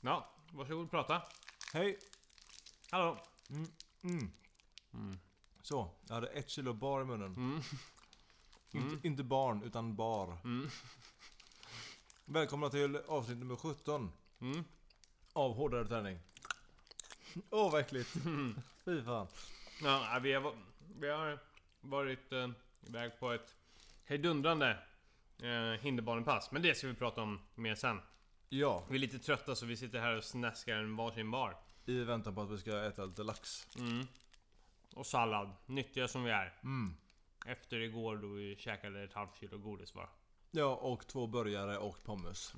Ja, 0.00 0.30
varsågod 0.52 0.90
prata. 0.90 1.22
Hej! 1.72 1.98
Hallå. 2.90 3.18
Så, 5.62 5.90
jag 6.06 6.14
hade 6.14 6.26
ett 6.26 6.50
kilo 6.50 6.72
bar 6.72 7.00
i 7.00 7.04
munnen. 7.04 7.34
Mm. 7.34 7.60
Inte, 8.70 9.08
inte 9.08 9.22
barn, 9.22 9.62
utan 9.62 9.96
bar. 9.96 10.38
Välkomna 12.24 12.70
till 12.70 12.96
avsnitt 12.96 13.38
nummer 13.38 13.56
17. 13.56 14.12
Mm. 14.40 14.64
Av 15.32 15.54
Hårdare 15.54 15.88
Träning. 15.88 16.18
Åh 17.50 17.72
vad 17.72 17.80
äckligt. 17.80 18.10
Fy 18.84 19.02
fan. 19.02 19.26
Ja, 19.82 20.18
vi 20.22 20.32
har, 20.32 20.54
vi 20.98 21.08
har 21.08 21.38
varit 21.80 22.32
eh, 22.32 22.48
iväg 22.88 23.18
på 23.18 23.32
ett 23.32 23.56
hejdundrande 24.04 24.78
eh, 25.38 25.80
hinderbanepass. 25.80 26.50
Men 26.50 26.62
det 26.62 26.74
ska 26.74 26.86
vi 26.86 26.94
prata 26.94 27.22
om 27.22 27.40
mer 27.54 27.74
sen. 27.74 28.00
Ja, 28.52 28.84
Vi 28.88 28.94
är 28.94 28.98
lite 28.98 29.18
trötta 29.18 29.54
så 29.54 29.66
vi 29.66 29.76
sitter 29.76 30.00
här 30.00 30.16
och 30.16 30.24
snäskar 30.24 30.76
en 30.76 30.96
varsin 30.96 31.30
bar. 31.30 31.56
i 31.86 32.04
väntan 32.04 32.34
på 32.34 32.42
att 32.42 32.50
vi 32.50 32.58
ska 32.58 32.84
äta 32.84 33.04
lite 33.04 33.22
lax. 33.22 33.68
Och 34.94 35.06
sallad. 35.06 35.50
Nyttiga 35.66 36.08
som 36.08 36.24
vi 36.24 36.30
är. 36.30 36.58
Mm. 36.62 36.94
Efter 37.46 37.80
igår 37.80 38.16
då 38.16 38.28
vi 38.28 38.56
käkade 38.56 39.02
ett 39.04 39.14
halvt 39.14 39.36
kilo 39.40 39.58
godis 39.58 39.94
bara. 39.94 40.08
Ja, 40.50 40.76
och 40.76 41.06
två 41.06 41.26
burgare 41.26 41.78
och 41.78 42.02
pommes. 42.04 42.54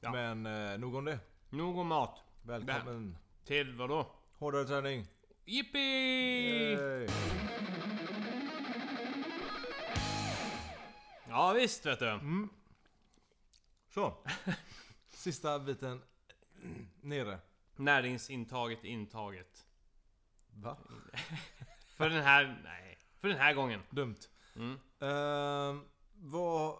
Ja. 0.00 0.12
Men 0.12 0.46
eh, 0.46 0.78
nog 0.78 0.94
om 0.94 1.04
det. 1.04 1.18
Nog 1.50 1.78
om 1.78 1.86
mat. 1.86 2.24
Välkommen. 2.42 3.16
Till 3.44 3.74
vad 3.74 3.88
då? 3.88 4.12
Hårdare 4.38 4.64
Träning. 4.64 5.06
Jippi! 5.44 5.78
Yay. 5.78 7.08
Ja 11.28 11.52
visst 11.52 11.86
vet 11.86 11.98
du. 11.98 12.20
Så. 13.94 14.14
Sista 15.20 15.58
biten 15.58 16.02
nere. 17.00 17.38
Näringsintaget 17.76 18.84
intaget. 18.84 19.66
Va? 20.54 20.76
För 21.96 22.10
den 22.10 22.22
här... 22.22 22.60
Nej. 22.64 22.98
För 23.18 23.28
den 23.28 23.38
här 23.38 23.54
gången. 23.54 23.82
Dumt. 23.90 24.16
Mm. 24.56 24.78
Ehm, 25.00 25.84
vad, 26.14 26.78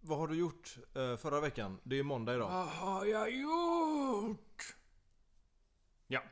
vad 0.00 0.18
har 0.18 0.28
du 0.28 0.34
gjort 0.34 0.76
eh, 0.94 1.16
förra 1.16 1.40
veckan? 1.40 1.80
Det 1.82 1.94
är 1.94 1.96
ju 1.96 2.02
måndag 2.02 2.34
idag. 2.34 2.50
Vad 2.50 2.66
har 2.68 3.04
jag 3.06 3.30
gjort? 3.30 4.76
Ja. 6.06 6.22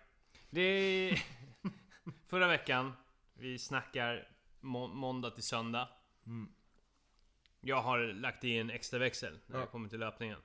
Det 0.50 0.60
är... 0.60 1.22
Förra 2.26 2.48
veckan. 2.48 2.92
Vi 3.34 3.58
snackar 3.58 4.28
må 4.60 4.86
måndag 4.86 5.30
till 5.30 5.42
söndag. 5.42 5.88
Jag 7.60 7.82
har 7.82 7.98
lagt 7.98 8.44
i 8.44 8.58
en 8.58 8.70
extra 8.70 8.98
växel 8.98 9.38
när 9.46 9.56
Ja. 9.56 9.60
jag 9.62 9.70
kommer 9.70 9.88
till 9.88 10.00
löpningen. 10.00 10.40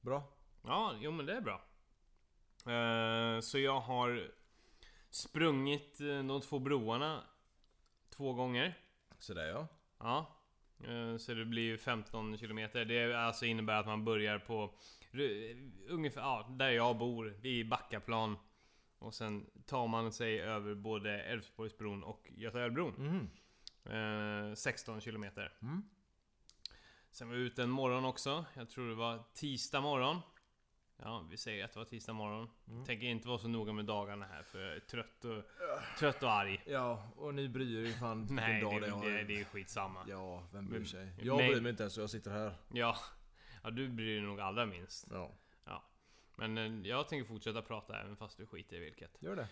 Bra. 0.00 0.22
Ja, 0.62 0.94
jo 1.00 1.10
men 1.10 1.26
det 1.26 1.36
är 1.36 1.40
bra. 1.40 1.62
Eh, 2.72 3.40
så 3.40 3.58
jag 3.58 3.80
har 3.80 4.30
sprungit 5.10 6.00
eh, 6.00 6.06
de 6.22 6.40
två 6.40 6.58
broarna 6.58 7.24
två 8.10 8.32
gånger. 8.32 8.78
Så 9.18 9.34
där 9.34 9.46
ja. 9.46 9.68
Ja. 9.98 10.36
Eh, 10.84 11.16
Så 11.16 11.34
det 11.34 11.44
blir 11.44 11.62
ju 11.62 11.78
15 11.78 12.38
kilometer. 12.38 12.84
Det 12.84 13.14
alltså 13.14 13.44
innebär 13.46 13.80
att 13.80 13.86
man 13.86 14.04
börjar 14.04 14.38
på 14.38 14.74
ungefär 15.88 16.20
ja, 16.20 16.46
där 16.50 16.70
jag 16.70 16.98
bor, 16.98 17.24
vid 17.40 17.68
Backaplan. 17.68 18.36
Och 18.98 19.14
sen 19.14 19.50
tar 19.66 19.86
man 19.86 20.12
sig 20.12 20.40
över 20.40 20.74
både 20.74 21.22
Älvsborgsbron 21.22 22.02
och 22.04 22.28
Göta 22.30 22.60
älvbron. 22.62 22.94
Mhm. 22.98 23.30
Eh, 24.50 24.54
16 24.54 25.00
kilometer. 25.00 25.52
Sen 27.12 27.28
var 27.28 27.34
jag 27.34 27.44
ute 27.44 27.62
en 27.62 27.70
morgon 27.70 28.04
också. 28.04 28.44
Jag 28.54 28.70
tror 28.70 28.88
det 28.88 28.94
var 28.94 29.22
tisdag 29.34 29.80
morgon. 29.80 30.20
Ja, 30.96 31.26
vi 31.30 31.36
säger 31.36 31.64
att 31.64 31.72
det 31.72 31.78
var 31.78 31.86
tisdag 31.86 32.12
morgon. 32.12 32.50
Tänker 32.86 33.06
inte 33.06 33.28
vara 33.28 33.38
så 33.38 33.48
noga 33.48 33.72
med 33.72 33.84
dagarna 33.84 34.26
här 34.26 34.42
för 34.42 34.64
jag 34.64 34.76
är 34.76 34.80
trött 34.80 35.24
och, 35.24 35.42
trött 35.98 36.22
och 36.22 36.30
arg. 36.30 36.62
Ja, 36.66 37.12
och 37.16 37.34
ni 37.34 37.48
bryr 37.48 37.84
er 37.84 37.86
ju 37.86 37.92
fan 37.92 38.18
vilken 38.26 38.36
Nej, 38.36 38.60
dag 38.60 38.80
det, 38.80 38.86
det, 38.86 38.92
har. 38.92 39.10
det, 39.10 39.24
det 39.24 39.40
är 39.40 39.44
skitsamma. 39.44 40.04
Ja. 40.08 40.14
Ja, 40.14 40.48
vem 40.52 40.68
bryr 40.68 40.84
sig? 40.84 41.08
Jag 41.22 41.36
bryr 41.36 41.60
mig 41.60 41.70
inte 41.70 41.82
ens 41.82 41.94
så 41.94 42.00
jag 42.00 42.10
sitter 42.10 42.30
här. 42.30 42.54
ja. 42.68 42.96
du 43.72 43.88
bryr 43.88 44.14
dig 44.14 44.20
nog 44.22 44.40
allra 44.40 44.66
minst. 44.66 45.06
Ja, 45.10 45.32
Ja. 45.64 45.82
Men 46.36 46.58
eh, 46.58 46.88
jag 46.90 47.08
tänker 47.08 47.24
fortsätta 47.28 47.62
prata 47.62 48.00
även 48.00 48.16
fast 48.16 48.36
du 48.38 48.46
skiter 48.46 48.76
i 48.76 48.80
vilket. 48.80 49.22
gör 49.22 49.36
det. 49.36 49.48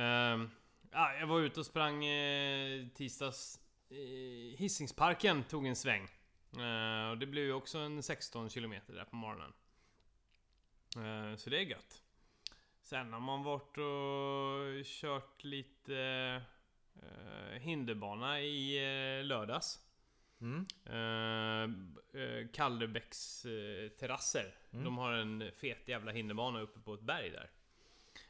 Ehm, 0.00 0.50
ja, 0.90 1.14
jag 1.14 1.26
var 1.26 1.40
ute 1.40 1.60
och 1.60 1.66
sprang 1.66 2.04
eh, 2.04 2.88
tisdags 2.88 3.60
i 3.88 4.56
Hisingsparken, 4.58 5.44
tog 5.44 5.66
en 5.66 5.76
sväng. 5.76 6.08
Eh, 6.56 7.10
och 7.10 7.18
det 7.18 7.26
blev 7.26 7.44
ju 7.44 7.52
också 7.52 7.78
en 7.78 8.02
16 8.02 8.48
km 8.48 8.74
där 8.86 9.04
på 9.04 9.16
morgonen. 9.16 9.52
Eh, 10.96 11.36
så 11.36 11.50
det 11.50 11.58
är 11.58 11.62
gött. 11.62 12.02
Sen 12.82 13.12
har 13.12 13.20
man 13.20 13.42
varit 13.42 13.78
och 13.78 14.84
kört 14.84 15.44
lite 15.44 15.96
eh, 17.02 17.60
hinderbana 17.60 18.40
i 18.40 18.76
eh, 18.76 19.24
lördags. 19.24 19.80
Mm. 20.42 20.66
Uh, 20.90 22.48
Kallebäcks 22.52 23.44
eh, 23.44 23.88
terrasser. 23.88 24.54
De 24.70 24.98
har 24.98 25.12
en 25.12 25.50
fet 25.56 25.88
jävla 25.88 26.12
hinderbana 26.12 26.60
uppe 26.60 26.80
på 26.80 26.94
ett 26.94 27.00
berg 27.00 27.30
där. 27.30 27.50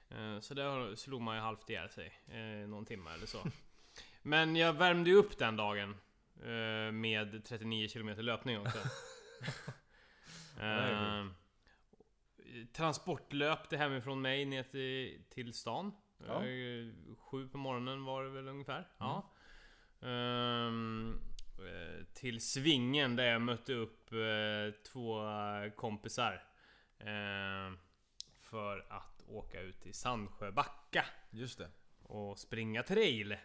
Eh, 0.08 0.40
så 0.40 0.54
där 0.54 0.96
slog 0.96 1.20
man 1.20 1.36
ju 1.36 1.42
halvt 1.42 1.70
ihjäl 1.70 1.88
sig. 1.88 2.12
Någon 2.68 2.84
timme 2.84 3.10
eller 3.14 3.26
så. 3.26 3.38
Men 4.22 4.56
jag 4.56 4.72
värmde 4.72 5.10
ju 5.10 5.16
upp 5.16 5.38
den 5.38 5.56
dagen. 5.56 5.96
Eh, 6.40 6.92
med 6.92 7.44
39 7.44 7.88
km 7.88 8.08
löpning 8.08 8.58
också. 8.60 8.78
Eh, 10.60 11.26
transportlöpte 12.72 13.76
hemifrån 13.76 14.22
mig 14.22 14.44
ner 14.44 14.62
till, 14.62 15.22
till 15.30 15.52
stan. 15.52 15.92
Ja. 16.26 16.44
Eh, 16.46 16.86
sju 17.18 17.48
på 17.48 17.58
morgonen 17.58 18.04
var 18.04 18.24
det 18.24 18.30
väl 18.30 18.48
ungefär. 18.48 18.88
Ja. 18.98 19.32
Ehm, 20.02 21.20
eh, 21.58 22.04
till 22.14 22.40
Svingen 22.40 23.16
där 23.16 23.24
jag 23.24 23.42
mötte 23.42 23.74
upp 23.74 24.12
eh, 24.12 24.82
två 24.92 25.20
kompisar. 25.76 26.44
eh, 26.98 27.72
för 28.40 28.86
att 28.88 29.22
åka 29.28 29.60
ut 29.60 29.80
till 29.80 29.94
Sandsjöbacka 29.94 31.04
Just 31.30 31.58
det. 31.58 31.70
och 32.02 32.38
springa 32.38 32.82
trail. 32.82 33.36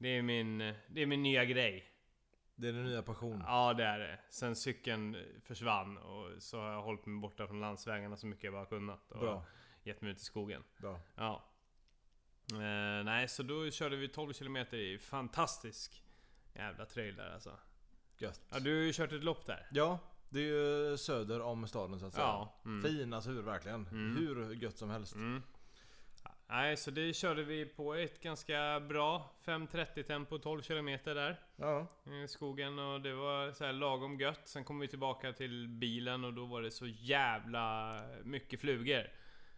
Det 0.00 0.08
är 0.08 0.22
min, 0.22 0.58
det 0.88 1.02
är 1.02 1.06
min 1.06 1.22
nya 1.22 1.44
grej. 1.44 1.92
Det 2.54 2.68
är 2.68 2.72
din 2.72 2.84
nya 2.84 3.02
passion. 3.02 3.42
Ja 3.46 3.74
det 3.74 3.84
är 3.84 3.98
det. 3.98 4.18
Sen 4.30 4.56
cykeln 4.56 5.16
försvann 5.44 5.96
och 5.98 6.42
så 6.42 6.60
har 6.60 6.72
jag 6.72 6.82
hållit 6.82 7.06
mig 7.06 7.20
borta 7.20 7.46
från 7.46 7.60
landsvägarna 7.60 8.16
så 8.16 8.26
mycket 8.26 8.44
jag 8.44 8.52
bara 8.52 8.66
kunnat. 8.66 9.12
Och 9.12 9.20
Bra. 9.20 9.44
gett 9.82 10.00
mig 10.00 10.10
ut 10.10 10.20
i 10.20 10.24
skogen. 10.24 10.62
Bra. 10.78 11.00
Ja. 11.14 11.44
Eh, 12.52 13.04
nej, 13.04 13.28
så 13.28 13.42
då 13.42 13.70
körde 13.70 13.96
vi 13.96 14.08
12 14.08 14.32
km 14.32 14.56
i 14.56 14.98
fantastisk 14.98 16.04
jävla 16.54 16.86
trail 16.86 17.16
där 17.16 17.30
alltså. 17.34 17.52
Gött. 18.18 18.40
Ja, 18.50 18.60
du 18.60 18.76
har 18.76 18.82
ju 18.82 18.92
kört 18.92 19.12
ett 19.12 19.24
lopp 19.24 19.46
där. 19.46 19.66
Ja, 19.70 19.98
det 20.28 20.40
är 20.40 20.90
ju 20.90 20.96
söder 20.96 21.40
om 21.40 21.66
staden 21.68 22.00
så 22.00 22.06
att 22.06 22.12
säga. 22.12 22.26
Ja, 22.26 22.60
mm. 22.64 22.82
Fina 22.82 23.20
sur 23.20 23.42
verkligen. 23.42 23.86
Hur 23.86 24.54
gött 24.54 24.78
som 24.78 24.90
helst. 24.90 25.14
Mm. 25.14 25.42
Nej, 26.50 26.76
så 26.76 26.90
det 26.90 27.14
körde 27.16 27.42
vi 27.42 27.66
på 27.66 27.94
ett 27.94 28.20
ganska 28.22 28.80
bra 28.80 29.30
5.30 29.44 30.02
tempo, 30.02 30.38
12 30.38 30.62
km 30.62 30.86
där. 31.04 31.36
Ja. 31.56 31.86
I 32.24 32.28
skogen 32.28 32.78
och 32.78 33.00
det 33.00 33.14
var 33.14 33.52
så 33.52 33.64
här 33.64 33.72
lagom 33.72 34.20
gött. 34.20 34.48
Sen 34.48 34.64
kom 34.64 34.78
vi 34.78 34.88
tillbaka 34.88 35.32
till 35.32 35.68
bilen 35.68 36.24
och 36.24 36.34
då 36.34 36.46
var 36.46 36.62
det 36.62 36.70
så 36.70 36.86
jävla 36.86 37.94
mycket 38.24 38.60
flugor. 38.60 39.10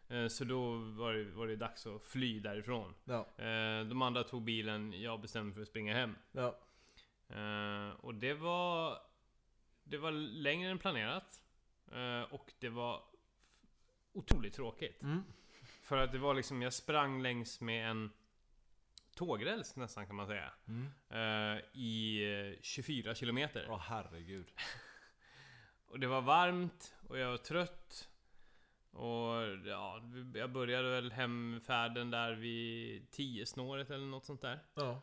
Eh, 0.08 0.26
Så 0.26 0.44
då 0.44 0.74
var 0.76 1.12
det, 1.12 1.24
var 1.24 1.46
det 1.46 1.56
dags 1.56 1.86
att 1.86 2.02
fly 2.02 2.40
därifrån. 2.40 2.94
Ja. 3.04 3.26
Eh, 3.44 3.84
De 3.86 4.02
andra 4.02 4.22
tog 4.22 4.42
bilen, 4.42 5.02
jag 5.02 5.20
bestämde 5.20 5.44
mig 5.46 5.54
för 5.54 5.62
att 5.62 5.68
springa 5.68 5.94
hem. 5.94 6.14
Ja. 6.32 6.58
Eh, 7.28 7.90
och 8.00 8.14
det 8.14 8.34
var... 8.34 8.98
Det 9.84 9.98
var 9.98 10.10
längre 10.10 10.70
än 10.70 10.78
planerat. 10.78 11.42
Och 12.30 12.52
det 12.58 12.68
var 12.68 13.02
otroligt 14.12 14.54
tråkigt. 14.54 15.02
Mm. 15.02 15.22
För 15.92 15.98
att 15.98 16.12
det 16.12 16.18
var 16.18 16.34
liksom, 16.34 16.62
jag 16.62 16.72
sprang 16.72 17.22
längs 17.22 17.60
med 17.60 17.90
en 17.90 18.10
tågräls 19.14 19.76
nästan 19.76 20.06
kan 20.06 20.16
man 20.16 20.26
säga. 20.26 20.52
Eh, 21.08 21.64
I 21.72 22.22
eh, 22.54 22.62
24 22.62 23.14
kilometer. 23.14 23.66
Åh 23.70 23.78
herregud. 23.78 24.52
Och 25.86 26.00
det 26.00 26.06
var 26.06 26.20
varmt 26.20 26.94
och 27.08 27.18
jag 27.18 27.30
var 27.30 27.36
trött. 27.36 28.08
Och 28.90 29.66
ja, 29.66 30.02
jag 30.34 30.50
började 30.52 30.90
väl 30.90 31.12
hemfärden 31.12 32.10
där 32.10 32.32
vid 32.32 33.10
10 33.10 33.46
snåret 33.46 33.90
eller 33.90 34.06
något 34.06 34.24
sånt 34.24 34.42
där. 34.42 34.58
Ja. 34.74 35.02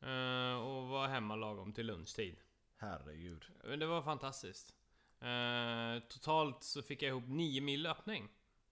Eh, 0.00 0.56
och 0.56 0.88
var 0.88 1.08
hemma 1.08 1.36
lagom 1.36 1.72
till 1.72 1.86
lunchtid. 1.86 2.36
Herregud. 2.76 3.44
Men 3.64 3.78
det 3.78 3.86
var 3.86 4.02
fantastiskt. 4.02 4.74
Eh, 5.20 6.08
totalt 6.08 6.62
så 6.62 6.82
fick 6.82 7.02
jag 7.02 7.08
ihop 7.08 7.24
9 7.26 7.60
mil 7.60 7.82
löpning 7.82 8.28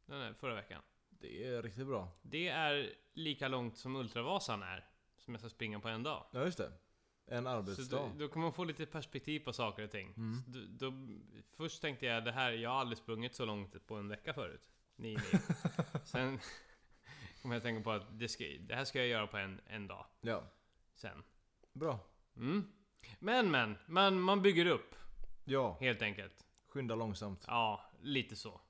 den 0.06 0.20
här 0.20 0.32
förra 0.32 0.54
veckan. 0.54 0.82
Det 1.22 1.44
är 1.46 1.62
riktigt 1.62 1.86
bra. 1.86 2.08
Det 2.22 2.48
är 2.48 2.94
lika 3.12 3.48
långt 3.48 3.76
som 3.76 3.96
Ultravasan 3.96 4.62
är. 4.62 4.88
Som 5.18 5.34
jag 5.34 5.40
ska 5.40 5.48
springa 5.48 5.80
på 5.80 5.88
en 5.88 6.02
dag. 6.02 6.26
Ja 6.32 6.44
just 6.44 6.58
det. 6.58 6.72
En 7.26 7.44
Så 7.44 7.48
arbetsdag. 7.50 7.96
då, 7.96 8.10
då 8.18 8.28
kommer 8.28 8.46
man 8.46 8.52
få 8.52 8.64
lite 8.64 8.86
perspektiv 8.86 9.40
på 9.40 9.52
saker 9.52 9.84
och 9.84 9.90
ting. 9.90 10.14
Mm. 10.16 10.42
Så 10.44 10.50
då, 10.50 10.90
då, 10.90 11.08
först 11.56 11.80
tänkte 11.82 12.06
jag 12.06 12.24
det 12.24 12.32
här, 12.32 12.52
jag 12.52 12.70
har 12.70 12.76
aldrig 12.80 12.98
sprungit 12.98 13.34
så 13.34 13.44
långt 13.44 13.86
på 13.86 13.94
en 13.96 14.08
vecka 14.08 14.34
förut. 14.34 14.70
Nio 14.96 15.18
mil. 15.18 15.40
Sen 16.04 16.38
kom 17.42 17.50
jag 17.50 17.56
att 17.56 17.62
tänka 17.64 17.84
på 17.84 17.90
att 17.90 18.18
det, 18.18 18.28
ska, 18.28 18.44
det 18.60 18.74
här 18.74 18.84
ska 18.84 18.98
jag 18.98 19.08
göra 19.08 19.26
på 19.26 19.36
en, 19.36 19.60
en 19.66 19.86
dag. 19.86 20.06
Ja, 20.20 20.42
Sen. 20.94 21.22
bra. 21.72 21.98
Mm. 22.36 22.72
Men 23.18 23.50
men, 23.50 23.78
man, 23.86 24.20
man 24.20 24.42
bygger 24.42 24.66
upp 24.66 24.94
Ja, 25.44 25.76
helt 25.80 26.02
enkelt. 26.02 26.46
skynda 26.68 26.94
långsamt. 26.94 27.44
Ja, 27.46 27.90
lite 28.02 28.36
så. 28.36 28.60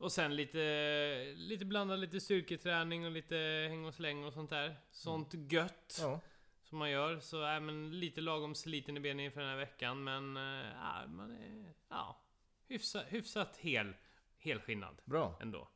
Och 0.00 0.12
sen 0.12 0.36
lite, 0.36 1.34
lite 1.36 1.64
blanda 1.64 1.96
lite 1.96 2.20
styrketräning 2.20 3.04
och 3.04 3.10
lite 3.10 3.66
häng 3.68 3.84
och 3.84 3.94
släng 3.94 4.24
och 4.24 4.32
sånt 4.32 4.50
där. 4.50 4.76
Sånt 4.90 5.34
gött 5.34 5.98
Ja, 6.00 6.20
som 6.62 6.78
man 6.78 6.90
gör. 6.90 7.20
Så 7.20 7.42
är 7.42 7.60
man 7.60 8.00
lite 8.00 8.20
lagom 8.20 8.54
sliten 8.54 8.96
i 8.96 9.00
benen 9.00 9.20
inför 9.20 9.40
den 9.40 9.50
här 9.50 9.56
veckan. 9.56 10.04
Men 10.04 10.36
äh, 10.36 10.66
ja, 10.74 11.06
man 11.06 11.30
är 11.30 11.74
ja, 11.88 12.22
hyfsat, 12.68 13.04
hyfsat 13.08 13.56
hel, 13.56 13.92
helskinnad 14.38 15.02
bra. 15.04 15.38
ändå. 15.40 15.68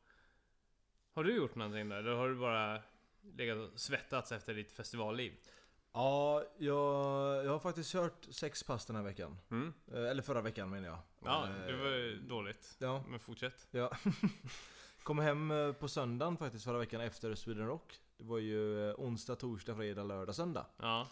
Har 1.13 1.25
du 1.25 1.37
gjort 1.37 1.55
någonting 1.55 1.89
där? 1.89 1.97
Eller 1.97 2.13
har 2.13 2.29
du 2.29 2.35
bara 2.35 2.83
legat 3.23 3.59
och 3.59 3.81
svettats 3.81 4.33
efter 4.33 4.55
ditt 4.55 4.73
festivalliv? 4.73 5.33
Ja, 5.95 6.43
jag, 6.59 7.45
jag 7.45 7.51
har 7.53 7.59
faktiskt 7.59 7.93
kört 7.93 8.25
sex 8.31 8.63
pass 8.63 8.87
den 8.87 8.97
här 8.97 9.03
veckan. 9.03 9.39
Mm. 9.51 9.73
Eh, 9.93 10.11
Eller 10.11 10.23
förra 10.23 10.41
veckan 10.41 10.71
menar 10.71 10.89
jag. 10.89 10.99
Ja, 11.25 11.49
Eh, 11.49 11.67
det 11.67 11.77
var 11.77 11.91
ju 11.91 12.21
dåligt. 12.21 12.77
Ja, 12.79 13.05
Men 13.09 13.21
fortsätt. 13.21 13.67
ja. 13.71 13.91
Kom 15.03 15.19
hem 15.19 15.51
eh, 15.51 15.73
på 15.73 15.89
söndagen 15.89 16.37
faktiskt 16.37 16.65
förra 16.65 16.79
veckan 16.79 17.01
efter 17.01 17.35
Sweden 17.35 17.67
Rock. 17.67 18.01
Det 18.17 18.25
var 18.25 18.39
ju 18.39 18.93
onsdag, 18.93 19.37
torsdag, 19.37 19.75
fredag, 19.77 20.05
lördag, 20.05 20.35
söndag. 20.35 20.67
Ja. 20.77 21.07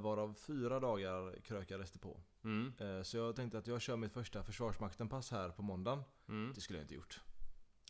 Varav 0.00 0.34
fyra 0.34 0.80
dagar 0.80 1.40
krökades 1.44 1.90
det 1.90 1.98
på. 1.98 2.20
Mm. 2.44 2.72
Så 3.04 3.16
jag 3.16 3.36
tänkte 3.36 3.58
att 3.58 3.66
jag 3.66 3.80
kör 3.80 3.96
mitt 3.96 4.12
första 4.12 4.42
Försvarsmakten-pass 4.42 5.30
här 5.30 5.48
på 5.50 5.62
måndagen. 5.62 6.02
Mm. 6.28 6.52
Det 6.54 6.60
skulle 6.60 6.78
jag 6.78 6.84
inte 6.84 6.94
gjort. 6.94 7.20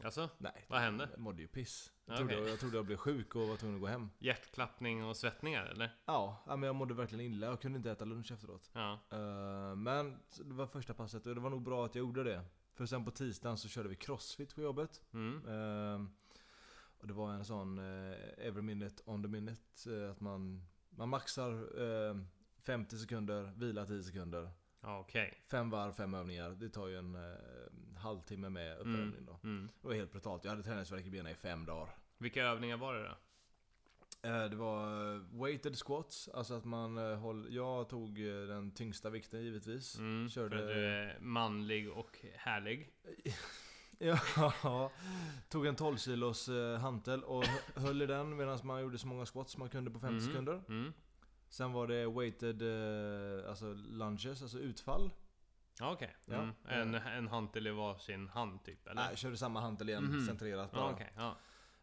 Alltså? 0.04 0.28
Nej. 0.38 0.66
Vad 0.68 0.80
hände? 0.80 1.08
Jag 1.10 1.20
mådde 1.20 1.42
ju 1.42 1.48
piss. 1.48 1.92
Jag, 2.06 2.16
trodde, 2.16 2.34
jag 2.48 2.58
trodde 2.60 2.76
jag 2.76 2.86
blev 2.86 2.96
sjuk 2.96 3.34
och 3.36 3.48
var 3.48 3.56
tvungen 3.56 3.74
att 3.76 3.80
gå 3.80 3.86
hem. 3.86 4.10
Hjärtklappning 4.18 5.04
och 5.04 5.16
svettningar 5.16 5.66
eller? 5.66 5.96
Ja, 6.06 6.42
men 6.46 6.62
jag 6.62 6.74
mådde 6.76 6.94
verkligen 6.94 7.24
illa. 7.32 7.46
Jag 7.46 7.60
kunde 7.60 7.76
inte 7.76 7.90
äta 7.90 8.04
lunch 8.04 8.32
efteråt. 8.32 8.70
Ja. 8.72 8.92
Eh, 9.12 9.74
Men 9.76 10.18
det 10.44 10.54
var 10.54 10.66
första 10.66 10.94
passet 10.94 11.26
och 11.26 11.34
det 11.34 11.40
var 11.40 11.50
nog 11.50 11.62
bra 11.62 11.84
att 11.86 11.94
jag 11.94 12.00
gjorde 12.04 12.24
det. 12.24 12.42
För 12.74 12.86
sen 12.86 13.04
på 13.04 13.10
tisdagen 13.10 13.58
så 13.58 13.68
körde 13.68 13.88
vi 13.88 13.96
crossfit 13.96 14.54
på 14.54 14.62
jobbet. 14.62 15.02
Mm. 15.12 15.46
Eh, 15.48 16.06
Och 17.00 17.06
det 17.06 17.12
var 17.14 17.32
en 17.32 17.44
sån 17.44 17.78
eh, 17.78 18.14
every 18.38 18.62
minute 18.62 19.02
on 19.06 19.22
the 19.22 19.28
minute. 19.28 19.60
Att 20.10 20.20
man, 20.20 20.66
man 20.90 21.08
maxar 21.08 21.52
eh, 21.82 22.16
50 22.62 22.98
sekunder, 22.98 23.52
vila 23.56 23.86
10 23.86 24.02
sekunder. 24.02 24.50
Okej. 24.82 25.42
Fem 25.50 25.70
varv, 25.70 25.92
fem 25.92 26.14
övningar. 26.14 26.50
Det 26.50 26.68
tar 26.68 26.86
ju 26.88 26.96
en 26.98 27.14
halvtimme 28.00 28.48
med 28.48 28.78
uppvärmning 28.78 29.26
då. 29.26 29.40
Mm. 29.44 29.68
Det 29.82 29.88
var 29.88 29.94
helt 29.94 30.12
brutalt. 30.12 30.44
Jag 30.44 30.50
hade 30.50 30.62
träningsvärk 30.62 31.06
i 31.06 31.10
benen 31.10 31.32
i 31.32 31.34
fem 31.34 31.64
dagar. 31.64 31.94
Vilka 32.18 32.42
övningar 32.44 32.76
var 32.76 32.94
det 32.94 33.02
då? 33.08 33.14
Eh, 34.28 34.44
Det 34.50 34.56
var 34.56 35.14
eh, 35.14 35.20
weighted 35.42 35.76
squats, 35.76 36.28
alltså 36.28 36.54
att 36.54 36.64
man 36.64 36.98
eh, 36.98 37.16
håller... 37.18 37.50
Jag 37.50 37.88
tog 37.88 38.14
den 38.48 38.70
tyngsta 38.70 39.10
vikten 39.10 39.42
givetvis. 39.42 39.98
Mm. 39.98 40.28
Körde- 40.28 40.56
För 40.56 40.62
att 40.68 40.68
du 40.74 40.84
är 40.86 41.18
manlig 41.20 41.90
och 41.92 42.18
härlig. 42.34 42.90
Ja, 44.02 44.90
tog 45.48 45.66
en 45.66 45.76
12 45.76 45.96
kilos 45.96 46.48
hantel 46.80 47.24
och 47.24 47.44
hö- 47.44 47.80
höll 47.80 48.02
i 48.02 48.06
den 48.06 48.36
medan 48.36 48.58
man 48.64 48.82
gjorde 48.82 48.98
så 48.98 49.06
många 49.06 49.26
squats 49.26 49.56
man 49.56 49.68
kunde 49.68 49.90
på 49.90 49.98
50 50.00 50.12
Mhm. 50.14 50.20
sekunder. 50.20 50.62
Mm. 50.68 50.92
Sen 51.48 51.72
var 51.72 51.86
det 51.86 52.06
weighted, 52.06 52.62
alltså 53.48 53.72
lunges, 53.74 54.42
alltså 54.42 54.58
utfall. 54.58 55.10
Okej. 55.80 56.16
Ja. 56.26 56.34
Mm. 56.34 56.54
En, 56.64 56.94
en 56.94 57.28
hantel 57.28 57.66
i 57.66 57.70
varsin 57.70 58.28
hand 58.28 58.64
typ, 58.64 58.86
eller? 58.86 58.94
Nej, 58.94 59.06
jag 59.10 59.18
körde 59.18 59.36
samma 59.36 59.60
hantel 59.60 59.88
igen, 59.88 60.04
Mhm. 60.04 60.26
centrerat 60.26 60.72
bara. 60.72 60.90
Okej. 60.90 61.12
Ja. 61.16 61.36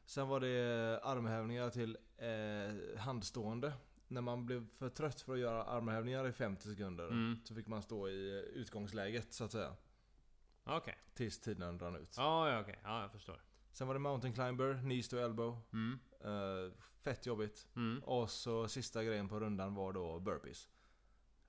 Sen 0.05 0.27
var 0.27 0.39
det 0.39 0.99
armhävningar 1.03 1.69
till 1.69 1.97
eh, 2.17 2.99
handstående. 2.99 3.73
När 4.07 4.21
man 4.21 4.45
blev 4.45 4.67
för 4.69 4.89
trött 4.89 5.21
för 5.21 5.33
att 5.33 5.39
göra 5.39 5.63
armhävningar 5.63 6.27
i 6.27 6.31
50 6.31 6.67
sekunder 6.69 7.07
Mm. 7.07 7.39
så 7.43 7.55
fick 7.55 7.67
man 7.67 7.81
stå 7.81 8.09
i 8.09 8.29
eh, 8.37 8.39
utgångsläget 8.39 9.33
så 9.33 9.43
att 9.43 9.51
säga. 9.51 9.75
Okej. 10.63 10.97
Tills 11.13 11.39
tiden 11.41 11.79
rann 11.79 11.95
ut. 11.95 12.13
Ja, 12.17 12.49
ja, 12.51 12.59
okej. 12.61 12.79
Ja, 12.83 13.01
jag 13.01 13.11
förstår. 13.11 13.41
Sen 13.71 13.87
var 13.87 13.93
det 13.95 13.99
mountain 13.99 14.33
climber, 14.33 14.73
knees 14.81 15.09
to 15.09 15.17
elbow. 15.17 15.57
Mm. 15.73 15.99
Eh, 16.23 16.71
fett 17.03 17.25
jobbigt. 17.25 17.67
Mm. 17.75 18.03
Och 18.03 18.29
så 18.29 18.67
sista 18.67 19.03
grejen 19.03 19.27
på 19.29 19.39
rundan 19.39 19.75
var 19.75 19.93
då 19.93 20.19
burpees. 20.19 20.67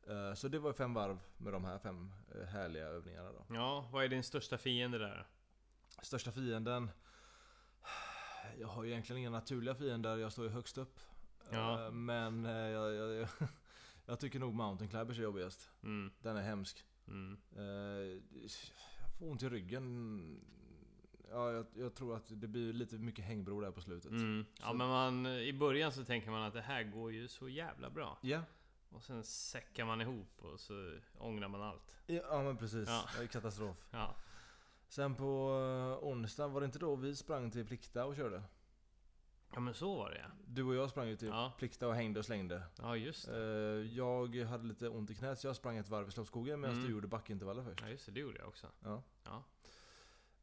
Eh, 0.09 0.35
så 0.35 0.49
det 0.49 0.59
var 0.59 0.73
fem 0.73 0.95
varv 0.95 1.19
med 1.37 1.53
de 1.53 1.65
här 1.65 1.79
fem 1.79 2.13
eh, 2.35 2.47
härliga 2.47 2.87
övningarna 2.87 3.33
då. 3.33 3.55
Ja, 3.55 3.89
vad 3.93 4.05
är 4.05 4.09
din 4.09 4.23
största 4.23 4.59
fiende 4.59 4.99
där? 4.99 5.27
Största 6.03 6.33
fienden? 6.33 6.91
Jag 8.59 8.69
har 8.69 8.85
ju 8.85 8.91
egentligen 8.91 9.21
inga 9.21 9.31
naturliga 9.31 9.75
fiender, 9.75 10.17
jag 10.17 10.33
står 10.33 10.45
ju 10.45 10.51
högst 10.51 10.79
upp. 10.79 11.01
Ja. 11.51 11.85
Eh, 11.87 11.93
Men 11.93 12.45
eh, 12.47 12.53
jag, 12.53 12.95
jag, 12.95 13.15
jag, 13.15 13.29
jag 14.07 14.21
tycker 14.21 14.39
nog 14.39 14.55
mountain 14.55 14.91
climbers 14.91 15.19
är 15.19 15.23
jobbigast. 15.23 15.71
Mm. 15.83 16.13
Den 16.23 16.37
är 16.37 16.43
hemsk. 16.43 16.85
Mm. 17.09 17.39
Jag 17.53 19.13
får 19.19 19.31
ont 19.31 19.43
i 19.43 19.49
ryggen. 19.49 20.41
Ja, 21.31 21.53
jag, 21.53 21.67
jag 21.75 21.95
tror 21.95 22.17
att 22.17 22.25
det 22.29 22.49
blir 22.49 22.73
lite 22.73 22.99
mycket 22.99 23.25
hängbro 23.25 23.61
där 23.61 23.71
på 23.71 23.81
slutet. 23.81 24.11
Mm. 24.11 24.47
Ja, 24.61 24.73
men 24.73 24.89
man, 24.89 25.27
i 25.27 25.53
början 25.53 25.93
så 25.93 26.05
tänker 26.05 26.31
man 26.31 26.43
att 26.43 26.55
det 26.55 26.61
här 26.61 26.83
går 26.83 27.13
ju 27.13 27.29
så 27.29 27.49
jävla 27.49 27.91
bra. 27.91 28.19
Ja, 28.23 28.43
Och 28.91 29.03
sen 29.03 29.25
säckar 29.25 29.85
man 29.85 30.01
ihop 30.01 30.43
och 30.43 30.61
så 30.61 30.93
ångrar 31.19 31.49
man 31.49 31.63
allt. 31.63 31.97
ja 32.07 32.43
men 32.43 32.57
precis. 32.57 32.89
Ja. 32.89 33.09
Det 33.17 33.23
är 33.23 33.27
katastrof. 33.27 33.77
Ja. 33.91 34.15
Sen 34.89 35.15
på 35.15 35.51
eh, 36.03 36.09
onsdag, 36.09 36.49
var 36.49 36.61
det 36.61 36.65
inte 36.65 36.79
då 36.79 36.97
vi 36.97 37.17
sprang 37.17 37.51
till 37.51 37.67
Plikta 37.67 38.05
och 38.05 38.17
körde? 38.17 38.43
Ja 39.55 39.61
men 39.61 39.75
så 39.75 39.97
var 39.97 40.11
det 40.11 40.19
ja. 40.19 40.27
Du 40.47 40.63
och 40.63 40.75
jag 40.75 40.91
sprang 40.91 41.09
ju 41.09 41.17
till 41.17 41.29
Ja. 41.29 41.53
Plikta 41.59 41.89
och 41.89 41.95
hängde 41.95 42.19
och 42.21 42.25
slängde. 42.27 42.63
Ja 42.79 42.97
just 42.97 43.29
Eh, 43.29 43.35
det. 43.35 43.83
Jag 43.85 44.35
hade 44.37 44.65
lite 44.65 44.89
ont 44.89 45.11
i 45.11 45.15
knät 45.15 45.39
så 45.39 45.47
jag 45.47 45.57
sprang 45.57 45.77
ett 45.77 45.89
varv 45.89 46.09
i 46.09 46.11
Slottsskogen 46.11 46.61
medan 46.61 46.77
Mm. 46.77 46.87
du 46.87 46.93
gjorde 46.93 47.07
backintervaller 47.09 47.63
först. 47.63 47.81
Ja 47.81 47.89
just 47.89 48.07
det, 48.07 48.13
det 48.13 48.21
gjorde 48.21 48.39
jag 48.39 48.49
också. 48.49 48.67
Ja. 48.85 49.03
Ja. 49.25 49.43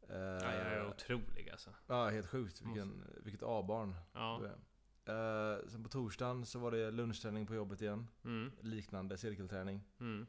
Eh, 0.09 0.15
Ja, 0.17 0.53
jag 0.55 0.67
är 0.73 0.87
otrolig 0.89 1.49
alltså. 1.49 1.69
ja, 1.87 2.09
helt 2.09 2.27
sjukt. 2.27 2.61
Vilken, 2.61 3.03
vilket 3.23 3.43
A-barn 3.43 3.95
Ja. 4.13 4.37
du 4.41 4.47
är. 4.47 4.57
Eh, 5.05 5.67
sen 5.67 5.83
på 5.83 5.89
torsdagen 5.89 6.45
så 6.45 6.59
var 6.59 6.71
det 6.71 6.91
lunchträning 6.91 7.45
på 7.47 7.55
jobbet 7.55 7.81
igen. 7.81 8.07
Mm. 8.23 8.51
Liknande 8.61 9.17
cirkelträning. 9.17 9.83
Mm. 9.99 10.27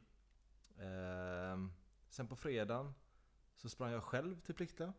Eh, 0.79 1.71
sen 2.09 2.29
på 2.29 2.37
fredagen 2.37 2.95
så 3.57 3.69
sprang 3.69 3.93
jag 3.93 4.03
själv 4.03 4.41
till 4.41 4.55
Plikta. 4.55 4.93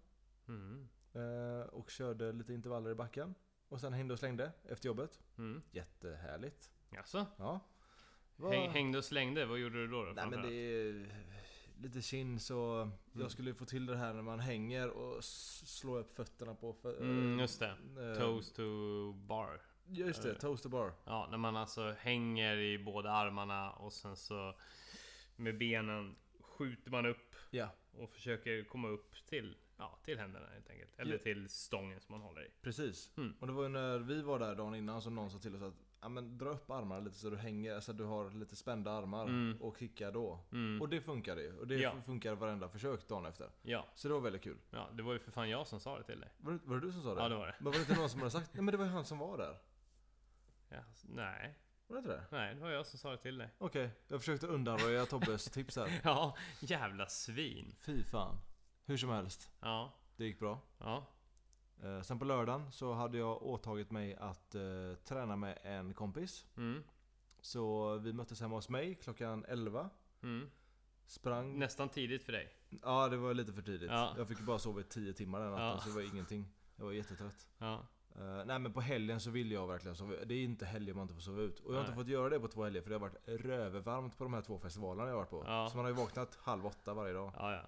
Mm. 0.47 0.87
eh, 1.13 1.67
och 1.67 1.89
körde 1.89 2.31
lite 2.31 2.53
intervaller 2.53 2.89
i 2.91 2.95
backen. 2.95 3.35
Och 3.69 3.81
sen 3.81 3.93
hängde 3.93 4.13
och 4.13 4.19
slängde 4.19 4.51
efter 4.63 4.87
jobbet. 4.87 5.19
Mm. 5.37 5.61
Jättehärligt. 5.71 6.71
Jaså? 6.89 7.25
Ja. 7.37 7.59
Var- 8.35 8.51
Häng, 8.51 8.69
hängde 8.69 8.97
och 8.97 9.05
slängde, 9.05 9.45
vad 9.45 9.59
gjorde 9.59 9.75
du 9.75 9.87
då? 9.87 10.05
då 10.05 10.11
Nej 10.11 10.27
men 10.29 10.41
det 10.41 10.53
är 10.53 11.07
lite 11.81 12.01
kinn 12.01 12.39
så 12.39 12.73
Mm. 12.81 12.91
jag 13.13 13.31
skulle 13.31 13.53
få 13.53 13.65
till 13.65 13.85
det 13.85 13.97
här 13.97 14.13
när 14.13 14.21
man 14.21 14.39
hänger 14.39 14.89
och 14.89 15.23
slår 15.23 15.99
upp 15.99 16.15
fötterna 16.15 16.55
på 16.55 16.73
för, 16.73 17.01
Mm, 17.01 17.39
just 17.39 17.59
det. 17.59 17.69
eh, 18.11 18.17
Toes 18.19 18.53
to 18.53 18.63
bar. 19.13 19.61
Just 19.89 20.23
det, 20.23 20.31
Eh. 20.31 20.37
toast 20.37 20.63
to 20.63 20.69
bar. 20.69 20.93
Ja, 21.05 21.27
när 21.31 21.37
man 21.37 21.55
alltså 21.55 21.91
hänger 21.99 22.57
i 22.57 22.77
båda 22.83 23.11
armarna 23.11 23.71
och 23.71 23.93
sen 23.93 24.15
så 24.15 24.55
med 25.35 25.57
benen 25.57 26.15
skjuter 26.41 26.91
man 26.91 27.05
upp 27.05 27.35
Ja, 27.51 27.69
och 27.91 28.09
försöker 28.09 28.63
komma 28.63 28.87
upp 28.87 29.15
till, 29.29 29.55
ja, 29.77 29.99
till 30.05 30.19
händerna 30.19 30.45
helt 30.53 30.69
enkelt. 30.69 30.99
Eller 30.99 31.13
Ja. 31.13 31.19
till 31.19 31.49
stången 31.49 31.99
som 32.01 32.11
man 32.13 32.21
håller 32.21 32.45
i. 32.45 32.49
precis. 32.61 33.11
Mm. 33.17 33.35
Och 33.39 33.47
det 33.47 33.53
var 33.53 33.63
ju 33.63 33.69
när 33.69 33.99
vi 33.99 34.21
var 34.21 34.39
där 34.39 34.55
dagen 34.55 34.75
innan 34.75 35.01
som 35.01 35.15
någon 35.15 35.31
sa 35.31 35.39
till 35.39 35.55
oss 35.55 35.61
att 35.61 35.73
ja, 36.01 36.09
men 36.09 36.37
dra 36.37 36.49
upp 36.49 36.71
armarna 36.71 37.01
lite 37.01 37.17
så 37.17 37.29
du 37.29 37.37
hänger, 37.37 37.79
så 37.79 37.91
att 37.91 37.97
du 37.97 38.03
har 38.03 38.31
lite 38.31 38.55
spända 38.55 38.91
armar 38.91 39.23
Mm. 39.23 39.61
och 39.61 39.77
kicka 39.77 40.11
då. 40.11 40.39
Mm. 40.51 40.81
Och 40.81 40.89
det 40.89 41.01
funkade 41.01 41.41
ju. 41.41 41.57
Och 41.59 41.67
det 41.67 41.75
Ja. 41.75 42.01
funkar 42.05 42.33
varenda 42.35 42.69
försök 42.69 43.07
dagen 43.07 43.25
efter. 43.25 43.49
Ja, 43.61 43.85
Så 43.95 44.07
det 44.07 44.13
var 44.13 44.21
väldigt 44.21 44.41
kul. 44.43 44.57
ja, 44.71 44.89
det 44.93 45.03
var 45.03 45.13
ju 45.13 45.19
för 45.19 45.31
fan 45.31 45.49
jag 45.49 45.67
som 45.67 45.79
sa 45.79 45.97
det 45.97 46.03
till 46.03 46.19
dig. 46.19 46.29
Var 46.37 46.51
det, 46.51 46.59
var 46.63 46.75
det 46.75 46.81
du 46.87 46.91
som 46.91 47.03
sa 47.03 47.15
det? 47.15 47.21
Ja, 47.21 47.29
det 47.29 47.35
var 47.35 47.47
det. 47.47 47.55
Men 47.59 47.65
var 47.65 47.71
det 47.73 47.79
inte 47.79 47.95
någon 47.95 48.09
som 48.09 48.19
hade 48.19 48.31
sagt 48.31 48.49
Nej 48.53 48.63
men 48.63 48.71
det 48.71 48.77
var 48.77 48.85
ju 48.85 48.91
han 48.91 49.05
som 49.05 49.17
var 49.19 49.37
där. 49.37 49.57
Ja, 50.69 50.79
nej, 51.03 51.55
Var 51.87 51.95
det 51.95 51.99
inte 51.99 52.11
det? 52.11 52.23
nej, 52.31 52.55
det 52.55 52.61
var 52.61 52.69
jag 52.69 52.85
som 52.85 52.99
sa 52.99 53.11
det 53.11 53.17
till 53.17 53.37
dig. 53.37 53.49
Okej, 53.57 53.89
jag 54.07 54.19
försökte 54.19 54.47
undanröja 54.47 55.05
Tobbes 55.05 55.45
tips 55.51 55.75
här. 55.75 56.01
Ja, 56.03 56.35
jävla 56.59 57.07
svin. 57.07 57.75
Fy 57.79 58.03
fan. 58.03 58.37
Hur 58.85 58.97
som 58.97 59.09
helst, 59.09 59.51
Ja, 59.61 59.93
det 60.15 60.25
gick 60.25 60.39
bra. 60.39 60.59
ja. 60.77 61.05
Eh, 61.83 62.01
sen 62.01 62.19
på 62.19 62.25
lördagen 62.25 62.71
så 62.71 62.93
hade 62.93 63.17
jag 63.17 63.43
åtagit 63.43 63.91
mig 63.91 64.15
att 64.15 64.55
eh, 64.55 64.61
träna 65.03 65.35
med 65.35 65.57
en 65.63 65.93
kompis. 65.93 66.45
Mm. 66.57 66.83
Så 67.41 67.95
vi 67.97 68.13
möttes 68.13 68.41
hemma 68.41 68.55
hos 68.55 68.69
mig 68.69 68.95
klockan 68.95 69.45
11. 69.47 69.89
Mm. 70.23 70.49
Sprang... 71.05 71.59
Nästan 71.59 71.89
tidigt 71.89 72.23
för 72.23 72.31
dig. 72.31 72.53
Ja, 72.83 73.07
det 73.09 73.17
var 73.17 73.33
lite 73.33 73.53
för 73.53 73.61
tidigt. 73.61 73.91
Ja. 73.91 74.13
Jag 74.17 74.27
fick 74.27 74.39
bara 74.39 74.59
sova 74.59 74.81
i 74.81 74.83
10 74.83 75.13
timmar 75.13 75.39
den 75.39 75.51
natten 75.51 75.67
Ja. 75.67 75.79
så 75.79 75.89
det 75.89 75.95
var 75.95 76.01
ingenting. 76.01 76.45
Jag 76.75 76.85
var 76.85 76.91
jättetrött. 76.91 77.47
Ja. 77.57 77.87
Eh, 78.15 78.45
nej 78.45 78.59
men 78.59 78.73
på 78.73 78.81
helgen 78.81 79.19
så 79.19 79.29
vill 79.29 79.51
jag 79.51 79.67
verkligen 79.67 79.95
sova 79.95 80.13
Det 80.25 80.33
är 80.33 80.43
inte 80.43 80.65
helger 80.65 80.93
man 80.93 81.01
inte 81.01 81.13
får 81.13 81.21
sova 81.21 81.41
ut. 81.41 81.59
Och 81.59 81.71
jag 81.71 81.75
har 81.77 81.81
inte 81.81 81.91
Nej. 81.95 82.03
fått 82.03 82.07
göra 82.11 82.29
det 82.29 82.39
på 82.39 82.47
två 82.47 82.63
helger 82.63 82.81
för 82.81 82.89
det 82.89 82.95
har 82.95 82.99
varit 82.99 83.27
rövervarmt 83.45 84.17
på 84.17 84.23
de 84.23 84.33
här 84.33 84.41
två 84.41 84.59
festivalerna 84.59 85.03
jag 85.03 85.13
har 85.13 85.17
varit 85.17 85.29
på. 85.29 85.43
Ja. 85.47 85.69
Så 85.71 85.77
man 85.77 85.85
har 85.85 85.91
ju 85.91 85.97
vaknat 85.97 86.35
halv 86.41 86.65
åtta 86.65 86.93
varje 86.93 87.13
dag. 87.13 87.31
Ja, 87.35 87.53
ja. 87.53 87.61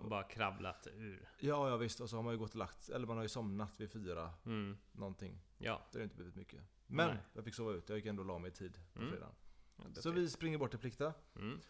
Och 0.00 0.08
bara 0.08 0.22
kravlat 0.22 0.86
ur. 0.94 1.28
Ja, 1.38 1.68
ja 1.68 1.76
visst. 1.76 2.00
Och 2.00 2.10
så 2.10 2.16
har 2.16 2.22
man 2.22 2.32
ju 2.32 2.38
gått 2.38 2.50
och 2.50 2.56
lagt 2.56 2.88
Eller 2.88 3.06
man 3.06 3.16
har 3.16 3.24
ju 3.24 3.28
somnat 3.28 3.80
vid 3.80 3.90
fyra 3.92 4.34
Mm. 4.46 4.78
någonting. 4.92 5.40
Ja. 5.58 5.82
Det 5.92 5.98
har 5.98 6.02
inte 6.02 6.16
blivit 6.16 6.34
mycket. 6.36 6.60
Men 6.86 7.08
Nej. 7.08 7.18
jag 7.32 7.44
fick 7.44 7.54
sova 7.54 7.72
ut. 7.72 7.88
Jag 7.88 7.96
gick 7.98 8.06
ändå 8.06 8.22
och 8.22 8.26
la 8.26 8.38
mig 8.38 8.50
i 8.50 8.54
tid 8.54 8.78
på 8.92 8.98
Mm. 9.00 9.12
fredagen. 9.12 9.34
Ja, 9.76 9.84
Så 9.94 10.10
vi 10.10 10.30
springer 10.30 10.58
bort 10.58 10.70
till 10.70 10.78
Plikta. 10.78 11.14
Mm. 11.36 11.60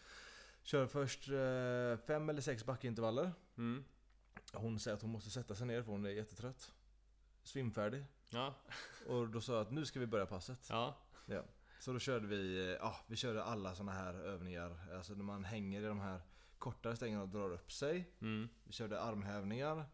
Kör 0.63 0.87
först 0.87 1.29
eh, 1.29 2.05
fem 2.07 2.29
eller 2.29 2.41
sex 2.41 2.65
backintervaller. 2.65 3.31
Mm. 3.57 3.83
Hon 4.53 4.79
säger 4.79 4.95
att 4.95 5.01
hon 5.01 5.11
måste 5.11 5.29
sätta 5.29 5.55
sig 5.55 5.67
ner 5.67 5.83
för 5.83 5.91
hon 5.91 6.05
är 6.05 6.09
jättetrött. 6.09 6.73
Svimfärdig. 7.43 8.05
Ja. 8.29 8.53
Och 9.07 9.29
då 9.29 9.41
sa 9.41 9.53
jag 9.53 9.61
att 9.61 9.71
nu 9.71 9.85
ska 9.85 9.99
vi 9.99 10.07
börja 10.07 10.25
passet. 10.25 10.67
Ja. 10.69 10.95
Så 11.79 11.93
då 11.93 11.99
körde 11.99 12.27
vi, 12.27 12.59
eh, 12.59 12.65
ja 12.71 12.95
vi 13.07 13.15
körde 13.15 13.43
alla 13.43 13.75
såna 13.75 13.91
här 13.91 14.13
övningar. 14.13 14.77
Alltså 14.95 15.13
när 15.13 15.23
man 15.23 15.43
hänger 15.43 15.81
i 15.81 15.85
de 15.85 15.99
här 15.99 16.21
kortare 16.61 16.95
stängerna 16.95 17.25
drar 17.25 17.51
upp 17.53 17.71
sig. 17.71 18.09
Mm. 18.21 18.49
Vi 18.63 18.73
körde 18.73 19.01
armhävningar. 19.01 19.85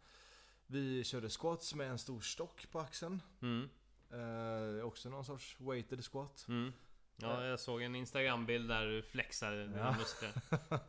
Vi 0.67 1.03
körde 1.03 1.29
squats 1.29 1.73
med 1.73 1.89
en 1.89 1.97
stor 1.99 2.21
stock 2.21 2.71
på 2.71 2.79
axeln. 2.79 3.21
Mm. 3.41 3.69
Eh, 4.09 4.85
också 4.85 5.09
någon 5.09 5.25
sorts 5.25 5.55
weighted 5.59 6.05
squat. 6.05 6.45
Mm. 6.47 6.73
Ja, 7.15 7.43
jag 7.45 7.59
såg 7.59 7.81
en 7.81 7.95
Instagram-bild 7.95 8.69
där 8.69 8.85
du 8.85 9.01
flexade 9.03 9.63
dina 9.67 9.77
Ja. 9.77 9.95
muskler. 9.97 10.33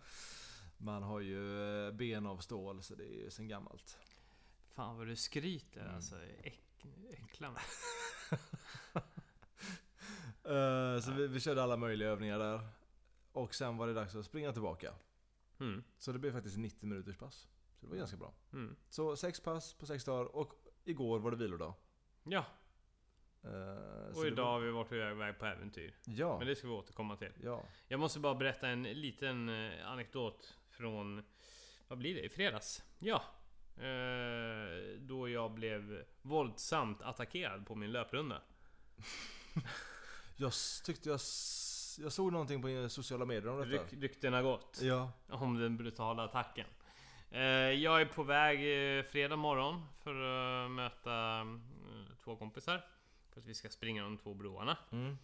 Man 0.78 1.02
har 1.02 1.20
ju 1.20 1.62
eh, 1.86 1.92
ben 1.92 2.26
av 2.26 2.38
stål 2.38 2.82
så 2.82 2.94
det 2.94 3.04
är 3.04 3.14
ju 3.24 3.30
sen 3.30 3.48
gammalt. 3.48 3.98
Fan 4.74 4.96
vad 4.96 5.06
du 5.06 5.16
skryter 5.16 5.80
Mm. 5.80 5.94
alltså. 5.94 6.16
Äck, 6.42 6.60
äcklar 7.10 7.50
mig. 7.50 7.62
Eh, 10.44 11.00
så 11.00 11.12
vi, 11.12 11.26
vi 11.26 11.40
körde 11.40 11.62
alla 11.62 11.76
möjliga 11.76 12.08
övningar 12.08 12.38
där. 12.38 12.68
Och 13.32 13.54
sen 13.54 13.76
var 13.76 13.86
det 13.86 13.94
dags 13.94 14.14
att 14.14 14.24
springa 14.24 14.52
tillbaka. 14.52 14.94
Mm. 15.60 15.84
Så 15.98 16.12
det 16.12 16.18
blev 16.18 16.32
faktiskt 16.32 16.58
90 16.58 16.86
minuters 16.88 17.16
pass. 17.16 17.48
Så 17.80 17.86
det 17.86 17.90
var 17.90 17.96
ganska 17.96 18.16
bra. 18.16 18.34
Mm. 18.52 18.76
Så 18.88 19.16
sex 19.16 19.40
pass 19.40 19.74
på 19.74 19.86
sex 19.86 20.04
dagar 20.04 20.36
och 20.36 20.54
igår 20.84 21.18
var 21.18 21.30
det 21.30 21.36
vilodag. 21.36 21.74
Ja, 22.24 22.46
så 24.12 24.20
och 24.20 24.26
idag 24.26 24.44
var- 24.44 24.52
har 24.52 24.60
vi 24.60 24.70
varit 24.70 24.92
iväg 24.92 25.38
på 25.38 25.46
äventyr. 25.46 25.94
Ja. 26.04 26.38
Men 26.38 26.46
det 26.46 26.56
ska 26.56 26.66
vi 26.66 26.72
återkomma 26.72 27.16
till. 27.16 27.32
Ja. 27.42 27.64
Jag 27.88 28.00
måste 28.00 28.20
bara 28.20 28.34
berätta 28.34 28.68
en 28.68 28.82
liten 28.82 29.48
eh, 29.48 29.86
anekdot 29.88 30.58
från... 30.70 31.22
Vad 31.88 31.98
blir 31.98 32.14
det? 32.14 32.20
I 32.24 32.28
fredags? 32.28 32.84
Ja. 32.98 33.22
Eh, 33.76 34.98
då 35.00 35.28
jag 35.28 35.50
blev 35.52 36.04
våldsamt 36.22 37.02
attackerad 37.02 37.66
på 37.66 37.74
min 37.74 37.92
löprunda. 37.92 38.42
Jag 40.40 40.52
tyckte 40.84 41.08
jag, 41.08 41.20
jag 42.00 42.12
såg 42.12 42.32
någonting 42.32 42.62
på 42.62 42.88
sociala 42.88 43.24
medier 43.24 43.48
om 43.48 43.58
detta. 43.58 43.84
Ryk, 43.84 44.02
ryktena 44.02 44.42
gått. 44.42 44.80
Ja. 44.82 45.12
Om 45.28 45.58
den 45.58 45.76
brutala 45.76 46.24
attacken. 46.24 46.66
Eh, 47.30 47.40
jag 47.70 48.00
är 48.00 48.06
på 48.06 48.22
väg 48.22 48.58
eh, 48.98 49.04
fredag 49.04 49.36
morgon 49.36 49.84
för 50.02 50.14
att 50.64 50.70
möta 50.70 51.40
eh, 51.40 52.16
två 52.24 52.36
kompisar. 52.36 52.84
För 53.32 53.40
att 53.40 53.46
vi 53.46 53.54
ska 53.54 53.68
springa 53.68 54.02
de 54.02 54.18
två 54.18 54.34
broarna. 54.34 54.76
Mm. 54.92 55.18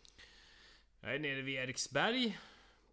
Jag 1.00 1.14
är 1.14 1.19
nere 1.19 1.43
vid 1.43 1.54
Eriksberg. 1.54 2.38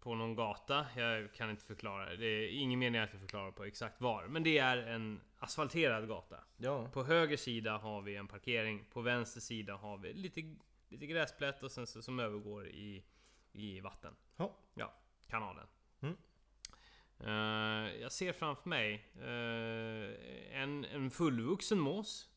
På 0.00 0.14
någon 0.14 0.34
gata. 0.34 0.86
Jag 0.96 1.32
kan 1.32 1.50
inte 1.50 1.64
förklara. 1.64 2.16
Det 2.16 2.26
är 2.26 2.48
ingen 2.48 2.78
mening 2.78 3.00
att 3.00 3.12
jag 3.12 3.20
förklarar 3.20 3.50
på 3.50 3.64
exakt 3.64 4.00
var. 4.00 4.26
Men 4.26 4.42
det 4.42 4.58
är 4.58 4.76
en 4.76 5.20
asfalterad 5.38 6.08
gata. 6.08 6.36
Ja. 6.56 6.88
På 6.92 7.04
höger 7.04 7.36
sida 7.36 7.78
har 7.78 8.02
vi 8.02 8.16
en 8.16 8.28
parkering. 8.28 8.84
På 8.92 9.00
vänster 9.00 9.40
sida 9.40 9.74
har 9.74 9.98
vi 9.98 10.12
lite, 10.12 10.56
lite 10.88 11.06
gräsplätt 11.06 11.62
och 11.62 11.70
sen 11.70 11.86
så, 11.86 12.02
som 12.02 12.20
övergår 12.20 12.66
i, 12.66 13.04
i 13.52 13.80
vatten. 13.80 14.16
Ja. 14.36 14.56
Ja, 14.74 14.94
kanalen. 15.28 15.66
Mm. 16.00 16.16
Eh, 17.18 18.00
jag 18.00 18.12
ser 18.12 18.32
framför 18.32 18.68
mig 18.68 18.94
eh, 19.14 20.60
en, 20.62 20.84
en 20.84 21.10
fullvuxen 21.10 21.78
mås. 21.78 22.30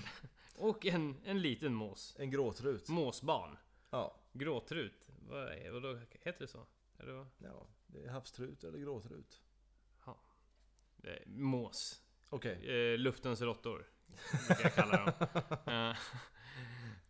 och 0.56 0.86
en, 0.86 1.16
en 1.24 1.40
liten 1.40 1.74
mås. 1.74 2.16
En 2.18 2.30
gråtrut. 2.30 2.88
Måsbarn. 2.88 3.56
Ja. 3.90 4.20
Gråtrut. 4.32 5.08
Vad, 5.28 5.48
är, 5.48 5.70
vadå, 5.70 5.98
heter 6.10 6.40
det 6.40 6.48
så? 6.48 6.66
Eller 6.98 7.12
vad? 7.12 7.26
ja. 7.38 7.66
Det 7.86 8.04
är 8.04 8.08
havstrut 8.08 8.64
eller 8.64 8.78
gråtrut. 8.78 9.42
Det 11.02 11.10
är 11.10 11.22
mås. 11.26 12.02
Okej. 12.28 12.92
Eh, 12.92 12.98
luftens 12.98 13.40
råttor. 13.40 13.86
Jag 14.48 14.74
kalla 14.74 14.96
dem. 15.04 15.94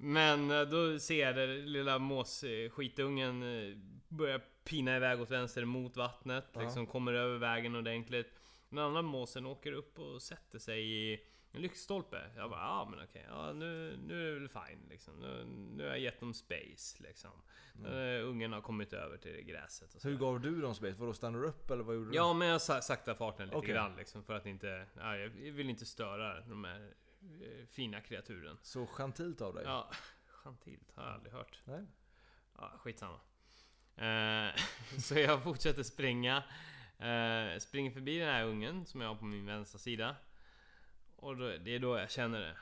Men 0.00 0.50
eh, 0.50 0.62
då 0.62 0.98
ser 0.98 1.26
jag 1.26 1.36
den 1.36 1.72
lilla 1.72 1.98
måsskitungen 1.98 3.42
eh, 3.42 3.76
börja 4.08 4.40
pina 4.64 4.96
iväg 4.96 5.20
åt 5.20 5.30
vänster 5.30 5.64
mot 5.64 5.96
vattnet. 5.96 6.44
Ja. 6.52 6.60
Liksom 6.60 6.86
kommer 6.86 7.12
över 7.12 7.38
vägen 7.38 7.76
ordentligt. 7.76 8.32
Den 8.68 8.78
andra 8.78 9.02
måsen 9.02 9.46
åker 9.46 9.72
upp 9.72 9.98
och 9.98 10.22
sätter 10.22 10.58
sig 10.58 10.92
i 10.92 11.20
en 11.52 11.62
lyktstolpe. 11.62 12.30
Jag 12.36 12.50
bara, 12.50 12.60
ja 12.60 12.88
men 12.90 13.04
okej, 13.04 13.26
ja, 13.28 13.52
nu, 13.52 13.98
nu 14.06 14.28
är 14.28 14.34
det 14.34 14.40
väl 14.40 14.48
fine 14.48 14.88
liksom. 14.90 15.14
Nu, 15.20 15.44
nu 15.76 15.82
har 15.84 15.90
jag 15.90 16.00
gett 16.00 16.20
dem 16.20 16.34
space 16.34 17.02
liksom. 17.02 17.30
Eh, 17.86 18.28
ungen 18.28 18.52
har 18.52 18.60
kommit 18.60 18.92
över 18.92 19.16
till 19.16 19.42
gräset. 19.42 19.94
Och 19.94 20.00
så. 20.00 20.08
Hur 20.08 20.16
gav 20.16 20.40
du 20.40 20.60
dem 20.60 20.74
space? 20.74 20.96
Vadå 20.98 21.12
stannade 21.12 21.44
du 21.44 21.48
upp 21.48 21.70
eller 21.70 21.84
vad 21.84 21.94
gjorde 21.94 22.10
du? 22.10 22.16
Ja 22.16 22.32
men 22.32 22.48
jag 22.48 22.60
sa- 22.60 22.80
sakta 22.80 23.14
farten 23.14 23.46
lite 23.46 23.56
Okej. 23.58 23.70
grann 23.70 23.96
liksom 23.96 24.24
för 24.24 24.34
att 24.34 24.46
inte... 24.46 24.86
Ja, 24.96 25.16
jag 25.16 25.28
vill 25.30 25.70
inte 25.70 25.86
störa 25.86 26.40
de 26.40 26.64
här 26.64 26.94
fina 27.70 28.00
kreaturen. 28.00 28.58
Så 28.62 28.86
gentilt 28.86 29.40
av 29.40 29.54
dig. 29.54 29.64
Ja, 29.64 29.90
gentilt 30.26 30.92
har 30.94 31.04
jag 31.04 31.14
aldrig 31.14 31.32
hört. 31.32 31.60
Nej. 31.64 31.86
Ja, 32.56 32.72
skitsamma. 32.78 33.20
Eh, 33.96 34.54
så 34.98 35.18
jag 35.18 35.42
fortsätter 35.42 35.82
springa. 35.82 36.36
Eh, 36.98 37.58
springer 37.58 37.90
förbi 37.90 38.18
den 38.18 38.28
här 38.28 38.44
ungen 38.44 38.86
som 38.86 39.00
jag 39.00 39.08
har 39.08 39.16
på 39.16 39.24
min 39.24 39.46
vänstra 39.46 39.78
sida. 39.78 40.16
Och 41.16 41.36
då, 41.36 41.56
det 41.58 41.74
är 41.74 41.78
då 41.78 41.98
jag 41.98 42.10
känner 42.10 42.40
det. 42.40 42.56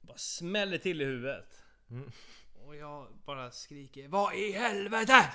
Bara 0.00 0.16
smäller 0.16 0.78
till 0.78 1.00
i 1.00 1.04
huvudet. 1.04 1.64
Mm. 1.90 2.10
Och 2.54 2.76
jag 2.76 3.08
bara 3.24 3.50
skriker 3.50 4.08
Vad 4.08 4.34
i 4.34 4.52
helvete! 4.52 5.34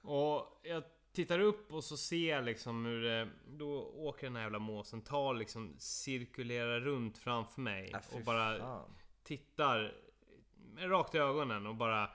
och 0.00 0.60
jag 0.62 0.84
tittar 1.16 1.38
upp 1.38 1.72
och 1.72 1.84
så 1.84 1.96
ser 1.96 2.30
jag 2.30 2.44
liksom 2.44 2.84
hur 2.84 3.02
det, 3.02 3.28
Då 3.46 3.92
åker 3.94 4.26
den 4.26 4.36
här 4.36 4.42
jävla 4.42 4.58
måsen, 4.58 5.02
tar 5.02 5.34
liksom 5.34 5.74
cirkulerar 5.78 6.80
runt 6.80 7.18
framför 7.18 7.60
mig. 7.60 7.92
Ah, 7.94 8.16
och 8.16 8.20
bara 8.20 8.58
fan. 8.58 8.90
tittar 9.24 9.94
rakt 10.78 11.14
i 11.14 11.18
ögonen 11.18 11.66
och 11.66 11.74
bara 11.74 12.10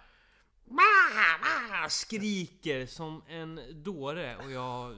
Skriker 1.89 2.85
som 2.85 3.23
en 3.27 3.61
dåre 3.83 4.37
och 4.37 4.51
jag, 4.51 4.95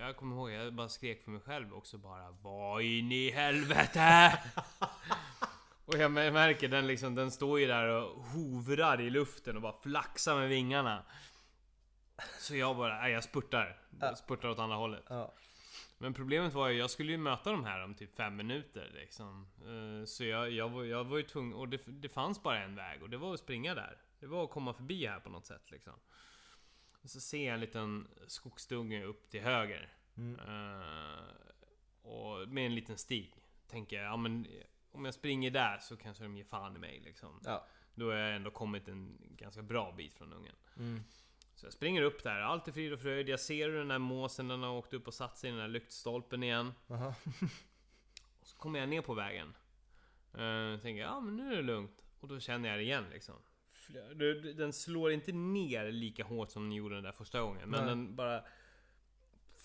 jag 0.00 0.16
kommer 0.16 0.36
ihåg, 0.36 0.50
jag 0.50 0.74
bara 0.74 0.88
skrek 0.88 1.24
för 1.24 1.30
mig 1.30 1.40
själv 1.40 1.74
också 1.74 1.98
bara 1.98 2.30
Vad 2.42 2.82
in 2.82 3.12
i 3.12 3.30
helvete! 3.30 4.38
och 5.84 5.98
jag 5.98 6.12
märker 6.12 6.68
den 6.68 6.86
liksom, 6.86 7.14
den 7.14 7.30
står 7.30 7.60
ju 7.60 7.66
där 7.66 7.88
och 7.88 8.24
hovrar 8.24 9.00
i 9.00 9.10
luften 9.10 9.56
och 9.56 9.62
bara 9.62 9.80
flaxar 9.82 10.36
med 10.36 10.48
vingarna. 10.48 11.02
Så 12.38 12.56
jag 12.56 12.76
bara, 12.76 13.00
nej, 13.00 13.12
jag 13.12 13.24
spurtar. 13.24 13.80
Jag 14.00 14.18
spurtar 14.18 14.48
åt 14.48 14.58
andra 14.58 14.76
hållet. 14.76 15.04
Ja. 15.08 15.34
Men 15.98 16.14
problemet 16.14 16.52
var 16.52 16.68
ju, 16.68 16.78
jag 16.78 16.90
skulle 16.90 17.12
ju 17.12 17.18
möta 17.18 17.50
de 17.52 17.64
här 17.64 17.84
om 17.84 17.94
typ 17.94 18.16
fem 18.16 18.36
minuter 18.36 18.90
liksom. 18.94 19.46
Eh, 19.60 20.04
Så 20.06 20.24
jag, 20.24 20.50
jag, 20.50 20.68
var, 20.68 20.84
jag 20.84 21.04
var 21.04 21.16
ju 21.16 21.22
tvungen, 21.22 21.54
och 21.54 21.68
det, 21.68 21.80
det 21.86 22.08
fanns 22.08 22.42
bara 22.42 22.58
en 22.58 22.74
väg 22.74 23.02
och 23.02 23.10
det 23.10 23.16
var 23.16 23.34
att 23.34 23.40
springa 23.40 23.74
där. 23.74 23.98
Det 24.20 24.26
var 24.26 24.44
att 24.44 24.50
komma 24.50 24.74
förbi 24.74 25.06
här 25.06 25.20
på 25.20 25.30
något 25.30 25.46
sätt 25.46 25.70
liksom. 25.70 25.92
Och 27.02 27.10
så 27.10 27.20
ser 27.20 27.46
jag 27.46 27.54
en 27.54 27.60
liten 27.60 28.08
skogsdunge 28.26 29.04
upp 29.04 29.30
till 29.30 29.42
höger. 29.42 29.92
Mm. 30.16 30.40
Eh, 30.40 31.24
och 32.02 32.48
med 32.48 32.66
en 32.66 32.74
liten 32.74 32.98
stig. 32.98 33.34
Tänker 33.68 33.96
jag, 33.96 34.04
ja 34.04 34.16
men 34.16 34.46
om 34.92 35.04
jag 35.04 35.14
springer 35.14 35.50
där 35.50 35.78
så 35.78 35.96
kanske 35.96 36.22
de 36.22 36.36
ger 36.36 36.44
fan 36.44 36.76
i 36.76 36.78
mig 36.78 37.00
liksom. 37.00 37.40
Ja. 37.44 37.66
Då 37.94 38.10
har 38.10 38.18
jag 38.18 38.36
ändå 38.36 38.50
kommit 38.50 38.88
en 38.88 39.18
ganska 39.20 39.62
bra 39.62 39.92
bit 39.92 40.14
från 40.14 40.32
ungen. 40.32 40.54
Mm. 40.76 41.04
Så 41.64 41.66
jag 41.66 41.72
springer 41.72 42.02
upp 42.02 42.22
där, 42.22 42.40
allt 42.40 42.68
är 42.68 42.72
frid 42.72 42.92
och 42.92 43.00
fröjd. 43.00 43.28
Jag 43.28 43.40
ser 43.40 43.68
hur 43.68 43.78
den 43.78 43.88
där 43.88 43.98
måsen 43.98 44.48
den 44.48 44.62
har 44.62 44.72
åkt 44.72 44.94
upp 44.94 45.06
och 45.06 45.14
satt 45.14 45.38
sig 45.38 45.48
i 45.48 45.50
den 45.50 45.60
där 45.60 45.68
lyktstolpen 45.68 46.42
igen. 46.42 46.72
Aha. 46.90 47.14
Och 48.40 48.46
så 48.46 48.56
kommer 48.56 48.78
jag 48.78 48.88
ner 48.88 49.00
på 49.02 49.14
vägen. 49.14 49.54
Uh, 50.38 50.78
tänker 50.80 51.02
ja 51.02 51.20
men 51.20 51.36
nu 51.36 51.52
är 51.52 51.56
det 51.56 51.62
lugnt. 51.62 52.04
Och 52.20 52.28
då 52.28 52.40
känner 52.40 52.68
jag 52.68 52.78
det 52.78 52.82
igen 52.82 53.04
liksom. 53.12 53.34
Den 54.56 54.72
slår 54.72 55.12
inte 55.12 55.32
ner 55.32 55.92
lika 55.92 56.24
hårt 56.24 56.50
som 56.50 56.62
den 56.62 56.72
gjorde 56.72 56.94
den 56.94 57.04
där 57.04 57.12
första 57.12 57.40
gången. 57.40 57.70
Men 57.70 57.80
Nej. 57.80 57.88
den 57.88 58.16
bara 58.16 58.44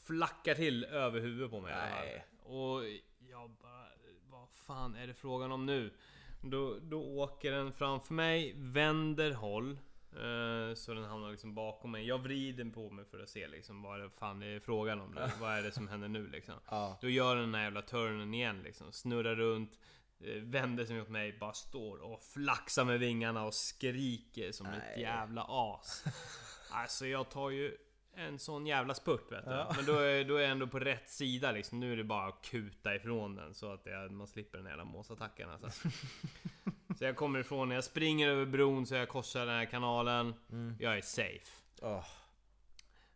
flackar 0.06 0.56
till 0.56 0.84
över 0.84 1.20
huvudet 1.20 1.52
på 1.52 1.62
mig. 1.62 1.76
Nej. 1.76 2.26
Och 2.44 2.84
jag 3.30 3.50
bara, 3.50 3.88
vad 4.30 4.50
fan 4.50 4.96
är 4.96 5.08
det 5.08 5.14
frågan 5.14 5.52
om 5.52 5.66
nu? 5.66 5.94
Då, 6.42 6.80
då 6.82 7.02
åker 7.02 7.52
den 7.52 7.74
framför 7.74 8.14
mig, 8.14 8.54
vänder 8.58 9.32
håll. 9.32 9.78
Eh, 10.14 10.74
Så 10.76 10.94
den 10.94 11.04
hamnar 11.04 11.32
liksom 11.32 11.56
bakom 11.56 11.92
mig. 11.92 12.08
Jag 12.08 12.18
vrider 12.18 12.66
på 12.66 12.90
mig 12.90 13.06
för 13.06 13.20
att 13.20 13.30
se 13.30 13.48
liksom 13.48 13.82
vad 13.82 14.00
det 14.00 14.10
fan 14.10 14.44
är 14.44 14.60
frågan 14.60 15.02
om 15.02 15.12
nu. 15.12 15.22
Vad 15.42 15.58
är 15.58 15.64
det 15.64 15.72
som 15.72 15.88
händer 15.88 16.08
nu 16.08 16.28
liksom? 16.28 16.56
Ja. 16.70 16.98
Då 17.02 17.10
gör 17.10 17.36
den 17.36 17.44
den 17.46 17.56
här 17.56 17.64
jävla 17.64 17.82
turnen 17.82 18.34
igen 18.34 18.62
liksom. 18.64 18.92
Snurrar 18.92 19.36
runt. 19.36 19.80
eh, 20.20 20.42
vänder 20.42 20.86
sig 20.86 21.00
mot 21.00 21.10
mig, 21.10 21.38
bara 21.40 21.54
står 21.54 21.98
och 22.02 22.22
flaxar 22.24 22.86
med 22.86 23.00
vingarna 23.00 23.44
och 23.46 23.54
skriker 23.54 24.52
som 24.52 24.68
ett 24.68 24.84
Nej. 24.96 25.02
jävla 25.02 25.46
as. 25.50 26.04
Alltså 26.72 27.08
jag 27.08 27.30
tar 27.30 27.50
ju 27.50 27.78
en 28.16 28.40
sån 28.40 28.66
jävla 28.68 28.94
spurt 28.94 29.32
vet 29.32 29.46
du. 29.46 29.52
Ja. 29.52 29.74
Men 29.76 29.86
då 29.86 29.94
är, 29.94 30.24
då 30.26 30.36
är 30.36 30.42
jag 30.42 30.52
ändå 30.52 30.68
på 30.68 30.80
rätt 30.80 31.10
sida 31.10 31.52
liksom. 31.52 31.80
Nu 31.80 31.94
är 31.94 31.98
det 31.98 32.04
bara 32.04 32.28
att 32.28 32.42
kuta 32.42 32.96
ifrån 32.96 33.36
den 33.36 33.54
så 33.54 33.74
att 33.74 33.84
det, 33.84 34.10
man 34.10 34.28
slipper 34.28 34.58
den 34.58 34.68
jävla 34.68 34.84
måsattacken 34.84 35.50
alltså. 35.50 35.90
Så 37.00 37.06
jag 37.06 37.16
kommer 37.16 37.40
ifrån, 37.40 37.72
jag 37.72 37.84
springer 37.84 38.28
över 38.30 38.46
bron 38.46 38.86
så 38.86 38.96
jag 38.96 39.10
korsar 39.10 39.46
den 39.46 39.56
här 39.56 39.66
kanalen. 39.66 40.34
Mm. 40.52 40.76
Jag 40.80 40.98
är 40.98 41.02
safe. 41.02 41.64
Åh, 41.82 42.06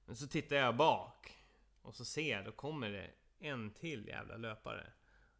Men 0.05 0.15
så 0.15 0.27
tittar 0.27 0.55
jag 0.55 0.75
bak 0.75 1.37
och 1.81 1.95
så 1.95 2.05
ser 2.05 2.31
jag, 2.35 2.45
då 2.45 2.51
kommer 2.51 2.89
det 2.89 3.09
en 3.39 3.71
till 3.71 4.07
jävla 4.07 4.37
löpare. 4.37 4.91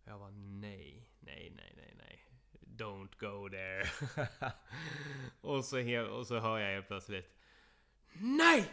Och 0.04 0.12
jag 0.12 0.20
bara 0.20 0.32
nej, 0.32 1.10
nej, 1.20 1.54
nej, 1.56 1.74
nej, 1.78 1.96
nej. 1.98 2.26
Don't 2.78 3.10
go 3.18 3.50
there. 3.50 3.88
och, 5.42 5.66
så 5.66 5.78
he- 5.78 6.08
och 6.08 6.28
så 6.28 6.40
hör 6.40 6.60
jag 6.60 6.74
helt 6.74 6.88
plötsligt 6.88 7.36
Nej! 8.14 8.66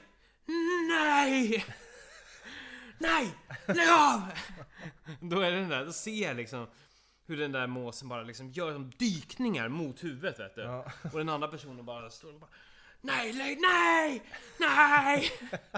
Nej! 0.89 1.65
Nej! 2.99 3.35
Lägg 3.67 3.89
av! 3.89 4.23
Då 5.21 5.41
är 5.41 5.51
det 5.51 5.61
den 5.61 5.69
där, 5.69 5.85
då 5.85 5.93
ser 5.93 6.23
jag 6.29 6.37
liksom 6.37 6.67
hur 7.31 7.37
den 7.37 7.53
där 7.53 7.67
måsen 7.67 8.09
bara 8.09 8.23
liksom 8.23 8.51
gör 8.51 8.73
som 8.73 8.91
dykningar 8.91 9.69
mot 9.69 10.05
huvudet 10.05 10.41
vet 10.41 10.55
du. 10.55 10.61
Ja. 10.63 10.85
Och 11.13 11.19
den 11.19 11.29
andra 11.29 11.49
personen 11.49 11.85
bara 11.85 12.11
står 12.11 12.33
och 12.35 12.41
bara 12.41 12.51
Nej, 13.01 13.33
lägg, 13.33 13.59
nej! 13.61 14.23
Nej! 14.61 15.31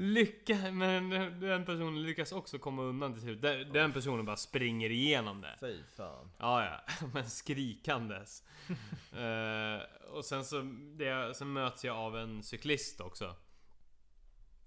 Lycka, 0.00 0.72
men 0.72 1.10
den 1.40 1.64
personen 1.64 2.02
lyckas 2.02 2.32
också 2.32 2.58
komma 2.58 2.82
undan 2.82 3.12
till 3.12 3.22
slut. 3.22 3.42
Den, 3.42 3.72
den 3.72 3.92
personen 3.92 4.24
bara 4.24 4.36
springer 4.36 4.90
igenom 4.90 5.40
det. 5.40 5.56
fy 5.60 5.82
fan. 5.96 6.30
Ja, 6.38 6.64
ja, 6.64 6.80
men 7.14 7.30
skrikandes. 7.30 8.42
Eh, 9.18 9.80
och 10.10 10.24
sen 10.24 10.44
så 10.44 10.60
det, 10.96 11.34
sen 11.36 11.52
möts 11.52 11.84
jag 11.84 11.96
av 11.96 12.16
en 12.18 12.42
cyklist 12.42 13.00
också. 13.00 13.24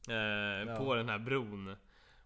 Eh, 0.10 0.78
På 0.78 0.96
den 0.96 1.10
här 1.10 1.20
bron. 1.20 1.76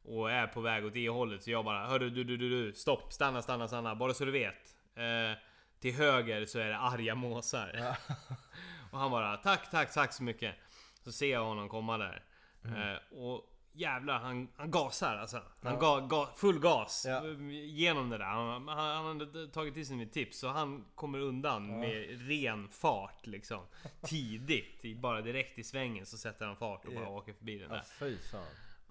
Och 0.08 0.32
är 0.32 0.48
på 0.48 0.62
väg 0.62 0.86
åt 0.86 0.94
det 0.94 1.10
hållet. 1.10 1.44
Så 1.44 1.52
jag 1.52 1.66
bara 1.66 1.86
Hörru 1.88 2.10
du, 2.10 2.24
du, 2.24 2.38
du, 2.38 2.50
du. 2.50 2.74
Stopp, 2.74 3.14
stanna, 3.14 3.42
stanna, 3.42 3.68
stanna. 3.68 3.96
Bara 3.96 4.14
så 4.14 4.26
du 4.26 4.32
vet. 4.32 4.76
Eh, 4.96 5.38
till 5.80 5.94
höger 5.94 6.46
så 6.46 6.60
är 6.60 6.68
det 6.70 6.78
arga 6.78 7.16
måsar. 7.16 7.72
Ja. 7.78 7.96
Och 8.92 9.00
han 9.00 9.12
bara 9.12 9.38
Tack, 9.38 9.72
tack, 9.72 9.94
tack 9.94 10.14
så 10.14 10.24
mycket. 10.24 10.56
Så 11.04 11.12
ser 11.12 11.32
jag 11.32 11.46
honom 11.46 11.70
komma 11.70 11.98
där. 11.98 12.24
Mm. 12.66 12.82
Eh, 12.94 12.98
och 13.24 13.52
jävlar, 13.74 14.20
han, 14.20 14.48
han 14.58 14.72
gasar 14.72 15.18
alltså. 15.18 15.42
Han 15.64 15.74
Ja. 15.74 15.80
ga, 15.80 16.00
ga, 16.00 16.28
full 16.36 16.60
gas. 16.60 17.06
Ja. 17.10 17.24
Genom 17.52 18.10
det 18.10 18.18
där. 18.18 18.26
Han, 18.26 18.68
han, 18.68 18.78
han 19.06 19.06
hade 19.20 19.48
tagit 19.48 19.74
till 19.74 19.88
sig 19.88 19.96
mitt 19.98 20.14
tips. 20.14 20.40
Så 20.40 20.48
han 20.48 20.86
kommer 20.96 21.20
undan 21.20 21.70
Ja. 21.70 21.78
med 21.78 22.28
ren 22.28 22.70
fart 22.70 23.28
liksom. 23.28 23.60
Tidigt. 24.02 24.98
Bara 24.98 25.22
direkt 25.22 25.60
i 25.60 25.64
svängen 25.64 26.06
så 26.06 26.18
sätter 26.18 26.46
han 26.46 26.56
fart 26.56 26.86
och 26.86 26.94
bara 26.94 27.04
Ja. 27.04 27.10
åker 27.10 27.34
förbi 27.34 27.58
den 27.60 27.70
Ja, 27.72 27.76
där. 28.00 28.18
fan. 28.32 28.46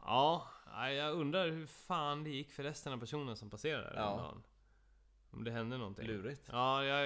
Ja, 0.05 0.49
jag 0.91 1.13
undrar 1.15 1.49
hur 1.51 1.67
fan 1.67 2.25
det 2.25 2.31
gick 2.31 2.53
för 2.53 2.63
resten 2.63 2.93
av 2.93 2.99
personen 2.99 3.37
som 3.37 3.51
passerade 3.51 3.93
Ja. 3.97 4.09
den 4.09 4.17
dagen. 4.19 4.43
Om 5.31 5.45
det 5.45 5.51
hände 5.51 5.79
någonting. 5.79 6.07
Lurigt. 6.07 6.49
Ja, 6.53 6.85
jag 6.85 6.97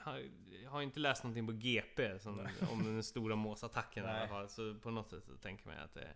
har, 0.00 0.22
jag 0.62 0.70
har 0.70 0.82
inte 0.82 1.00
läst 1.00 1.24
någonting 1.24 1.46
på 1.46 1.52
GP 1.52 2.18
som, 2.18 2.48
om 2.70 2.84
den 2.84 3.02
stora 3.02 3.36
måsattacken 3.36 4.04
i 4.04 4.08
alla 4.08 4.28
fall. 4.28 4.48
Så 4.48 4.74
på 4.74 4.90
något 4.90 5.10
sätt 5.10 5.24
så 5.24 5.36
tänker 5.36 5.66
man 5.66 5.78
att 5.78 5.94
det 5.94 6.08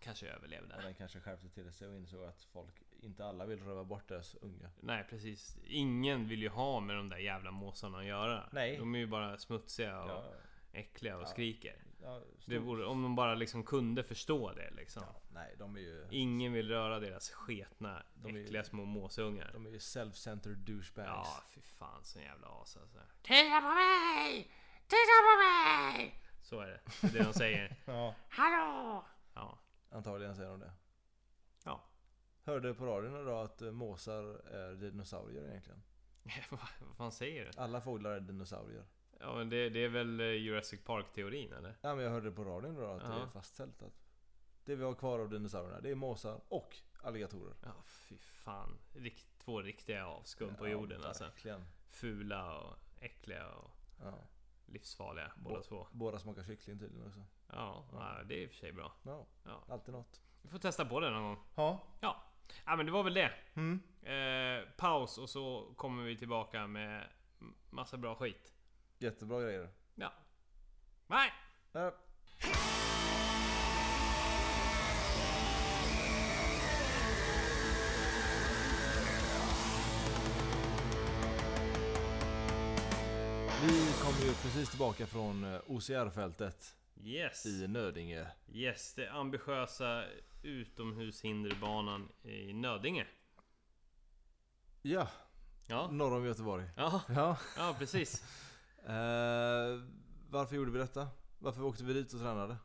kanske 0.00 0.26
överlevde. 0.28 0.76
Och 0.76 0.82
den 0.82 0.94
kanske 0.94 1.20
skärpte 1.20 1.48
till 1.48 1.72
sig 1.72 1.88
och 1.88 1.94
insåg 1.96 2.24
att 2.24 2.42
folk, 2.42 2.74
inte 3.00 3.24
alla 3.24 3.46
vill 3.46 3.62
röva 3.64 3.84
bort 3.84 4.08
deras 4.08 4.34
unga. 4.34 4.70
Nej 4.80 5.06
precis. 5.10 5.56
Ingen 5.66 6.28
vill 6.28 6.42
ju 6.42 6.48
ha 6.48 6.80
med 6.80 6.96
de 6.96 7.08
där 7.08 7.18
jävla 7.18 7.50
måsarna 7.50 7.98
att 7.98 8.04
göra. 8.04 8.48
Nej. 8.52 8.76
De 8.76 8.94
är 8.94 8.98
ju 8.98 9.06
bara 9.06 9.38
smutsiga 9.38 10.02
och 10.02 10.10
Ja, 10.10 10.32
äckliga 10.72 11.16
och 11.16 11.22
Ja. 11.22 11.26
skriker. 11.26 11.84
ja, 12.02 12.22
Det 12.46 12.58
vore, 12.58 12.86
om 12.86 13.02
de 13.02 13.14
bara 13.16 13.34
liksom 13.34 13.64
kunde 13.64 14.04
förstå 14.04 14.52
det 14.52 14.70
liksom. 14.70 15.02
ja, 15.06 15.20
nej, 15.28 15.54
de 15.58 15.76
är 15.76 15.80
ju... 15.80 16.06
Ingen 16.10 16.52
vill 16.52 16.68
röra 16.68 17.00
deras 17.00 17.30
sketna, 17.30 18.02
De 18.14 18.28
är 18.28 18.38
ju- 18.38 18.44
äckliga 18.44 18.64
små 18.64 18.84
måsungar. 18.84 19.50
De 19.52 19.66
är 19.66 19.70
ju 19.70 19.78
self-centered 19.78 20.54
douchebags. 20.56 21.28
Ja, 21.28 21.42
fy 21.50 21.60
fan 21.60 22.04
sån 22.04 22.22
jävla 22.22 22.46
as 22.48 22.76
alltså. 22.76 22.98
Titta 23.22 23.60
på 23.60 23.68
mig! 23.74 24.50
Titta 24.86 25.18
på 25.28 25.38
mig! 25.44 26.14
Så 26.42 26.60
är 26.60 26.66
det. 26.66 26.80
Det 27.00 27.06
är 27.06 27.12
det 27.12 27.24
de 27.24 27.32
säger. 27.32 27.76
ja. 27.84 28.14
Hallå! 28.28 29.04
Ja. 29.34 29.58
Antagligen 29.90 30.36
säger 30.36 30.50
de 30.50 30.60
det. 30.60 30.72
Ja. 31.64 31.84
Hörde 32.44 32.74
på 32.74 32.86
radion 32.86 33.20
idag 33.22 33.44
att 33.44 33.62
eh, 33.62 33.70
måsar 33.70 34.22
är 34.48 34.74
dinosaurier 34.74 35.48
egentligen. 35.48 35.82
vad, 36.50 36.60
vad 36.88 36.96
fan 36.96 37.12
säger 37.12 37.44
du? 37.44 37.50
Alla 37.60 37.80
fåglar 37.80 38.10
är 38.10 38.20
dinosaurier. 38.20 38.84
Ja 39.18 39.34
men 39.34 39.48
det, 39.48 39.68
det 39.68 39.84
är 39.84 39.88
väl 39.88 40.20
eh, 40.20 40.26
Jurassic 40.26 40.84
Park-teorin 40.84 41.52
eller? 41.52 41.74
Ja 41.80 41.94
men 41.94 42.04
jag 42.04 42.10
hörde 42.10 42.30
på 42.30 42.44
radion 42.44 42.76
idag 42.76 42.96
att 43.00 43.06
det 43.16 43.22
är 43.22 43.26
fastställt 43.26 43.82
att 43.82 43.92
det 44.64 44.74
vi 44.76 44.84
har 44.84 44.94
kvar 44.94 45.18
av 45.18 45.28
dinosaurierna, 45.30 45.80
det 45.80 45.90
är 45.90 45.94
måsar 45.94 46.40
och 46.48 46.76
alligatorer. 47.02 47.54
Ja 47.62 47.72
fy 47.84 48.18
fan. 48.18 48.78
Rikt, 48.94 49.26
två 49.38 49.60
riktiga 49.62 50.06
avskum 50.06 50.54
på 50.54 50.66
Ja, 50.66 50.72
jorden 50.72 51.04
alltså. 51.04 51.24
verkligen. 51.24 51.64
Fula 51.88 52.58
och 52.60 52.74
äckliga 53.00 53.48
och 53.48 53.70
Ja. 54.02 54.18
livsfarliga 54.66 55.32
båda 55.36 55.62
två. 55.62 55.86
Båda 55.92 56.18
smakar 56.18 56.42
kyckling 56.44 56.78
tydligen 56.78 57.06
också. 57.08 57.20
Ja, 57.52 57.84
ja, 57.92 58.22
det 58.24 58.34
är 58.34 58.38
i 58.42 58.46
och 58.46 58.50
för 58.50 58.56
sig 58.56 58.72
bra. 58.72 58.92
Ja, 59.02 59.26
alltid 59.68 59.94
något. 59.94 60.20
Vi 60.42 60.48
får 60.48 60.58
testa 60.58 60.84
på 60.84 61.00
det 61.00 61.10
någon 61.10 61.22
gång. 61.22 61.44
Ja. 61.54 61.80
Ja. 62.00 62.22
Ja 62.66 62.76
men 62.76 62.86
det 62.86 62.92
var 62.92 63.02
väl 63.02 63.14
det. 63.14 63.32
Mm. 63.54 63.80
Eh, 64.02 64.68
paus 64.76 65.18
och 65.18 65.30
så 65.30 65.72
kommer 65.76 66.02
vi 66.04 66.16
tillbaka 66.16 66.66
med 66.66 67.08
massa 67.70 67.96
bra 67.96 68.14
skit. 68.14 68.52
Jättebra 68.98 69.42
grejer. 69.42 69.68
Ja. 69.94 70.12
Nej! 71.06 71.32
Ja. 71.72 71.92
Vi 83.62 83.92
kom 84.02 84.12
ju 84.26 84.34
precis 84.34 84.70
tillbaka 84.70 85.06
från 85.06 85.44
eh, 85.54 85.60
OCR-fältet 85.66 86.74
Yes! 87.04 87.46
i 87.46 87.68
Nödinge. 87.68 88.26
Yes, 88.52 88.94
det 88.94 89.08
ambitiösa 89.10 90.04
utomhushinderbanan 90.42 92.08
i 92.22 92.52
Nödinge. 92.52 93.06
Ja, 94.82 95.08
Ja, 95.66 95.88
norr 95.90 96.16
om 96.16 96.24
Göteborg. 96.26 96.64
ja, 96.76 97.00
Ja. 97.08 97.36
ja 97.56 97.74
precis. 97.78 98.24
Eh, 98.84 99.80
varför 100.30 100.56
gjorde 100.56 100.70
vi 100.70 100.78
detta? 100.78 101.08
Varför 101.38 101.62
åkte 101.62 101.84
vi 101.84 101.92
dit 101.92 102.12
och 102.12 102.20
tränade? 102.20 102.56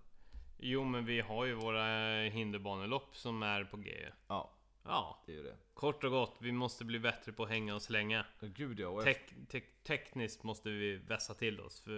Jo 0.58 0.84
men 0.84 1.06
vi 1.06 1.22
har 1.22 1.46
ju 1.46 1.54
våra 1.54 2.22
hinderbanelopp 2.24 3.16
som 3.18 3.44
är 3.44 3.64
på 3.64 3.78
G. 3.78 4.06
Ja, 4.28 4.54
Ja, 4.86 5.24
det 5.26 5.32
är 5.32 5.36
ju 5.36 5.44
det. 5.44 5.58
kort 5.74 6.04
och 6.04 6.12
gott. 6.12 6.38
Vi 6.42 6.52
måste 6.52 6.86
bli 6.86 7.00
bättre 7.00 7.32
på 7.32 7.44
att 7.44 7.50
hänga 7.50 7.76
och 7.76 7.82
slänga. 7.82 8.26
Ja, 8.40 8.48
Gud 8.56 8.80
ja. 8.80 8.88
Och 8.88 9.04
Tek, 9.04 9.34
tek, 9.50 9.84
tekniskt 9.84 10.44
måste 10.44 10.70
vi 10.70 10.96
vässa 10.96 11.34
till 11.34 11.60
oss 11.62 11.80
för 11.80 11.94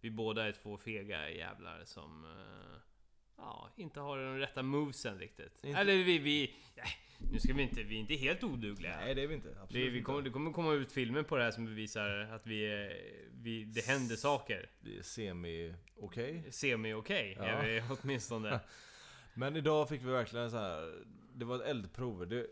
vi 0.00 0.10
båda 0.10 0.46
är 0.46 0.52
två 0.52 0.76
fega 0.76 1.30
jävlar 1.30 1.84
som 1.84 2.24
eh, 2.24 2.78
ja, 3.40 3.68
inte 3.76 4.00
har 4.00 4.16
de 4.18 4.38
rätta 4.38 4.62
movesen 4.62 5.18
riktigt. 5.18 5.58
Inte- 5.64 5.80
Eller 5.80 5.94
vi, 5.94 6.18
vi 6.18 6.54
ja, 6.74 6.82
nu 7.32 7.38
ska 7.40 7.52
vi 7.54 7.62
inte, 7.62 7.82
vi 7.82 7.94
är 7.96 8.00
inte 8.00 8.14
helt 8.14 8.44
odugliga. 8.44 8.96
Nej 8.96 9.14
det 9.14 9.22
är 9.22 9.26
vi 9.26 9.34
inte. 9.34 9.48
Absolut 9.62 9.86
Vi, 9.86 9.90
vi 9.90 10.02
kommer, 10.02 10.22
det 10.22 10.30
kommer 10.30 10.52
komma 10.52 10.72
ut 10.72 10.92
filmer 10.92 11.22
på 11.22 11.36
det 11.36 11.44
här 11.44 11.50
som 11.50 11.64
bevisar 11.64 12.10
att 12.10 12.46
vi, 12.46 12.90
vi 13.32 13.64
det 13.64 13.84
händer 13.86 14.16
saker. 14.16 14.70
Vi 14.80 14.98
är 14.98 15.02
semi 15.02 15.74
okej. 15.96 16.48
Semi-okej 16.50 17.34
Ja. 17.38 17.44
är 17.44 17.64
vi 17.66 17.82
åtminstone. 18.02 18.60
Men 19.34 19.56
idag 19.56 19.88
fick 19.88 20.02
vi 20.02 20.10
verkligen 20.10 20.50
så 20.50 20.56
här. 20.56 21.04
Det 21.34 21.44
var 21.44 21.56
ett 21.56 21.62
eldprov. 21.68 22.28
Det, 22.28 22.46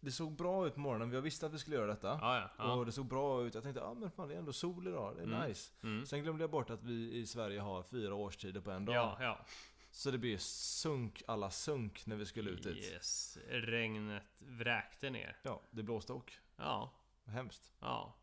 det 0.00 0.10
såg 0.10 0.36
bra 0.36 0.66
ut 0.66 0.74
på 0.74 0.80
morgonen. 0.80 1.10
Vi 1.10 1.20
visste 1.20 1.46
att 1.46 1.54
vi 1.54 1.58
skulle 1.58 1.76
göra 1.76 1.86
detta. 1.86 2.08
Ja, 2.08 2.36
ja. 2.36 2.50
ja. 2.58 2.72
Och 2.72 2.86
det 2.86 2.92
såg 2.92 3.06
bra 3.06 3.42
ut. 3.46 3.54
Jag 3.54 3.62
tänkte, 3.62 3.80
ja 3.80 3.86
ah, 3.86 3.94
men 3.94 4.10
fan 4.10 4.28
det 4.28 4.34
är 4.34 4.38
ändå 4.38 4.52
sol 4.52 4.88
idag. 4.88 5.16
Det 5.16 5.22
är 5.22 5.26
Mm. 5.26 5.48
nice. 5.48 5.72
Mm. 5.82 6.06
Sen 6.06 6.22
glömde 6.22 6.42
jag 6.42 6.50
bort 6.50 6.70
att 6.70 6.82
vi 6.82 7.12
i 7.14 7.26
Sverige 7.26 7.60
har 7.60 7.82
fyra 7.82 8.14
årstider 8.14 8.60
på 8.60 8.70
en 8.70 8.84
dag. 8.84 8.94
Så 9.98 10.10
det 10.10 10.18
blir 10.18 10.38
sunk 10.38 11.22
alla 11.26 11.50
sunk 11.50 12.06
när 12.06 12.16
vi 12.16 12.26
skulle 12.26 12.50
ut 12.50 12.62
dit. 12.62 12.76
Yes. 12.92 13.38
Regnet 13.48 14.22
vräkte 14.38 15.10
ner. 15.10 15.36
Ja, 15.42 15.62
det 15.70 15.82
blåste 15.82 16.12
och. 16.12 16.32
Ja, 16.56 16.90
Hemskt. 17.24 17.72
ja. 17.80 18.14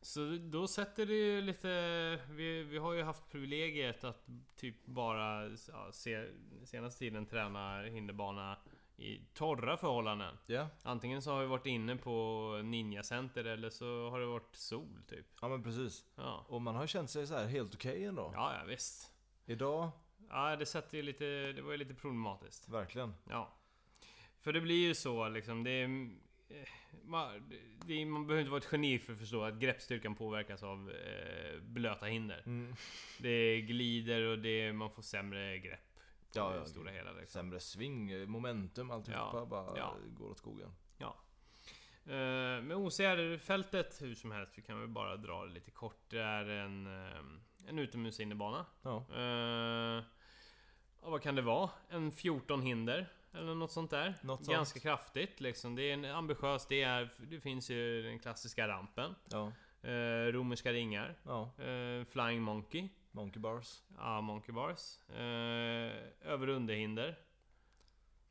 Så 0.00 0.36
då 0.40 0.66
sätter 0.66 1.06
det 1.06 1.14
ju 1.14 1.40
lite... 1.40 1.68
Vi, 2.30 2.62
vi 2.62 2.78
har 2.78 2.92
ju 2.92 3.02
haft 3.02 3.28
privilegiet 3.30 4.04
att 4.04 4.26
typ 4.56 4.86
bara 4.86 5.48
ja, 5.68 5.92
se, 5.92 6.28
senaste 6.64 6.98
tiden 6.98 7.26
träna 7.26 7.82
hinderbana 7.82 8.58
i 8.96 9.18
torra 9.34 9.76
förhållanden. 9.76 10.36
Ja, 10.46 10.68
Antingen 10.82 11.22
så 11.22 11.30
har 11.32 11.40
vi 11.40 11.46
varit 11.46 11.66
inne 11.66 11.96
på 11.96 12.60
Ninja 12.64 13.02
Center 13.02 13.44
eller 13.44 13.70
så 13.70 14.10
har 14.10 14.20
det 14.20 14.26
varit 14.26 14.56
sol 14.56 15.02
typ. 15.08 15.26
ja 15.40 15.48
men 15.48 15.62
precis. 15.62 16.04
Ja, 16.14 16.44
Och 16.48 16.62
man 16.62 16.74
har 16.74 16.86
känt 16.86 17.10
sig 17.10 17.26
så 17.26 17.34
här 17.34 17.46
helt 17.46 17.74
okej 17.74 18.04
ändå. 18.04 18.30
ja, 18.34 18.54
ja 18.58 18.64
visst. 18.64 19.12
Idag, 19.44 19.90
Ja, 20.32 20.56
det 20.56 20.66
sätter 20.66 20.96
ju 20.96 21.02
lite... 21.02 21.52
Det 21.52 21.62
var 21.62 21.72
ju 21.72 21.78
lite 21.78 21.94
problematiskt. 21.94 22.68
verkligen. 22.68 23.14
Ja. 23.28 23.52
För 24.40 24.52
det 24.52 24.60
blir 24.60 24.86
ju 24.86 24.94
så 24.94 25.28
liksom, 25.28 25.64
det 25.64 25.70
är 25.70 26.10
man, 27.04 27.50
det, 27.86 28.04
man 28.04 28.26
behöver 28.26 28.40
inte 28.40 28.50
vara 28.50 28.60
ett 28.60 28.68
geni 28.72 28.98
för 28.98 29.12
att 29.12 29.18
förstå 29.18 29.42
att 29.44 29.54
greppstyrkan 29.54 30.14
påverkas 30.14 30.62
av 30.62 30.90
eh, 30.90 31.60
blöta 31.60 32.06
hinder. 32.06 32.42
Mm. 32.46 32.74
Det 33.18 33.60
glider 33.60 34.22
och 34.22 34.38
det, 34.38 34.72
man 34.72 34.90
får 34.90 35.02
sämre 35.02 35.58
grepp. 35.58 35.80
Ja, 36.34 36.50
det 36.50 36.56
ja. 36.56 36.64
stora 36.64 36.90
hela 36.90 37.12
liksom. 37.12 37.40
Sämre 37.40 37.60
sving, 37.60 38.30
momentum, 38.30 38.90
alltihopa 38.90 39.30
Ja, 39.38 39.44
bara 39.44 39.78
ja. 39.78 39.96
går 40.18 40.30
åt 40.30 40.38
skogen. 40.38 40.74
Eh, 42.06 42.62
Men 42.62 42.72
OCR-fältet 42.72 44.02
hur 44.02 44.14
som 44.14 44.30
helst, 44.30 44.58
vi 44.58 44.62
kan 44.62 44.80
väl 44.80 44.88
bara 44.88 45.16
dra 45.16 45.44
det 45.44 45.52
lite 45.52 45.70
kort. 45.70 46.10
Det 46.10 46.20
är 46.22 46.44
en, 46.48 46.86
eh, 46.86 47.22
en 47.68 47.78
utomhusinnebana. 47.78 48.66
Ja, 48.82 48.96
Eh, 48.96 50.04
ja, 51.02 51.10
vad 51.10 51.22
kan 51.22 51.34
det 51.34 51.42
vara? 51.42 51.70
En 51.88 52.12
14 52.12 52.62
hinder? 52.62 53.06
Eller 53.34 53.54
något 53.54 53.70
sånt 53.72 53.90
där. 53.90 54.14
Något 54.22 54.46
Ganska 54.46 54.72
sånt. 54.72 54.82
kraftigt 54.82 55.40
liksom. 55.40 55.74
Det 55.74 55.82
är 55.82 55.94
en 55.94 56.04
ambitiös, 56.04 56.66
det 56.66 56.82
är... 56.82 57.10
Det 57.18 57.40
finns 57.40 57.70
ju 57.70 58.02
den 58.02 58.18
klassiska 58.18 58.68
rampen. 58.68 59.14
ja, 59.30 59.52
Eh, 59.84 60.32
romerska 60.32 60.72
ringar. 60.72 61.14
ja. 61.22 61.50
Eh, 61.64 62.04
Flying 62.04 62.42
Monkey. 62.42 62.88
Monkey 63.10 63.40
bars. 63.40 63.82
Ja, 63.96 64.20
Monkey 64.20 64.52
Bars. 64.54 64.98
Eh, 65.10 65.92
över 66.32 66.48
underhinder. 66.48 67.18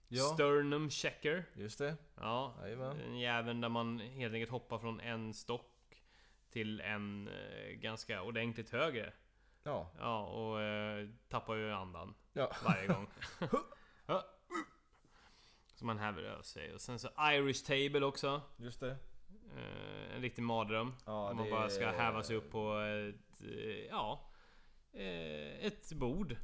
Ja, 0.08 0.24
Sternum 0.24 0.90
Checker. 0.90 1.44
just 1.54 1.80
det. 1.80 1.96
Ja, 2.16 2.56
Jajamän. 2.62 3.00
en 3.02 3.20
jäveln 3.20 3.62
där 3.62 3.70
man 3.70 4.00
helt 4.00 4.34
enkelt 4.34 4.52
hoppar 4.52 4.80
från 4.80 5.00
en 5.00 5.34
stock 5.34 6.04
till 6.50 6.82
en 6.82 7.28
eh, 7.28 7.72
ganska 7.74 8.22
ordentligt 8.22 8.70
högre. 8.70 9.14
Ja, 9.64 9.92
Ja, 10.00 10.26
och 10.26 10.62
eh, 10.62 11.08
tappar 11.30 11.56
ju 11.56 11.72
andan 11.74 12.14
ja. 12.34 12.52
varje 12.66 12.88
gång. 12.88 13.08
Så 15.82 15.86
man 15.86 16.00
häver 16.00 16.24
över 16.24 16.44
sig. 16.44 16.74
Och 16.74 16.82
sen 16.82 17.00
så 17.00 17.10
Irish 17.20 17.66
Table 17.66 18.06
också. 18.06 18.42
Just 18.58 18.80
det. 18.80 18.98
Eh, 19.56 20.16
en 20.16 20.22
riktig 20.22 20.42
mardröm. 20.42 20.94
Ja, 21.06 21.30
Om 21.30 21.38
man 21.38 21.46
det 21.46 21.52
bara 21.52 21.70
ska 21.70 21.92
häva 21.92 22.24
sig 22.24 22.36
upp 22.36 22.52
på 22.52 22.80
ett, 22.80 23.42
eh, 23.42 23.86
ja, 23.90 24.32
eh, 24.94 25.66
ett 25.66 25.94
bord. 25.94 26.36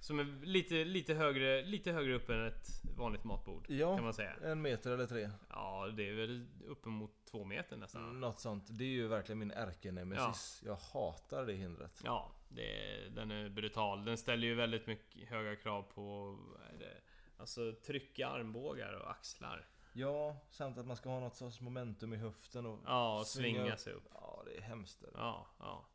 Som 0.00 0.18
är 0.18 0.24
lite, 0.46 0.84
lite, 0.84 1.14
högre, 1.14 1.62
lite 1.62 1.92
högre 1.92 2.14
upp 2.14 2.28
än 2.30 2.46
ett 2.46 2.66
vanligt 2.96 3.24
matbord. 3.24 3.66
Kan 3.66 3.76
Ja, 3.78 3.96
man 4.02 4.14
säga. 4.14 4.34
en 4.44 4.62
meter 4.62 4.90
eller 4.90 5.06
tre. 5.06 5.30
Ja, 5.50 5.86
det 5.96 6.08
är 6.08 6.14
väl 6.14 6.46
uppemot 6.66 7.10
två 7.24 7.44
meter 7.44 7.76
nästan. 7.76 8.20
Något 8.20 8.40
sånt. 8.40 8.64
Det 8.70 8.84
är 8.84 8.88
ju 8.88 9.08
verkligen 9.08 9.38
min 9.38 9.50
ärkenemesis. 9.50 10.62
Jag 10.66 10.76
hatar 10.76 11.46
det 11.46 11.52
hindret. 11.52 12.00
Ja, 12.04 12.30
det, 12.48 12.98
den 13.14 13.30
är 13.30 13.48
brutal. 13.48 14.04
Den 14.04 14.16
ställer 14.18 14.46
ju 14.46 14.54
väldigt 14.54 14.86
mycket 14.86 15.28
höga 15.28 15.56
krav 15.56 15.82
på 15.82 16.36
det? 16.78 17.00
Alltså 17.38 17.72
trycka 17.86 18.28
armbågar 18.28 18.92
och 18.92 19.10
axlar. 19.10 19.66
Ja, 19.92 20.36
samt 20.50 20.78
att 20.78 20.86
man 20.86 20.96
ska 20.96 21.08
ha 21.08 21.20
något 21.20 21.34
sorts 21.34 21.60
momentum 21.60 22.12
i 22.14 22.16
höften 22.16 22.66
och 22.66 22.78
Ja, 22.86 23.18
och 23.20 23.26
Svinga 23.26 23.58
svinga 23.60 23.76
sig 23.76 23.92
upp. 23.92 24.08
Ja, 24.14 24.42
det 24.46 24.56
är 24.56 24.60
hemskt. 24.62 25.00
det. 25.00 25.10
Ja, 25.14 25.46
ja. 25.58 25.86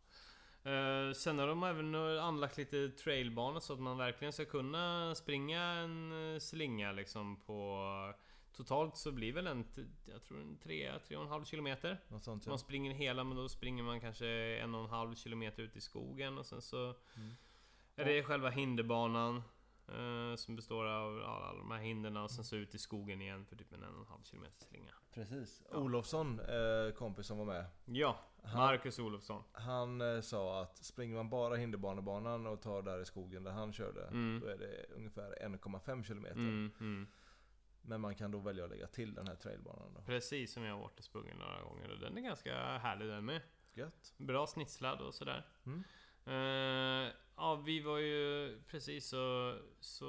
Eh, 0.63 1.13
sen 1.13 1.39
har 1.39 1.47
de 1.47 1.63
även 1.63 1.95
anlagt 2.19 2.57
lite 2.57 2.89
trailbanor 2.89 3.59
så 3.59 3.73
att 3.73 3.79
man 3.79 3.97
verkligen 3.97 4.33
ska 4.33 4.45
kunna 4.45 5.15
springa 5.15 5.61
en 5.61 6.33
eh, 6.33 6.39
slinga 6.39 6.91
liksom 6.91 7.35
på... 7.41 7.87
Totalt 8.55 8.97
så 8.97 9.11
blir 9.11 9.33
väl 9.33 9.47
en, 9.47 9.65
jag 10.05 10.21
tror 10.23 10.41
en 10.41 10.57
3, 10.57 10.91
3,5 10.91 11.45
kilometer. 11.45 11.97
Sånt 12.21 12.43
Så 12.43 12.47
ja. 12.47 12.51
man 12.51 12.59
springer 12.59 12.93
hela 12.93 13.23
men 13.23 13.37
då 13.37 13.49
springer 13.49 13.83
man 13.83 14.01
kanske 14.01 14.27
en 14.27 14.75
och 14.75 14.83
en 14.83 14.89
halv 14.89 15.15
kilometer 15.15 15.63
ut 15.63 15.75
i 15.75 15.81
skogen 15.81 16.37
och 16.37 16.45
sen 16.45 16.61
så 16.61 16.95
Mm. 17.15 17.31
är 17.95 18.05
det 18.05 18.23
själva 18.23 18.49
hinderbanan 18.49 19.35
eh, 19.87 20.35
som 20.35 20.55
består 20.55 20.85
av 20.85 21.17
ja, 21.19 21.45
alla 21.49 21.57
de 21.57 21.71
här 21.71 21.79
hinderna 21.79 22.23
och 22.23 22.31
sen 22.31 22.43
så 22.43 22.55
ut 22.55 22.75
i 22.75 22.77
skogen 22.77 23.21
igen 23.21 23.45
för 23.45 23.55
typ 23.55 23.73
en 23.73 23.83
en 23.83 23.95
och 23.95 24.01
en 24.01 24.07
halv 24.07 24.23
kilometer 24.23 24.65
slinga. 24.65 24.93
Precis. 25.13 25.61
Ja. 25.71 25.77
Olofsson, 25.77 26.39
eh, 26.39 26.93
kompis 26.95 27.27
som 27.27 27.37
var 27.37 27.45
med. 27.45 27.65
Ja, 27.85 28.19
Han, 28.43 28.59
Marcus 28.59 28.99
Olofsson. 28.99 29.43
han 29.51 30.01
eh, 30.01 30.21
sa 30.21 30.61
att 30.61 30.77
springer 30.77 31.15
man 31.15 31.29
bara 31.29 31.55
hinderbanebanan 31.55 32.47
och 32.47 32.61
tar 32.61 32.81
där 32.81 33.01
i 33.01 33.05
skogen 33.05 33.43
där 33.43 33.51
han 33.51 33.73
körde. 33.73 34.07
Mm. 34.07 34.39
Då 34.39 34.47
är 34.47 34.57
det 34.57 34.85
ungefär 34.95 35.37
1,5 35.41 36.03
kilometer. 36.03 36.35
Mm, 36.35 36.71
mm. 36.79 37.07
Men 37.81 38.01
man 38.01 38.15
kan 38.15 38.31
då 38.31 38.39
välja 38.39 38.63
att 38.63 38.69
lägga 38.69 38.87
till 38.87 39.13
den 39.13 39.27
här 39.27 39.35
trailbanan 39.35 39.93
då. 39.93 40.01
Precis 40.01 40.53
som 40.53 40.63
jag 40.63 40.73
har 40.73 40.81
varit 40.81 40.99
och 40.99 41.05
sprungit 41.05 41.37
några 41.37 41.61
gånger 41.61 41.91
och 41.91 41.99
den 41.99 42.17
är 42.17 42.21
ganska 42.21 42.77
härlig 42.77 43.07
den 43.07 43.25
med. 43.25 43.41
Gött. 43.73 44.13
Bra 44.17 44.47
snitslad 44.47 45.01
och 45.01 45.13
sådär. 45.13 45.47
Mm. 45.65 45.83
Eh, 46.25 47.13
ja, 47.35 47.55
vi 47.55 47.79
var 47.79 47.97
ju 47.97 48.59
precis 48.67 49.07
så, 49.09 49.55
så... 49.79 50.07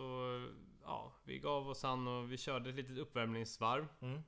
Ja, 0.82 1.12
vi 1.24 1.38
gav 1.38 1.68
oss 1.68 1.84
an 1.84 2.08
och 2.08 2.32
vi 2.32 2.36
körde 2.36 2.70
ett 2.70 2.76
litet 2.76 2.98
uppvärmningsvarv. 2.98 3.86
Mm. 4.00 4.22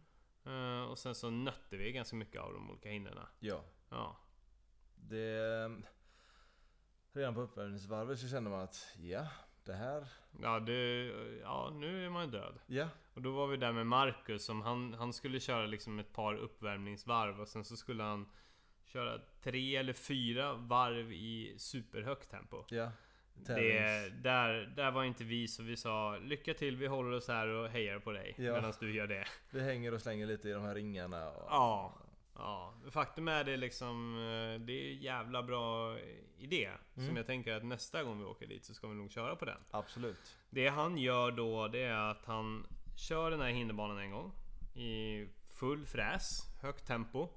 Eh, 0.44 0.90
och 0.90 0.98
sen 0.98 1.14
så 1.14 1.30
nötte 1.30 1.76
vi 1.76 1.92
ganska 1.92 2.16
mycket 2.16 2.40
av 2.40 2.52
de 2.52 2.70
olika 2.70 2.88
hindren. 2.88 3.18
Ja. 3.38 3.64
Ja. 3.94 4.16
Det... 4.94 5.70
Redan 7.12 7.34
på 7.34 7.40
uppvärmningsvarvet 7.40 8.18
så 8.18 8.28
kände 8.28 8.50
man 8.50 8.60
att 8.60 8.96
ja, 8.98 9.26
det 9.64 9.72
här... 9.72 10.06
Ja, 10.42 10.60
det, 10.60 11.04
ja, 11.42 11.70
nu 11.74 12.06
är 12.06 12.10
man 12.10 12.30
död. 12.30 12.58
Ja, 12.66 12.88
Och 13.14 13.22
då 13.22 13.32
var 13.32 13.46
vi 13.46 13.56
där 13.56 13.72
med 13.72 13.86
Marcus 13.86 14.44
som 14.44 14.62
han, 14.62 14.94
han 14.94 15.12
skulle 15.12 15.40
köra 15.40 15.66
liksom 15.66 15.98
ett 15.98 16.12
par 16.12 16.34
uppvärmningsvarv 16.34 17.40
och 17.40 17.48
sen 17.48 17.64
så 17.64 17.76
skulle 17.76 18.02
han 18.02 18.30
köra 18.84 19.20
tre 19.42 19.76
eller 19.76 19.92
fyra 19.92 20.54
varv 20.54 21.12
i 21.12 21.54
superhögt 21.58 22.30
tempo. 22.30 22.64
ja. 22.68 22.90
Det, 23.36 24.08
där, 24.22 24.72
där 24.76 24.90
var 24.90 25.04
inte 25.04 25.24
vi 25.24 25.48
så 25.48 25.62
vi 25.62 25.76
sa 25.76 26.16
Lycka 26.16 26.54
till, 26.54 26.76
vi 26.76 26.86
håller 26.86 27.16
oss 27.16 27.28
här 27.28 27.48
och 27.48 27.68
hejar 27.68 27.98
på 27.98 28.12
dig 28.12 28.34
Ja. 28.38 28.52
medan 28.52 28.72
du 28.80 28.94
gör 28.94 29.06
det. 29.06 29.24
Vi 29.50 29.60
hänger 29.60 29.94
och 29.94 30.02
slänger 30.02 30.26
lite 30.26 30.48
i 30.48 30.52
de 30.52 30.62
här 30.62 30.74
ringarna. 30.74 31.30
Och... 31.30 31.46
Ja. 31.50 31.94
Ja, 32.36 32.74
faktum 32.90 33.28
är 33.28 33.44
det 33.44 33.56
liksom 33.56 34.14
eh, 34.16 34.60
Det 34.66 34.72
är 34.72 34.92
en 34.94 35.02
jävla 35.02 35.42
bra 35.42 35.98
idé 36.38 36.70
Som 36.94 37.02
Mm. 37.02 37.16
jag 37.16 37.26
tänker 37.26 37.52
att 37.52 37.64
nästa 37.64 38.02
gång 38.02 38.18
vi 38.18 38.24
åker 38.24 38.46
dit 38.46 38.64
så 38.64 38.74
ska 38.74 38.88
vi 38.88 38.94
nog 38.94 39.10
köra 39.10 39.36
på 39.36 39.44
den 39.44 39.58
Absolut. 39.70 40.36
Det 40.50 40.68
han 40.68 40.98
gör 40.98 41.30
då 41.32 41.68
det 41.68 41.82
är 41.82 42.10
att 42.10 42.24
han 42.24 42.66
Kör 42.96 43.30
den 43.30 43.40
här 43.40 43.48
hinderbanan 43.50 43.98
en 43.98 44.10
gång 44.10 44.32
I 44.74 45.28
full 45.46 45.86
fräs, 45.86 46.40
högt 46.62 46.86
tempo 46.86 47.28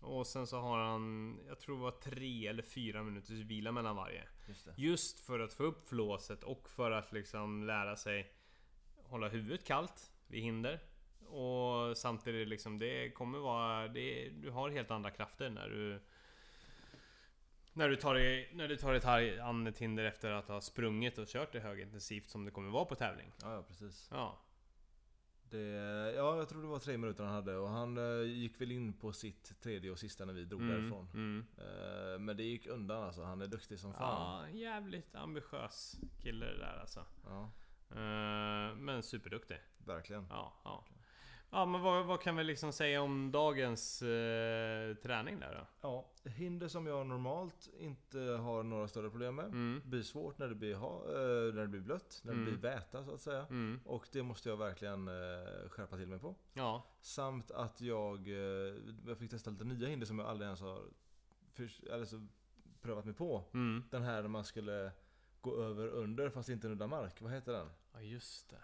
Och 0.00 0.26
sen 0.26 0.46
så 0.46 0.60
har 0.60 0.78
han 0.78 1.38
Jag 1.48 1.58
tror 1.60 1.76
det 1.76 1.82
var 1.82 1.90
tre 1.90 2.46
eller 2.46 2.62
fyra 2.62 3.02
minuters 3.02 3.30
vila 3.38 3.72
mellan 3.72 3.96
varje 3.96 4.24
Just. 4.48 4.68
Just 4.76 5.20
för 5.26 5.40
att 5.40 5.52
få 5.52 5.64
upp 5.64 5.88
flåset 5.88 6.44
och 6.44 6.68
för 6.70 6.90
att 6.90 7.12
liksom 7.12 7.64
lära 7.66 7.96
sig 7.96 8.32
Hålla 9.04 9.28
huvudet 9.28 9.64
kallt 9.66 10.10
vid 10.26 10.42
hinder 10.42 10.80
Och 11.30 11.96
samtidigt 11.96 12.48
liksom 12.48 12.78
det 12.78 13.10
kommer 13.10 13.38
vara 13.38 13.88
det, 13.88 14.28
Du 14.28 14.50
har 14.50 14.70
helt 14.70 14.90
andra 14.90 15.10
krafter 15.10 15.50
när 15.50 15.68
du 15.68 16.00
när 17.72 17.88
du 17.88 17.96
tar 17.96 18.14
dig, 18.14 18.50
när 18.54 18.68
du 18.68 18.76
tar 18.76 18.92
dig 18.92 19.40
an 19.40 19.66
ett 19.66 19.78
hinder 19.78 20.04
efter 20.04 20.30
att 20.30 20.48
ha 20.48 20.60
sprungit 20.60 21.18
och 21.18 21.26
kört 21.26 21.52
det 21.52 21.60
högintensivt 21.60 22.28
som 22.30 22.44
det 22.44 22.50
kommer 22.50 22.70
vara 22.70 22.84
på 22.84 22.94
tävling. 22.94 23.32
Ja, 23.42 23.54
ja 23.54 23.62
precis. 23.62 24.08
Ja. 24.12 24.38
Det, 25.50 25.58
ja, 26.16 26.36
jag 26.36 26.48
tror 26.48 26.62
det 26.62 26.68
var 26.68 26.78
tre 26.78 26.96
minuter 26.98 27.24
han 27.24 27.32
hade 27.34 27.56
och 27.56 27.68
han 27.68 27.96
eh, 27.98 28.22
gick 28.28 28.60
väl 28.60 28.72
in 28.72 28.92
på 28.92 29.12
sitt 29.12 29.60
tredje 29.60 29.90
och 29.90 29.98
sista 29.98 30.24
när 30.24 30.32
vi 30.32 30.44
drog 30.44 30.60
därifrån. 30.68 31.08
mm. 31.14 31.46
Eh, 31.58 32.18
men 32.18 32.36
det 32.36 32.42
gick 32.42 32.66
undan 32.66 33.02
alltså. 33.02 33.22
Han 33.22 33.42
är 33.42 33.46
duktig 33.46 33.78
som 33.78 33.94
fan. 33.94 34.48
Ja, 34.50 34.58
jävligt 34.58 35.14
ambitiös 35.14 36.00
kille 36.22 36.46
det 36.46 36.58
där 36.58 36.78
alltså. 36.80 37.04
Ja, 37.24 37.50
Eh, 37.90 38.74
men 38.76 39.02
superduktig. 39.02 39.56
verkligen. 39.86 40.26
Ja, 40.30 40.52
ja. 40.64 40.84
Ja 41.52 41.66
men 41.66 41.80
vad, 41.80 42.06
vad 42.06 42.20
kan 42.20 42.36
vi 42.36 42.44
liksom 42.44 42.72
säga 42.72 43.02
om 43.02 43.32
dagens 43.32 44.02
eh, 44.02 44.94
träning 44.94 45.40
där 45.40 45.54
då? 45.54 45.88
Ja, 45.88 46.30
hinder 46.30 46.68
som 46.68 46.86
jag 46.86 47.06
normalt 47.06 47.68
inte 47.78 48.18
har 48.20 48.62
några 48.62 48.88
större 48.88 49.10
problem 49.10 49.34
med. 49.34 49.44
Mm. 49.44 49.82
blir 49.84 50.02
svårt 50.02 50.38
när 50.38 50.48
det 50.48 50.54
blir, 50.54 50.74
ha, 50.74 51.04
eh, 51.04 51.54
när 51.54 51.60
det 51.62 51.68
blir 51.68 51.80
blött, 51.80 52.20
när 52.24 52.32
Mm. 52.32 52.44
det 52.44 52.50
blir 52.50 52.60
väta 52.70 53.04
så 53.04 53.14
att 53.14 53.20
säga. 53.20 53.46
Mm. 53.50 53.80
Och 53.84 54.08
det 54.12 54.22
måste 54.22 54.48
jag 54.48 54.56
verkligen 54.56 55.08
eh, 55.08 55.68
skärpa 55.68 55.96
till 55.96 56.06
mig 56.08 56.18
på. 56.18 56.34
Ja. 56.52 56.82
Samt 57.00 57.50
att 57.50 57.80
jag, 57.80 58.28
eh, 58.28 58.74
jag 59.06 59.18
fick 59.18 59.30
testa 59.30 59.50
lite 59.50 59.64
nya 59.64 59.88
hinder 59.88 60.06
som 60.06 60.18
jag 60.18 60.28
aldrig 60.28 60.46
ens 60.46 60.60
har 60.60 60.82
för, 61.52 61.70
alltså, 61.92 62.26
prövat 62.82 63.04
mig 63.04 63.14
på. 63.14 63.44
Mm. 63.54 63.84
Den 63.90 64.02
här 64.02 64.22
man 64.22 64.44
skulle 64.44 64.92
gå 65.40 65.62
över 65.62 65.88
under 65.88 66.30
fast 66.30 66.48
inte 66.48 66.68
nudda 66.68 66.86
mark. 66.86 67.20
Vad 67.20 67.32
heter 67.32 67.52
den? 67.52 67.70
Ja 67.92 68.00
just 68.00 68.50
det. 68.50 68.56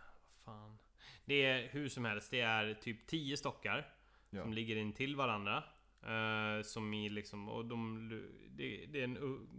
Vad 0.44 0.54
fan. 0.56 0.78
Det 1.24 1.44
är 1.44 1.68
hur 1.68 1.88
som 1.88 2.04
helst. 2.04 2.30
Det 2.30 2.40
är 2.40 2.74
typ 2.74 3.06
10 3.06 3.36
stockar. 3.36 3.94
Ja. 4.30 4.42
Som 4.42 4.52
ligger 4.52 4.76
in 4.76 4.92
till 4.92 5.16
varandra. 5.16 5.64
Eh, 6.02 6.62
som 6.62 6.94
i 6.94 7.08
liksom... 7.08 7.48
Och 7.48 7.64
de... 7.64 8.08
Det, 8.50 8.86
det 8.86 9.02
en, 9.02 9.14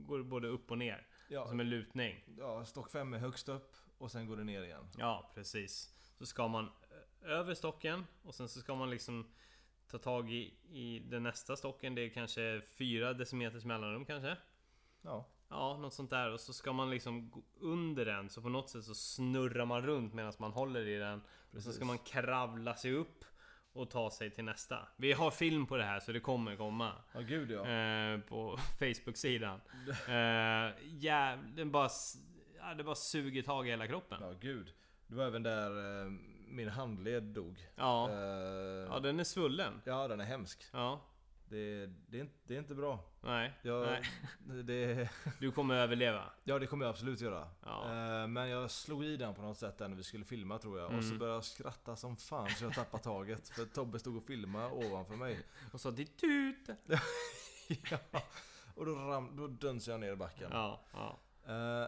går 0.07 0.23
både 0.23 0.47
upp 0.47 0.71
och 0.71 0.77
ner. 0.77 1.07
Ja, 1.29 1.47
Som 1.47 1.59
en 1.59 1.69
lutning. 1.69 2.23
ja, 2.37 2.65
stock 2.65 2.91
5 2.91 3.13
är 3.13 3.17
högst 3.17 3.49
upp 3.49 3.75
och 3.97 4.11
sen 4.11 4.27
går 4.27 4.37
det 4.37 4.43
ner 4.43 4.63
igen. 4.63 4.87
Ja, 4.97 5.31
precis. 5.35 5.93
Så 6.17 6.25
ska 6.25 6.47
man 6.47 6.65
ö- 6.65 7.27
över 7.27 7.53
stocken 7.53 8.05
och 8.23 8.35
sen 8.35 8.49
så 8.49 8.59
ska 8.59 8.75
man 8.75 8.89
liksom 8.89 9.31
ta 9.91 9.97
tag 9.97 10.31
i, 10.31 10.53
i 10.69 10.99
den 10.99 11.23
nästa 11.23 11.55
stocken. 11.55 11.95
Det 11.95 12.01
är 12.01 12.09
kanske 12.09 12.61
4 12.77 13.13
decimeters 13.13 13.65
mellanrum 13.65 14.05
kanske. 14.05 14.37
Ja, 15.01 15.29
Ja, 15.49 15.77
något 15.77 15.93
sånt 15.93 16.09
där. 16.09 16.31
Och 16.31 16.39
så 16.39 16.53
ska 16.53 16.73
man 16.73 16.89
liksom 16.89 17.29
gå 17.29 17.41
under 17.59 18.05
den. 18.05 18.29
Så 18.29 18.41
på 18.41 18.49
något 18.49 18.69
sätt 18.69 18.83
så 18.83 18.95
snurrar 18.95 19.65
man 19.65 19.81
runt 19.81 20.13
medan 20.13 20.33
man 20.39 20.51
håller 20.51 20.87
i 20.87 20.97
den. 20.97 21.19
Och 21.19 21.25
så 21.49 21.55
precis. 21.55 21.75
ska 21.75 21.85
man 21.85 21.97
kravla 21.97 22.75
sig 22.75 22.93
upp. 22.93 23.25
och 23.73 23.89
ta 23.89 24.09
sig 24.11 24.31
till 24.31 24.43
nästa. 24.43 24.87
Vi 24.97 25.13
har 25.13 25.31
film 25.31 25.65
på 25.65 25.77
det 25.77 25.83
här 25.83 25.99
så 25.99 26.11
det 26.11 26.19
kommer 26.19 26.55
komma. 26.55 26.91
Ja 27.13 27.19
gud 27.21 27.51
ja. 27.51 27.67
Eh, 27.67 28.19
på 28.19 28.57
Facebook-sidan. 28.79 29.59
Eh, 30.07 30.73
ja, 30.99 31.37
den 31.55 31.71
bara, 31.71 31.89
ja, 32.59 32.73
det 32.73 32.83
bara 32.83 32.95
suger 32.95 33.41
tag 33.41 33.67
i 33.67 33.69
hela 33.69 33.87
kroppen. 33.87 34.17
Ja 34.21 34.33
gud. 34.39 34.73
Det 35.07 35.15
var 35.15 35.23
även 35.25 35.43
där 35.43 36.01
eh, 36.05 36.11
min 36.47 36.69
handled 36.69 37.23
dog. 37.23 37.67
Ja, 37.75 38.09
Eh, 38.09 38.15
ja 38.89 38.99
den 38.99 39.19
är 39.19 39.23
svullen. 39.23 39.81
ja 39.85 40.07
den 40.07 40.19
är 40.19 40.25
hemsk. 40.25 40.63
Ja, 40.73 41.01
Det, 41.49 41.85
det, 42.07 42.17
är, 42.17 42.21
inte, 42.21 42.33
det 42.47 42.55
är 42.55 42.59
inte 42.59 42.75
bra. 42.75 42.99
nej. 43.21 43.53
Jag, 43.61 43.85
nej. 43.87 44.63
Det, 44.63 45.09
Du 45.39 45.51
kommer 45.51 45.75
överleva. 45.75 46.23
ja 46.43 46.59
det 46.59 46.67
kommer 46.67 46.85
jag 46.85 46.89
absolut 46.91 47.21
göra. 47.21 47.47
Ja. 47.65 47.83
Eh, 48.21 48.27
Men 48.27 48.49
jag 48.49 48.71
slog 48.71 49.05
i 49.05 49.17
den 49.17 49.33
på 49.35 49.41
något 49.41 49.57
sätt 49.57 49.77
där 49.77 49.87
när 49.87 49.95
vi 49.95 50.03
skulle 50.03 50.25
filma 50.25 50.57
tror 50.57 50.79
jag. 50.79 50.85
Och 50.93 51.03
så 51.03 51.07
Mm. 51.07 51.19
började 51.19 51.37
jag 51.37 51.43
skratta 51.43 51.95
som 51.95 52.17
fan 52.17 52.49
så 52.49 52.65
jag 52.65 52.73
tappade 52.73 53.03
taget. 53.03 53.49
För 53.49 53.65
Tobbe 53.65 53.99
stod 53.99 54.17
och 54.17 54.23
filmade 54.23 54.67
ovanför 54.71 55.15
mig. 55.15 55.39
Och 55.73 55.81
så 55.81 55.91
ditt 55.91 56.17
tut. 56.17 56.69
ja. 57.89 57.97
Och 58.75 58.85
då, 58.85 58.95
ram, 58.95 59.35
då 59.35 59.47
dunsade 59.47 59.93
jag 59.93 59.99
ner 59.99 60.11
i 60.11 60.15
backen. 60.15 60.49
Ja, 60.53 60.81
ja. 60.93 61.19
Eh, 61.47 61.87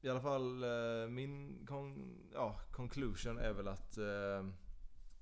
I 0.00 0.08
alla 0.10 0.20
fall 0.20 0.62
eh, 0.62 1.08
min 1.08 1.66
con, 1.66 2.16
ja, 2.34 2.60
conclusion 2.72 3.38
är 3.38 3.52
väl 3.52 3.68
att 3.68 3.98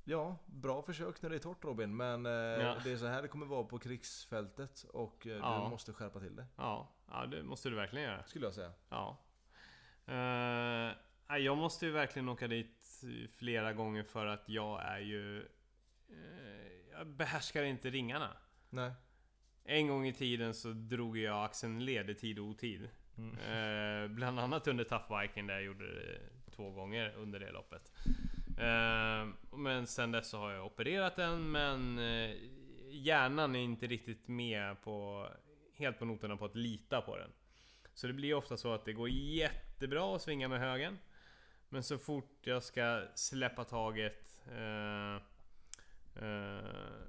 Ja, 0.04 0.36
bra 0.46 0.82
försök 0.82 1.22
när 1.22 1.30
det 1.30 1.36
är 1.36 1.40
torrt 1.40 1.64
Robin 1.64 1.96
men 1.96 2.26
eh, 2.26 2.32
Ja. 2.32 2.76
det 2.84 2.92
är 2.92 2.96
så 2.96 3.06
här 3.06 3.22
det 3.22 3.28
kommer 3.28 3.46
vara 3.46 3.64
på 3.64 3.78
krigsfältet 3.78 4.84
och 4.92 5.26
eh, 5.26 5.32
Ja. 5.32 5.60
du 5.64 5.70
måste 5.70 5.92
skärpa 5.92 6.20
till 6.20 6.36
det. 6.36 6.46
Ja, 6.56 6.88
ja, 7.10 7.26
det 7.26 7.42
måste 7.42 7.68
du 7.70 7.76
verkligen 7.76 8.06
göra. 8.10 8.22
Skulle 8.24 8.44
jag 8.46 8.54
säga. 8.54 8.72
Ja. 8.88 9.18
Nej, 11.28 11.42
jag 11.42 11.56
måste 11.56 11.86
ju 11.86 11.92
verkligen 11.92 12.28
åka 12.28 12.48
dit 12.48 13.00
flera 13.36 13.72
gånger 13.72 14.02
för 14.02 14.26
att 14.26 14.48
jag 14.48 14.82
är 14.82 14.98
ju... 14.98 15.38
eh, 16.08 16.90
jag 16.92 17.06
behärskar 17.06 17.62
inte 17.62 17.90
ringarna. 17.90 18.36
Nej. 18.70 18.92
En 19.64 19.88
gång 19.88 20.06
i 20.06 20.12
tiden 20.12 20.54
så 20.54 20.68
drog 20.68 21.18
jag 21.18 21.44
axeln 21.44 21.84
led 21.84 22.10
i 22.10 22.14
tid 22.14 22.38
och 22.38 22.44
otid. 22.44 22.90
Mm. 23.18 23.38
Eh, 23.38 24.08
bland 24.10 24.40
annat 24.40 24.66
under 24.68 24.84
Tough 24.84 25.20
Viking 25.20 25.46
där 25.46 25.54
jag 25.54 25.62
gjorde 25.62 25.94
det 25.94 26.20
två 26.50 26.70
gånger 26.70 27.14
under 27.16 27.40
det 27.40 27.50
loppet. 27.52 27.92
Eh, 28.58 29.28
men 29.50 29.86
sen 29.86 30.12
dess 30.12 30.28
så 30.28 30.38
har 30.38 30.52
jag 30.52 30.66
opererat 30.66 31.16
den 31.16 31.50
men 31.50 31.98
eh, 31.98 32.36
hjärnan 32.90 33.54
är 33.54 33.60
inte 33.60 33.86
riktigt 33.86 34.28
med 34.28 34.82
på 34.82 35.28
helt 35.74 35.98
på 35.98 36.04
noterna 36.04 36.36
på 36.36 36.44
att 36.44 36.56
lita 36.56 37.00
på 37.00 37.16
den. 37.16 37.30
Så 37.94 38.06
det 38.06 38.12
blir 38.12 38.34
ofta 38.34 38.56
så 38.56 38.72
att 38.72 38.84
det 38.84 38.92
går 38.92 39.08
jättebra 39.08 40.16
att 40.16 40.22
svinga 40.22 40.48
med 40.48 40.60
högen. 40.60 40.98
Men 41.68 41.82
så 41.82 41.98
fort 41.98 42.38
jag 42.40 42.62
ska 42.62 43.06
släppa 43.14 43.64
taget 43.64 44.42
eh, 44.52 45.14
eh, 46.24 47.04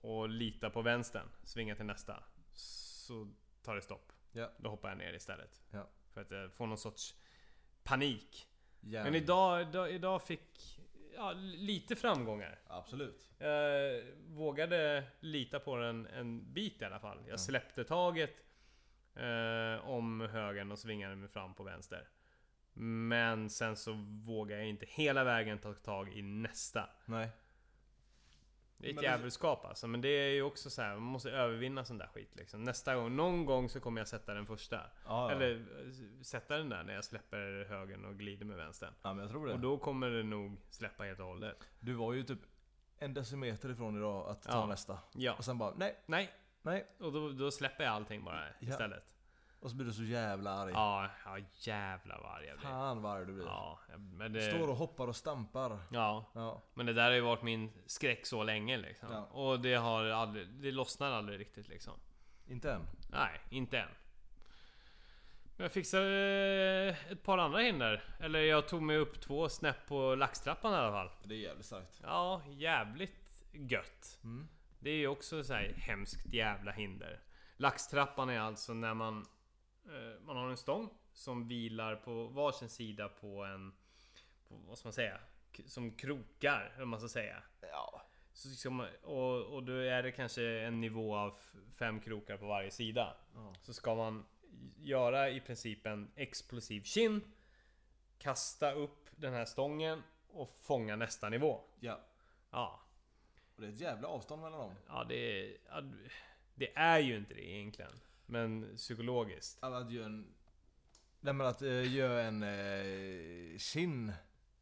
och 0.00 0.28
lita 0.28 0.70
på 0.70 0.82
vänstern, 0.82 1.26
svinga 1.44 1.76
till 1.76 1.84
nästa, 1.84 2.22
så 2.52 3.28
tar 3.62 3.74
det 3.74 3.82
stopp. 3.82 4.12
Ja. 4.32 4.50
Då 4.58 4.68
hoppar 4.68 4.88
jag 4.88 4.98
ner 4.98 5.12
istället. 5.12 5.62
Ja. 5.70 5.88
För 6.10 6.20
att 6.20 6.30
jag 6.30 6.52
får 6.52 6.66
någon 6.66 6.78
sorts 6.78 7.14
panik. 7.82 8.46
Järn. 8.80 9.04
Men 9.04 9.14
idag, 9.14 9.62
idag, 9.62 9.90
idag 9.90 10.22
fick 10.22 10.79
ja, 11.14 11.32
lite 11.40 11.96
framgångar. 11.96 12.58
Absolut. 12.66 13.30
Jag 13.38 14.02
vågade 14.26 15.04
lita 15.20 15.60
på 15.60 15.76
den 15.76 16.06
en 16.06 16.52
bit 16.52 16.82
i 16.82 16.84
alla 16.84 17.00
fall. 17.00 17.18
Jag 17.28 17.40
släppte 17.40 17.84
taget 17.84 18.36
eh, 19.14 19.88
om 19.88 20.20
högen 20.20 20.72
och 20.72 20.78
svingade 20.78 21.16
mig 21.16 21.28
fram 21.28 21.54
på 21.54 21.62
vänster. 21.62 22.08
Men 22.72 23.50
sen 23.50 23.76
så 23.76 23.92
vågade 24.26 24.60
jag 24.60 24.68
inte 24.68 24.86
hela 24.88 25.24
vägen 25.24 25.58
ta 25.58 25.74
tag 25.74 26.12
i 26.12 26.22
nästa. 26.22 26.88
Nej. 27.04 27.28
Det 28.80 28.90
är 28.90 28.94
ett 28.94 29.02
djävulskap 29.02 29.64
alltså, 29.64 29.86
men 29.86 30.00
det 30.00 30.08
är 30.08 30.30
ju 30.30 30.42
också 30.42 30.70
så 30.70 30.82
här, 30.82 30.90
man 30.94 31.02
måste 31.02 31.30
övervinna 31.30 31.84
sån 31.84 31.98
där 31.98 32.06
skit 32.06 32.30
liksom. 32.36 32.64
Nästa 32.64 32.94
gång, 32.96 33.16
någon 33.16 33.44
gång 33.46 33.68
så 33.68 33.80
kommer 33.80 34.00
jag 34.00 34.08
sätta 34.08 34.34
den 34.34 34.46
första. 34.46 34.80
Ja. 35.06 35.30
Eller 35.30 35.54
eh, 35.54 35.92
sätta 36.22 36.56
den 36.58 36.68
där 36.68 36.82
när 36.82 36.94
jag 36.94 37.04
släpper 37.04 37.66
högen 37.68 38.04
och 38.04 38.18
glider 38.18 38.44
med 38.46 38.56
vänstern. 38.56 38.94
ja 39.02 39.12
men 39.12 39.22
jag 39.22 39.30
tror 39.30 39.46
det. 39.46 39.52
Och 39.52 39.60
då 39.60 39.78
kommer 39.78 40.10
det 40.10 40.22
nog 40.22 40.56
släppa 40.70 41.04
helt 41.04 41.20
och 41.20 41.26
hållet. 41.26 41.56
Du 41.80 41.92
var 41.92 42.12
ju 42.12 42.22
typ 42.22 42.38
en 42.98 43.14
decimeter 43.14 43.70
ifrån 43.70 43.96
idag 43.96 44.28
att 44.30 44.42
ta 44.42 44.50
Ja. 44.50 44.66
nästa. 44.66 44.98
Ja. 45.12 45.34
Och 45.38 45.44
sen 45.44 45.58
bara 45.58 45.74
nej, 45.76 45.96
Nej, 46.06 46.30
nej. 46.62 46.86
och 46.98 47.12
då, 47.12 47.28
då 47.30 47.50
släpper 47.50 47.84
jag 47.84 47.92
allting 47.92 48.24
bara 48.24 48.44
istället. 48.60 49.14
Och 49.60 49.70
så 49.70 49.76
blir 49.76 49.86
du 49.86 49.92
så 49.92 50.02
jävla 50.02 50.50
arg. 50.50 50.72
Ja, 50.72 51.08
ja 51.24 51.38
jävlar 51.58 52.20
vad 52.22 52.32
arg 52.32 52.46
jag 52.46 52.58
blir. 52.58 52.68
Fan 52.68 53.02
vad 53.02 53.12
arg 53.16 53.26
du 53.26 53.32
blir. 53.32 53.46
Ja, 53.46 53.78
men 53.96 54.32
det... 54.32 54.42
Står 54.42 54.68
och 54.68 54.76
hoppar 54.76 55.06
och 55.08 55.16
stampar. 55.16 55.78
Ja, 55.90 56.30
Ja. 56.34 56.62
men 56.74 56.86
det 56.86 56.92
där 56.92 57.04
har 57.04 57.10
ju 57.12 57.20
varit 57.20 57.42
min 57.42 57.72
skräck 57.86 58.26
så 58.26 58.42
länge 58.42 58.76
liksom. 58.76 59.12
Ja. 59.12 59.24
Och 59.24 59.60
det 59.60 59.74
har 59.74 60.04
aldrig, 60.04 60.48
det 60.48 60.70
lossnar 60.72 61.12
aldrig 61.12 61.40
riktigt 61.40 61.68
liksom. 61.68 61.94
Inte 62.46 62.72
än. 62.72 62.82
Nej, 63.10 63.40
inte 63.50 63.78
än. 63.78 63.88
Men 65.56 65.64
jag 65.64 65.72
fixade 65.72 66.08
eh, 66.88 67.12
ett 67.12 67.22
par 67.22 67.38
andra 67.38 67.58
hinder. 67.58 68.04
Eller 68.20 68.40
jag 68.40 68.68
tog 68.68 68.82
mig 68.82 68.96
upp 68.96 69.20
två 69.20 69.48
snäpp 69.48 69.86
på 69.88 70.14
laxtrappan 70.14 70.72
i 70.72 70.76
alla 70.76 70.92
fall. 70.92 71.10
Det 71.24 71.34
är 71.34 71.38
jävligt 71.38 71.66
starkt. 71.66 72.00
Ja, 72.02 72.42
jävligt 72.48 73.44
gött. 73.52 74.18
Mm. 74.24 74.48
Det 74.78 74.90
är 74.90 74.96
ju 74.96 75.06
också 75.08 75.44
så 75.44 75.54
här 75.54 75.74
hemskt 75.76 76.32
jävla 76.32 76.72
hinder. 76.72 77.20
Laxtrappan 77.56 78.30
är 78.30 78.40
alltså 78.40 78.74
när 78.74 78.94
man 78.94 79.26
Man 80.20 80.36
har 80.36 80.50
en 80.50 80.56
stång 80.56 80.90
som 81.12 81.48
vilar 81.48 81.96
på 81.96 82.24
varsin 82.24 82.68
sida 82.68 83.08
på 83.08 83.44
en 83.44 83.72
på, 84.48 84.54
Vad 84.68 84.78
ska 84.78 84.86
man 84.86 84.92
säga? 84.92 85.20
Som 85.66 85.92
krokar, 85.92 86.74
vad 86.78 86.88
man 86.88 87.00
ska 87.00 87.08
säga. 87.08 87.42
Ja. 87.60 88.02
Så 88.32 88.48
liksom, 88.48 88.86
och, 89.02 89.42
och 89.42 89.62
då 89.62 89.72
är 89.72 90.02
det 90.02 90.12
kanske 90.12 90.60
en 90.60 90.80
nivå 90.80 91.16
av 91.16 91.38
fem 91.78 92.00
krokar 92.00 92.36
på 92.36 92.46
varje 92.46 92.70
sida. 92.70 93.16
Ja. 93.34 93.54
Så 93.62 93.74
ska 93.74 93.94
man 93.94 94.26
göra 94.76 95.30
i 95.30 95.40
princip 95.40 95.86
en 95.86 96.10
explosiv 96.16 96.82
kin 96.82 97.20
Kasta 98.18 98.72
upp 98.72 99.08
den 99.10 99.32
här 99.32 99.44
stången 99.44 100.02
och 100.28 100.50
fånga 100.50 100.96
nästa 100.96 101.28
nivå. 101.28 101.60
Ja. 101.80 102.00
Ja, 102.50 102.80
Och 103.54 103.60
det 103.60 103.66
är 103.66 103.72
ett 103.72 103.80
jävla 103.80 104.08
avstånd 104.08 104.42
mellan 104.42 104.60
dem. 104.60 104.74
Ja, 104.86 105.04
det 105.08 105.14
är, 105.14 105.56
ja, 105.68 105.82
det 106.54 106.76
är 106.76 106.98
ju 106.98 107.16
inte 107.16 107.34
det 107.34 107.50
egentligen. 107.50 107.92
Men 108.30 108.76
psykologiskt. 108.76 109.58
Alla 109.62 109.78
att 109.78 109.90
göra 109.90 110.06
en... 110.06 110.34
Nej 111.20 111.34
men 111.34 111.46
att 111.46 111.62
uh, 111.62 111.94
göra 111.94 112.22
en 112.22 112.42
uh, 112.42 113.58
kin. 113.58 114.08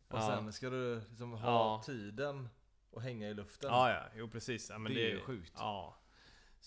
Och 0.08 0.18
Ja. 0.18 0.26
sen 0.26 0.52
ska 0.52 0.70
du 0.70 1.00
liksom 1.08 1.32
ha 1.32 1.38
Ja. 1.50 1.82
tiden 1.86 2.48
och 2.90 3.02
hänga 3.02 3.28
i 3.28 3.34
luften. 3.34 3.70
Ja, 3.70 3.90
ja, 3.90 4.02
jo 4.14 4.28
precis. 4.30 4.70
Ja, 4.70 4.78
men 4.78 4.94
Det 4.94 5.10
är 5.10 5.14
ju 5.14 5.20
sjukt. 5.20 5.52
Ja. 5.56 5.96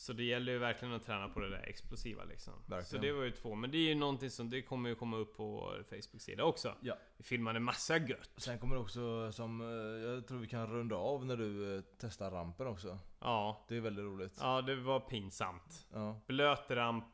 Så 0.01 0.13
det 0.13 0.23
gäller 0.23 0.51
ju 0.51 0.57
verkligen 0.57 0.93
att 0.93 1.05
träna 1.05 1.29
på 1.29 1.39
det 1.39 1.49
där 1.49 1.63
explosiva 1.67 2.23
liksom. 2.23 2.53
Verkligen. 2.53 2.85
Så 2.85 2.97
det 2.97 3.11
var 3.11 3.23
ju 3.23 3.31
två. 3.31 3.55
Men 3.55 3.71
det 3.71 3.77
är 3.77 3.89
ju 3.89 3.95
någonting 3.95 4.29
som, 4.29 4.49
det 4.49 4.61
kommer 4.61 4.89
ju 4.89 4.95
komma 4.95 5.17
upp 5.17 5.37
på 5.37 5.47
vår 5.47 5.83
Facebook-sida 5.89 6.43
också. 6.43 6.75
Ja. 6.81 6.97
Vi 7.17 7.23
filmade 7.23 7.59
massa 7.59 7.97
gött. 7.97 8.31
Sen 8.37 8.59
kommer 8.59 8.75
det 8.75 8.81
också 8.81 9.31
som, 9.31 9.61
eh, 9.61 10.11
jag 10.11 10.27
tror 10.27 10.39
vi 10.39 10.47
kan 10.47 10.67
runda 10.67 10.95
av 10.95 11.25
när 11.25 11.37
du 11.37 11.77
eh, 11.77 11.83
testar 11.99 12.31
rampen 12.31 12.67
också. 12.67 12.99
Ja. 13.19 13.65
Det 13.67 13.75
är 13.75 13.81
väldigt 13.81 14.03
roligt. 14.03 14.37
Ja, 14.39 14.61
det 14.61 14.75
var 14.75 14.99
pinsamt. 14.99 15.87
Ja, 15.93 16.21
Blöt 16.27 16.71
ramp, 16.71 17.05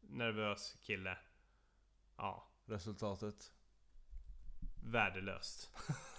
nervös 0.00 0.76
kille. 0.82 1.18
Ja. 2.16 2.48
resultatet. 2.66 3.52
Värdelöst. 4.84 5.70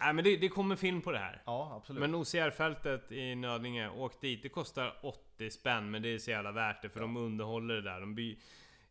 Nej 0.00 0.12
men 0.14 0.24
det, 0.24 0.36
det 0.36 0.48
kommer 0.48 0.76
film 0.76 1.02
på 1.02 1.12
det 1.12 1.18
här. 1.18 1.42
Ja, 1.46 1.74
absolut. 1.76 2.00
Men 2.00 2.14
OCR-fältet 2.14 3.12
i 3.12 3.34
Nödinge, 3.34 3.88
åk 3.90 4.20
dit. 4.20 4.42
Det 4.42 4.48
kostar 4.48 4.98
80 5.02 5.50
spänn, 5.50 5.90
men 5.90 6.02
det 6.02 6.08
är 6.08 6.18
så 6.18 6.30
jävla 6.30 6.52
värt 6.52 6.82
det 6.82 6.88
för 6.88 7.00
de 7.00 7.16
underhåller 7.16 7.74
det 7.74 7.82
där. 7.82 8.00
De 8.00 8.14
by- 8.14 8.38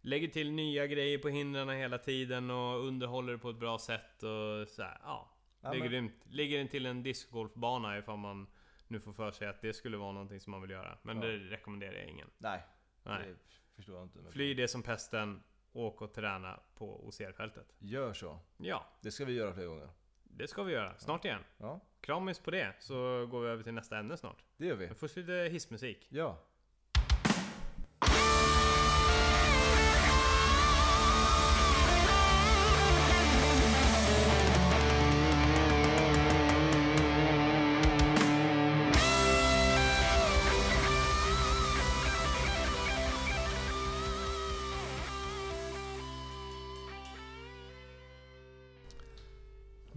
lägger 0.02 0.28
till 0.28 0.52
nya 0.52 0.88
grejer 0.88 1.18
på 1.18 1.30
hindren 1.30 1.70
hela 1.70 1.98
tiden 1.98 2.50
och 2.52 2.88
underhåller 2.88 3.34
det 3.34 3.40
på 3.40 3.50
ett 3.50 3.56
bra 3.60 3.78
sätt 3.80 4.24
och 4.24 4.68
så 4.68 4.84
här, 4.84 4.98
ja. 5.04 5.30
Ja, 5.62 5.70
det 5.72 5.76
är 5.78 5.80
men- 5.80 5.90
grymt. 5.90 6.14
Ligger 6.30 6.58
den 6.58 6.68
till 6.68 6.86
en 6.86 7.04
discgolfbana 7.04 7.98
ifall 7.98 8.18
man 8.18 8.48
nu 8.88 9.00
får 9.00 9.14
för 9.14 9.32
sig 9.32 9.48
att 9.48 9.62
det 9.62 9.74
skulle 9.74 9.98
vara 9.98 10.12
någonting 10.12 10.40
som 10.40 10.52
man 10.52 10.62
vill 10.62 10.72
göra. 10.72 10.98
Men 11.02 11.22
Ja. 11.22 11.28
det 11.28 11.38
rekommenderar 11.38 11.94
jag 11.94 12.06
ingen. 12.08 12.28
Nej, 12.38 12.60
Nej. 13.04 13.28
det 13.28 13.36
förstår 13.76 13.96
jag 13.96 14.04
inte. 14.06 14.20
Fly 14.32 14.54
det 14.54 14.68
som 14.68 14.84
pesten, 14.84 15.44
åk 15.72 16.02
och 16.02 16.14
träna 16.14 16.60
på 16.78 17.08
OCR-fältet. 17.08 17.66
Gör 17.80 18.14
så. 18.14 18.40
Ja, 18.58 18.86
Det 19.02 19.12
ska 19.12 19.26
vi 19.26 19.34
göra 19.34 19.54
fler 19.54 19.66
gånger. 19.66 19.90
Det 20.38 20.48
ska 20.48 20.64
vi 20.64 20.74
göra. 20.74 20.98
Snart 20.98 21.26
igen. 21.26 21.42
Ja, 21.58 21.80
Kramis 22.02 22.40
på 22.40 22.52
det, 22.52 22.74
så 22.80 23.28
går 23.32 23.42
vi 23.42 23.48
över 23.50 23.64
till 23.64 23.74
nästa 23.74 23.98
ämne 24.00 24.18
snart. 24.18 24.44
det 24.58 24.66
gör 24.66 24.76
vi. 24.76 24.88
Men 24.88 24.96
först 24.96 25.16
lite 25.16 25.34
hissmusik. 25.52 26.08
Ja. 26.10 26.38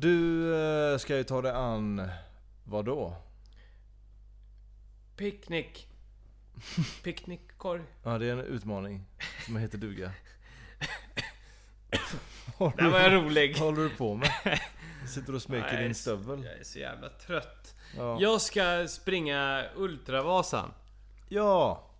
Du 0.06 0.54
eh, 0.54 0.98
ska 0.98 1.16
ju 1.16 1.24
ta 1.24 1.42
dig 1.42 1.52
an, 1.52 2.08
vad 2.64 2.84
då? 2.84 3.16
Picknick. 5.16 5.88
Picknickkorg. 7.04 7.82
Ja, 8.02 8.18
det 8.18 8.26
är 8.26 8.32
en 8.32 8.38
utmaning 8.38 9.04
som 9.44 9.56
heter 9.56 9.78
duga. 9.78 10.12
Den 12.76 12.90
var 12.90 13.00
jag 13.00 13.12
rolig. 13.12 13.56
Vad 13.58 13.68
håller 13.68 13.82
du 13.82 13.90
på 13.90 14.14
med? 14.14 14.30
Sitter 15.08 15.34
och 15.34 15.42
smeker 15.42 15.72
Nej, 15.72 15.84
din 15.84 15.94
stövel? 15.94 16.44
Jag 16.44 16.58
är 16.58 16.64
så 16.64 16.78
jävla 16.78 17.08
trött. 17.08 17.74
Ja. 17.96 18.18
Jag 18.20 18.40
ska 18.40 18.88
springa 18.88 19.64
Ultravasan. 19.76 20.74
ja! 21.28 21.90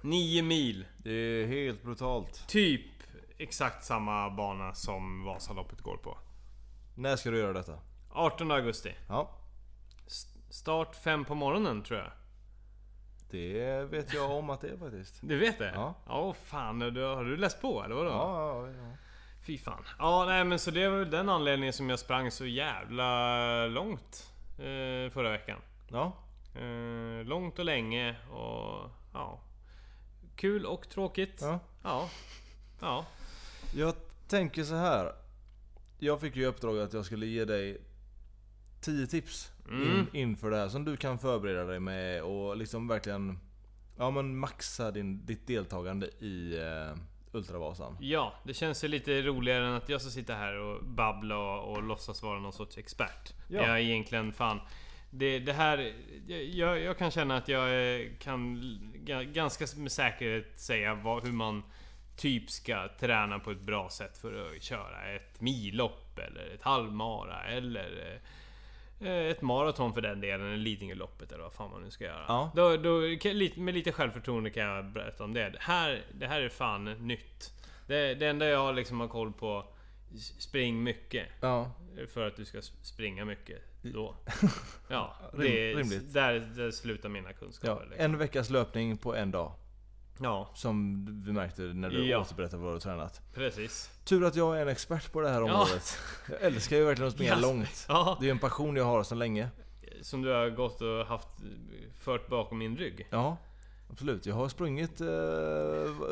9 0.00 0.42
mil. 0.42 0.86
Det 0.96 1.10
är 1.10 1.46
helt 1.46 1.82
brutalt. 1.82 2.48
Typ 2.48 2.86
exakt 3.38 3.84
samma 3.84 4.30
bana 4.30 4.74
som 4.74 5.24
Vasaloppet 5.24 5.80
går 5.80 5.96
på. 5.96 6.18
När 6.98 7.16
ska 7.16 7.30
du 7.30 7.38
göra 7.38 7.52
detta? 7.52 7.78
18 8.10 8.50
augusti. 8.50 8.94
Ja, 9.08 9.30
Start 10.50 10.94
5 10.96 11.24
på 11.24 11.34
morgonen 11.34 11.82
tror 11.82 11.98
jag. 11.98 12.10
det 13.30 13.84
vet 13.90 14.14
jag 14.14 14.30
om 14.30 14.50
att 14.50 14.60
det 14.60 14.68
är 14.68 14.76
faktiskt. 14.76 15.18
Du 15.22 15.38
vet 15.38 15.58
det? 15.58 15.72
Ja. 15.74 15.94
Ja, 16.06 16.32
fan. 16.32 16.78
Du, 16.78 17.02
har 17.04 17.24
du 17.24 17.36
läst 17.36 17.60
på 17.60 17.84
eller 17.84 17.94
vadå? 17.94 18.10
Ja, 18.10 18.66
ja, 18.66 18.72
ja. 18.72 18.96
Fy 19.46 19.58
fan. 19.58 19.84
Ja, 19.98 20.24
nej 20.24 20.44
men 20.44 20.58
så 20.58 20.70
det 20.70 20.88
var 20.88 20.98
väl 20.98 21.10
den 21.10 21.28
anledningen 21.28 21.72
som 21.72 21.90
jag 21.90 21.98
sprang 21.98 22.30
så 22.30 22.46
jävla 22.46 23.66
långt 23.66 24.32
eh, 24.58 25.10
förra 25.12 25.30
veckan. 25.30 25.58
Ja, 25.88 26.12
Eh, 26.54 27.24
långt 27.24 27.58
och 27.58 27.64
länge 27.64 28.16
och 28.30 28.90
ja. 29.12 29.40
Kul 30.36 30.66
och 30.66 30.88
tråkigt. 30.88 31.38
ja. 31.40 31.58
Ja. 31.82 32.08
Ja. 32.80 33.04
Jag 33.74 33.94
tänker 34.28 34.64
så 34.64 34.74
här. 34.74 35.12
Jag 35.98 36.20
fick 36.20 36.36
ju 36.36 36.42
i 36.42 36.46
uppdrag 36.46 36.78
att 36.78 36.92
jag 36.92 37.04
skulle 37.04 37.26
ge 37.26 37.44
dig 37.44 37.78
10 38.80 39.06
tips 39.06 39.52
Mm. 39.68 39.82
in, 39.98 40.06
inför 40.12 40.50
det 40.50 40.56
här 40.56 40.68
som 40.68 40.84
du 40.84 40.96
kan 40.96 41.18
förbereda 41.18 41.64
dig 41.64 41.80
med 41.80 42.22
och 42.22 42.56
liksom 42.56 42.88
verkligen 42.88 43.38
Ja 43.98 44.10
men 44.10 44.36
maxa 44.38 44.90
din, 44.90 45.26
ditt 45.26 45.46
deltagande 45.46 46.06
i 46.06 46.58
eh, 46.58 46.96
Ultravasan. 47.32 47.96
Ja, 48.00 48.34
det 48.44 48.54
känns 48.54 48.84
ju 48.84 48.88
lite 48.88 49.22
roligare 49.22 49.66
än 49.66 49.72
att 49.72 49.88
jag 49.88 50.00
ska 50.00 50.10
sitta 50.10 50.34
här 50.34 50.58
och 50.58 50.84
babbla 50.84 51.38
och, 51.38 51.72
och 51.72 51.82
låtsas 51.82 52.22
vara 52.22 52.38
någon 52.40 52.52
sorts 52.52 52.78
expert. 52.78 53.32
Ja. 53.48 53.60
Jag 53.62 53.70
är 53.70 53.78
egentligen 53.78 54.32
fan... 54.32 54.60
Det, 55.10 55.38
det 55.38 55.52
här... 55.52 55.94
Jag, 56.52 56.80
jag 56.80 56.98
kan 56.98 57.10
känna 57.10 57.36
att 57.36 57.48
jag 57.48 57.94
eh, 58.00 58.06
kan 58.18 58.56
ga- 59.04 59.32
ganska 59.32 59.66
med 59.76 59.92
säkerhet 59.92 60.60
säga 60.60 60.94
vad, 60.94 61.24
hur 61.24 61.32
man 61.32 61.62
typ 62.16 62.50
ska 62.50 62.88
träna 63.00 63.38
på 63.38 63.50
ett 63.50 63.60
bra 63.60 63.88
sätt 63.90 64.18
för 64.18 64.46
att 64.46 64.62
köra 64.62 65.14
ett 65.14 65.40
millopp 65.40 66.18
eller 66.18 66.54
ett 66.54 66.62
halvmara 66.62 67.44
eller 67.44 68.20
eh, 69.00 69.08
ett 69.10 69.42
maraton 69.42 69.94
för 69.94 70.00
den 70.00 70.20
delen, 70.20 70.46
eller 70.46 70.56
Lidingöloppet 70.56 71.32
eller 71.32 71.42
vad 71.42 71.52
fan 71.52 71.70
man 71.70 71.82
nu 71.82 71.90
ska 71.90 72.04
göra. 72.04 72.24
Ja. 72.28 72.50
Då, 72.54 72.76
då, 72.76 73.00
med 73.56 73.74
lite 73.74 73.92
självförtroende 73.92 74.50
kan 74.50 74.62
jag 74.62 74.84
berätta 74.84 75.24
om 75.24 75.34
det. 75.34 75.50
Det 75.50 75.60
här, 75.60 76.04
det 76.12 76.26
här 76.26 76.40
är 76.40 76.48
fan 76.48 76.84
nytt. 76.84 77.52
Det, 77.86 78.14
det 78.14 78.26
enda 78.26 78.46
jag 78.46 78.74
liksom 78.74 79.00
har 79.00 79.08
koll 79.08 79.32
på, 79.32 79.66
spring 80.38 80.82
mycket. 80.82 81.26
Ja, 81.40 81.72
För 82.12 82.26
att 82.26 82.36
du 82.36 82.44
ska 82.44 82.62
springa 82.62 83.24
mycket 83.24 83.62
då. 83.82 84.14
Ja, 84.88 85.16
det, 85.38 85.70
är- 85.70 85.76
rimligt. 85.76 86.12
Där, 86.12 86.40
där 86.56 86.70
slutar 86.70 87.08
mina 87.08 87.28
ja. 87.28 87.36
kunskaper. 87.38 87.86
liksom. 87.86 88.04
En 88.04 88.18
veckas 88.18 88.50
löpning 88.50 88.96
på 88.96 89.14
en 89.14 89.30
dag. 89.30 89.52
Ja, 90.18 90.50
Som 90.54 91.04
vi 91.26 91.32
märkte 91.32 91.62
när 91.62 91.90
du 91.90 92.06
Ja. 92.08 92.18
återberättade 92.20 92.62
vad 92.62 92.74
du 92.74 92.80
tränat. 92.80 93.20
precis. 93.34 93.90
Tur 94.04 94.24
att 94.24 94.36
jag 94.36 94.58
är 94.58 94.62
en 94.62 94.68
expert 94.68 95.12
på 95.12 95.20
det 95.20 95.28
här 95.28 95.40
Ja. 95.40 95.52
området. 95.52 95.98
Jag 96.30 96.42
älskar 96.42 96.76
ju 96.76 96.84
verkligen 96.84 97.08
att 97.08 97.14
springa 97.14 97.30
Ja. 97.30 97.38
långt. 97.38 97.86
Ja, 97.88 98.16
Det 98.20 98.24
är 98.24 98.26
ju 98.26 98.30
en 98.30 98.38
passion 98.38 98.76
jag 98.76 98.84
har 98.84 99.02
sedan 99.02 99.18
länge. 99.18 99.48
som 100.02 100.22
du 100.22 100.30
har 100.32 100.50
gått 100.50 100.80
och 100.82 101.06
haft 101.06 101.28
fört 102.00 102.28
bakom 102.28 102.58
min 102.58 102.76
rygg. 102.76 103.06
Ja, 103.10 103.36
absolut. 103.90 104.26
Jag 104.26 104.34
har 104.34 104.48
sprungit 104.48 105.00
uh, 105.00 105.08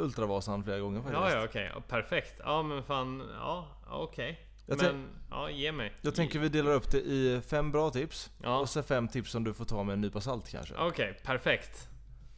Ultravasan 0.03 0.65
flera 0.65 0.79
gånger 0.79 1.01
faktiskt. 1.03 1.21
Ja, 1.21 1.39
ja, 1.41 1.45
okej. 1.45 1.71
Ja, 1.75 1.81
perfekt. 1.89 2.35
Ja, 2.45 2.63
men 2.63 2.83
fan. 2.83 3.23
Ja, 3.39 3.67
ja, 3.87 3.99
okej. 3.99 4.41
Jag 4.67 4.83
Men, 4.83 5.09
ja, 5.31 5.51
ge 5.51 5.73
mig. 5.73 5.93
Jag 6.03 6.15
tänker 6.15 6.39
vi 6.39 6.49
delar 6.49 6.73
upp 6.73 6.91
det 6.91 6.99
i 6.99 7.41
fem 7.47 7.73
bra 7.73 7.91
tips. 7.91 8.31
Ja. 8.43 8.59
Och 8.59 8.69
så 8.69 8.83
fem 8.83 9.09
tips 9.09 9.31
som 9.31 9.45
du 9.45 9.55
får 9.55 9.65
ta 9.65 9.83
med 9.83 9.93
en 9.93 10.01
nypa 10.01 10.21
salt 10.21 10.49
kanske. 10.51 10.75
Okej, 10.79 11.21
perfekt. 11.25 11.89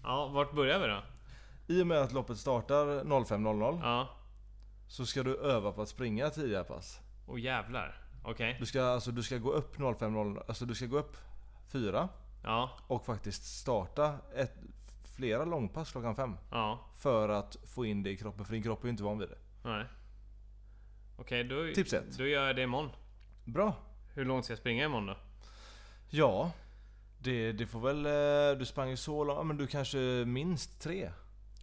Ja, 0.03 0.27
vart 0.29 0.53
börjar 0.55 0.79
vi 0.79 0.87
då? 0.87 1.03
I 1.67 1.83
och 1.83 1.87
med 1.87 1.99
att 1.99 2.13
loppet 2.13 2.39
startar 2.39 2.87
05.00 3.05 3.79
Ja. 3.83 4.09
så 4.89 5.07
ska 5.07 5.23
du 5.23 5.37
öva 5.37 5.73
på 5.73 5.83
att 5.83 5.89
springa 5.89 6.31
tidigare 6.31 6.65
pass. 6.65 7.01
Och 7.27 7.39
jävlar. 7.41 8.03
Okej. 8.25 8.57
Du 8.61 8.67
ska, 8.67 8.85
alltså, 8.85 9.11
du 9.11 9.23
ska 9.23 9.39
gå 9.39 9.53
upp 9.53 9.77
05.00, 9.79 10.43
alltså 10.49 10.65
du 10.67 10.75
ska 10.75 10.87
gå 10.87 10.99
upp 10.99 11.17
fyra 11.73 12.09
Ja, 12.45 12.71
och 12.87 13.05
faktiskt 13.07 13.45
starta 13.59 14.15
ett, 14.37 14.55
flera 15.17 15.45
långpass 15.45 15.93
klockan 15.93 16.17
fem. 16.17 16.37
ja, 16.51 16.79
För 16.97 17.29
att 17.29 17.57
få 17.67 17.85
in 17.87 18.03
det 18.03 18.11
i 18.11 18.17
kroppen, 18.17 18.45
för 18.45 18.53
din 18.53 18.63
kropp 18.63 18.83
är 18.83 18.85
ju 18.87 18.91
inte 18.91 19.03
van 19.03 19.19
vid 19.19 19.29
det. 19.29 19.39
nej. 19.65 19.85
Okej, 21.19 21.45
då, 21.45 21.73
Tips 21.75 21.93
ett. 21.93 22.19
då 22.19 22.27
gör 22.27 22.47
jag 22.47 22.57
det 22.57 22.63
imorgon. 22.63 22.91
Bra! 23.45 23.75
Hur 24.15 24.25
långt 24.25 24.45
ska 24.45 24.53
jag 24.53 24.59
springa 24.59 24.85
imorgon 24.85 25.07
då? 25.07 25.17
Ja, 26.11 26.51
det, 27.19 27.53
det 27.53 27.67
får 27.67 27.81
väl... 27.81 28.07
eh, 28.07 28.59
Du 28.59 28.65
sprang 28.67 28.89
ju 28.91 28.97
så 28.97 29.25
långt, 29.25 29.39
ja, 29.39 29.43
men 29.43 29.57
du 29.57 29.67
kanske 29.67 29.99
minst 30.27 30.81
tre? 30.81 31.11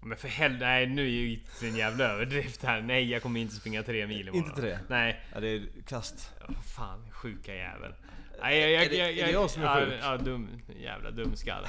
Men 0.05 0.17
för 0.17 0.27
helvete, 0.27 0.65
nej 0.65 0.85
nu 0.87 1.01
är 1.01 1.07
ju 1.09 1.39
en 1.63 1.75
jävla 1.75 2.03
överdrift 2.05 2.63
här. 2.63 2.81
Nej, 2.81 3.09
jag 3.11 3.21
kommer 3.21 3.39
inte 3.39 3.55
springa 3.55 3.83
tre 3.83 4.07
mil 4.07 4.27
imorgon. 4.27 4.45
Inte 4.49 4.61
tre? 4.61 4.79
Nej. 4.89 5.23
Ja, 5.33 5.39
det 5.39 5.47
är 5.47 5.67
kast. 5.87 6.31
Ja, 6.39 6.53
fan, 6.75 7.11
sjuka 7.11 7.55
jävel. 7.55 7.93
Nej, 8.41 8.59
jag, 8.59 8.71
jag, 8.71 8.83
Är 8.85 8.89
det- 8.89 8.95
jag, 8.95 9.09
är 9.17 9.25
det 9.25 9.31
jag 9.31 9.49
som 9.49 9.63
är 9.63 9.79
ja, 9.79 9.85
sjuk? 9.85 9.99
Ja, 10.01 10.17
dum, 10.17 10.61
jävla 10.79 11.11
dumskalle. 11.11 11.67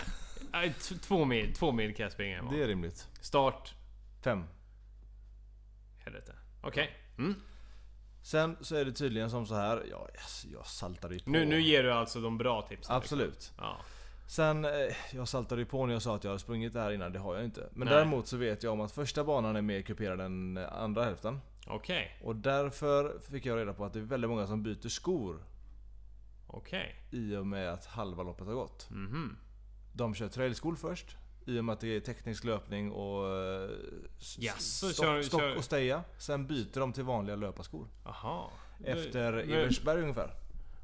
Två 1.03 1.25
mil, 1.25 1.55
två 1.55 1.73
mil 1.73 1.95
kan 1.95 2.05
jag 2.05 2.13
springa 2.13 2.39
imorgon. 2.39 2.59
Det 2.59 2.65
är 2.65 2.69
rimligt. 2.69 3.09
Start. 3.21 3.75
Fem. 4.25 4.45
Helvete. 6.05 6.33
Okej. 6.63 6.91
Mm. 7.19 7.35
Sen 8.23 8.57
så 8.61 8.77
är 8.77 8.85
det 8.85 8.93
tydligen 8.93 9.31
som 9.31 9.47
så 9.47 9.55
här. 9.55 9.83
Ja, 9.91 10.09
yes, 10.15 10.47
jag 10.53 10.67
saltade 10.67 11.15
ju 11.15 11.21
på. 11.21 11.31
Nu, 11.31 11.45
nu 11.45 11.61
ger 11.61 11.83
du 11.83 11.93
alltså 11.93 12.21
de 12.21 12.39
bra 12.39 12.63
tipsen. 12.63 12.97
Absolut. 12.97 13.53
Ja. 13.59 13.81
Sen, 14.27 14.65
eh, 14.65 14.71
jag 15.13 15.29
saltade 15.29 15.61
ju 15.61 15.67
på 15.67 15.87
när 15.87 15.93
jag 15.93 16.03
sa 16.03 16.17
att 16.17 16.25
jag 16.25 16.31
hade 16.31 16.39
sprungit 16.41 16.73
det 16.73 16.81
här 16.81 16.91
innan, 16.91 17.13
det 17.13 17.19
har 17.19 17.35
jag 17.35 17.45
inte. 17.45 17.69
Men 17.73 17.89
Nej. 17.89 17.95
däremot 17.97 18.27
så 18.27 18.37
vet 18.37 18.63
jag 18.63 18.73
om 18.73 18.81
att 18.81 18.93
första 18.93 19.25
banan 19.25 19.57
är 19.57 19.63
mer 19.63 19.83
kuperad 19.83 20.21
än 20.21 20.57
eh, 20.57 20.73
andra 20.73 21.05
hälften. 21.05 21.41
Okej. 21.67 22.19
Och 22.25 22.37
därför 22.37 23.19
fick 23.31 23.47
jag 23.47 23.59
reda 23.59 23.73
på 23.73 23.85
att 23.85 23.93
det 23.93 23.99
är 23.99 24.03
väldigt 24.03 24.31
många 24.31 24.47
som 24.47 24.63
byter 24.63 24.89
skor 24.89 25.43
Okej. 26.47 26.95
i 27.11 27.37
och 27.37 27.47
med 27.47 27.73
att 27.73 27.87
halva 27.87 28.23
loppet 28.23 28.47
har 28.47 28.55
gått. 28.55 28.91
Mhm. 28.91 29.37
De 29.93 30.15
kör 30.15 30.29
trailskor 30.29 30.75
först. 30.77 31.17
I 31.47 31.59
och 31.59 31.65
med 31.65 31.73
att 31.73 31.81
det 31.81 31.97
är 31.97 32.01
teknisk 32.01 32.45
löpning 32.45 32.93
och 32.93 33.37
eh, 33.39 33.71
s- 34.21 34.37
Jaså, 34.41 34.87
stock, 34.89 35.07
kör- 35.07 35.23
stock 35.23 35.57
och 35.57 35.65
steja. 35.65 36.03
Sen 36.19 36.47
byter 36.47 36.81
de 36.81 36.93
till 36.93 37.05
vanliga 37.05 37.37
löparskor. 37.37 37.89
Jaha. 38.05 38.51
Efter 38.85 39.33
Eversberg 39.33 40.03
ungefär. 40.03 40.31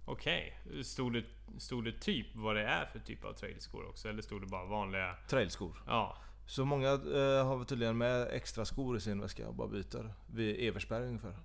Okej. 0.04 0.60
Stod 0.84 1.12
det, 1.12 1.24
stod 1.58 1.84
det 1.84 1.92
typ 1.92 2.26
vad 2.34 2.56
det 2.56 2.62
är 2.62 2.86
för 2.86 2.98
typ 2.98 3.24
av 3.24 3.32
trailskor 3.32 3.88
också? 3.88 4.08
Eller 4.08 4.22
stod 4.22 4.40
det 4.40 4.46
bara 4.46 4.64
vanliga? 4.64 5.16
Trailskor. 5.28 5.82
Ja. 5.86 6.16
Så 6.46 6.64
många 6.64 6.88
eh, 6.88 7.46
har 7.46 7.64
tydligen 7.64 7.98
med 7.98 8.28
extra 8.30 8.64
skor 8.64 8.96
i 8.96 9.00
sin 9.00 9.20
väska 9.20 9.48
och 9.48 9.54
bara 9.54 9.68
byter. 9.68 10.14
Vid 10.26 10.68
Eversberg 10.68 11.06
ungefär. 11.06 11.36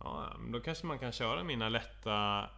Ja, 0.00 0.28
ja, 0.30 0.38
men 0.38 0.52
då 0.52 0.60
kanske 0.60 0.86
man 0.86 0.98
kan 0.98 1.12
köra 1.12 1.44
mina 1.44 1.68
lätta 1.68 2.48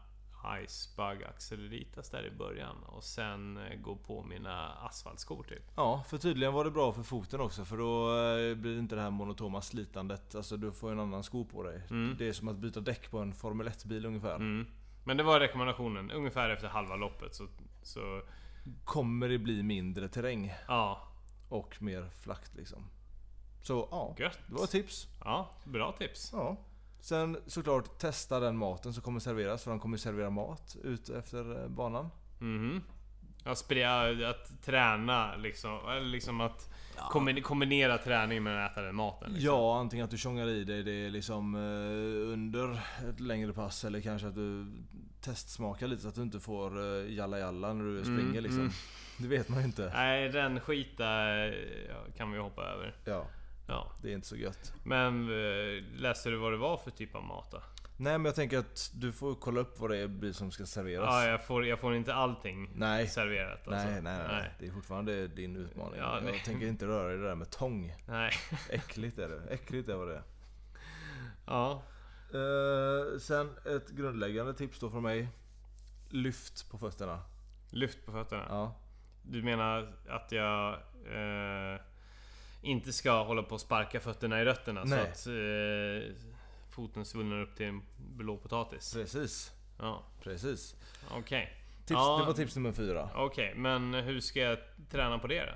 Icebug 0.64 1.24
Acceleritas 1.24 2.10
där 2.10 2.26
i 2.26 2.30
början 2.30 2.76
och 2.86 3.04
sen 3.04 3.56
eh, 3.56 3.80
gå 3.80 3.96
på 3.96 4.22
mina 4.22 4.72
asfaltskor 4.72 5.42
typ. 5.42 5.62
Ja, 5.76 6.04
för 6.08 6.18
tydligen 6.18 6.52
var 6.52 6.64
det 6.64 6.70
bra 6.70 6.92
för 6.92 7.02
foten 7.02 7.40
också 7.40 7.64
för 7.64 7.76
då 7.76 8.08
eh, 8.10 8.54
blir 8.54 8.72
det 8.72 8.78
inte 8.78 8.94
det 8.94 9.02
här 9.02 9.10
monotoma 9.10 9.62
slitandet. 9.62 10.34
Alltså 10.34 10.56
du 10.56 10.72
får 10.72 10.92
en 10.92 11.00
annan 11.00 11.22
sko 11.22 11.44
på 11.44 11.62
dig. 11.62 11.82
Mm. 11.90 12.16
Det 12.18 12.28
är 12.28 12.32
som 12.32 12.48
att 12.48 12.56
byta 12.56 12.80
däck 12.80 13.10
på 13.10 13.18
en 13.18 13.34
Formel 13.34 13.68
1-bil 13.68 14.06
ungefär. 14.06 14.36
Mm. 14.36 14.66
Men 15.04 15.16
det 15.16 15.22
var 15.22 15.40
rekommendationen, 15.40 16.10
ungefär 16.10 16.50
efter 16.50 16.68
halva 16.68 16.96
loppet 16.96 17.34
så... 17.34 17.48
så 17.82 18.22
Kommer 18.84 19.28
det 19.28 19.38
bli 19.38 19.62
mindre 19.62 20.08
terräng 20.08 20.54
ja, 20.68 21.08
och 21.48 21.82
mer 21.82 22.10
flakt 22.20 22.54
liksom. 22.54 22.90
Så 23.62 23.88
ja, 23.90 24.14
gött. 24.18 24.38
det 24.46 24.54
var 24.54 24.64
ett 24.64 24.70
tips. 24.70 25.08
Ja, 25.24 25.50
bra 25.64 25.92
tips. 25.92 26.30
Ja. 26.32 26.56
Sen 27.00 27.36
såklart 27.46 27.98
testa 27.98 28.40
den 28.40 28.56
maten 28.56 28.94
som 28.94 29.02
kommer 29.02 29.20
serveras 29.20 29.64
för 29.64 29.70
de 29.70 29.80
kommer 29.80 29.96
servera 29.96 30.30
mat 30.30 30.76
ut 30.82 31.08
efter 31.08 31.62
eh, 31.62 31.68
banan. 31.68 32.10
Mhm. 32.38 32.82
Ja, 33.44 33.52
spre- 33.52 34.30
att 34.30 34.62
träna 34.62 35.36
liksom, 35.36 35.88
eller 35.88 36.06
liksom 36.06 36.40
att 36.40 36.74
kombi- 36.96 37.40
kombinera 37.42 37.98
träning 37.98 38.42
med 38.42 38.64
att 38.66 38.72
äta 38.72 38.82
den 38.82 38.94
maten. 38.94 39.32
Liksom. 39.32 39.46
Ja, 39.54 39.78
antingen 39.80 40.04
att 40.04 40.10
du 40.10 40.18
tjongar 40.18 40.46
i 40.48 40.64
dig 40.64 40.82
det 40.82 41.10
liksom 41.10 41.54
eh, 41.54 42.32
under 42.32 42.72
ett 43.10 43.20
längre 43.20 43.52
pass 43.52 43.84
eller 43.84 44.00
kanske 44.00 44.28
att 44.28 44.34
du 44.34 44.72
testsmakar 45.20 45.86
lite 45.86 46.02
så 46.02 46.08
att 46.08 46.14
du 46.14 46.22
inte 46.22 46.40
får 46.40 46.78
uh, 46.80 47.12
jalla 47.12 47.38
jalla 47.38 47.72
när 47.72 47.84
du 47.84 48.02
springer 48.02 48.40
liksom. 48.40 48.60
mm. 48.60 48.72
Det 49.18 49.28
vet 49.28 49.48
man 49.48 49.58
ju 49.58 49.64
inte. 49.64 49.90
Nej, 49.94 50.28
den 50.28 50.60
skita 50.60 51.36
eh, 51.46 51.52
kan 52.16 52.32
vi 52.32 52.38
hoppa 52.38 52.62
över. 52.62 52.94
Ja, 53.04 53.26
Ja. 53.68 53.92
det 54.02 54.10
är 54.10 54.14
inte 54.14 54.26
så 54.26 54.36
gött. 54.36 54.72
Men 54.84 55.28
eh, 55.28 55.84
läste 56.00 56.30
du 56.30 56.36
vad 56.36 56.52
det 56.52 56.56
var 56.56 56.76
för 56.76 56.90
typ 56.90 57.14
av 57.14 57.24
mat 57.24 57.50
då? 57.50 57.62
Nej 58.02 58.18
men 58.18 58.24
jag 58.24 58.34
tänker 58.34 58.58
att 58.58 58.90
du 58.94 59.12
får 59.12 59.34
kolla 59.34 59.60
upp 59.60 59.78
vad 59.80 59.90
det 59.90 59.98
är 59.98 60.06
blir 60.06 60.32
som 60.32 60.50
ska 60.50 60.66
serveras. 60.66 61.06
Ja, 61.10 61.26
jag 61.30 61.44
får, 61.44 61.66
jag 61.66 61.80
får 61.80 61.94
inte 61.94 62.14
allting 62.14 62.70
Nej. 62.74 63.08
serverat 63.08 63.68
alltså. 63.68 63.88
Nej, 63.88 64.02
nej, 64.02 64.18
nej, 64.28 64.50
Det 64.58 64.66
är 64.66 64.70
fortfarande 64.70 65.28
din 65.28 65.56
utmaning. 65.56 66.00
Ja, 66.00 66.14
jag 66.14 66.24
nej. 66.24 66.42
tänker 66.44 66.66
inte 66.66 66.86
röra 66.86 67.14
i 67.14 67.16
det 67.16 67.22
där 67.22 67.34
med 67.34 67.50
tång. 67.50 67.96
Nej. 68.06 68.32
Äckligt 68.70 69.18
är 69.18 69.28
det. 69.28 69.54
Äckligt 69.54 69.88
är 69.88 69.94
vad 69.94 70.08
det 70.08 70.14
är. 70.14 70.22
Ja. 71.46 71.82
Eh, 72.34 73.18
sen 73.18 73.50
ett 73.76 73.90
grundläggande 73.90 74.54
tips 74.54 74.80
då 74.80 74.90
från 74.90 75.02
mig. 75.02 75.28
Lyft 76.08 76.70
på 76.70 76.78
fötterna. 76.78 77.20
Lyft 77.70 78.06
på 78.06 78.12
fötterna. 78.12 78.46
Ja. 78.48 78.74
Du 79.22 79.42
menar 79.42 79.94
att 80.08 80.32
jag 80.32 80.72
eh, 81.06 81.80
inte 82.62 82.92
ska 82.92 83.22
hålla 83.22 83.42
på 83.42 83.54
och 83.54 83.60
sparka 83.60 84.00
fötterna 84.00 84.40
i 84.40 84.44
rötterna 84.44 84.84
Nej. 84.84 85.10
så 85.14 85.30
att 85.30 85.36
eh, 85.36 86.31
foten 86.72 87.04
svullnar 87.04 87.40
upp 87.42 87.56
till 87.56 87.66
en 87.66 87.82
blå 87.96 88.36
potatis? 88.36 88.94
Precis. 88.94 89.52
Ja, 89.78 90.02
Precis. 90.22 90.76
okej. 91.10 91.52
Tips, 91.86 91.90
Ja. 91.90 92.18
Det 92.20 92.26
var 92.26 92.32
tips 92.32 92.56
nummer 92.56 92.72
fyra. 92.72 93.10
Okej, 93.14 93.54
men 93.56 93.94
hur 93.94 94.20
ska 94.20 94.40
jag 94.40 94.58
träna 94.90 95.18
på 95.18 95.26
det 95.26 95.40
då? 95.46 95.52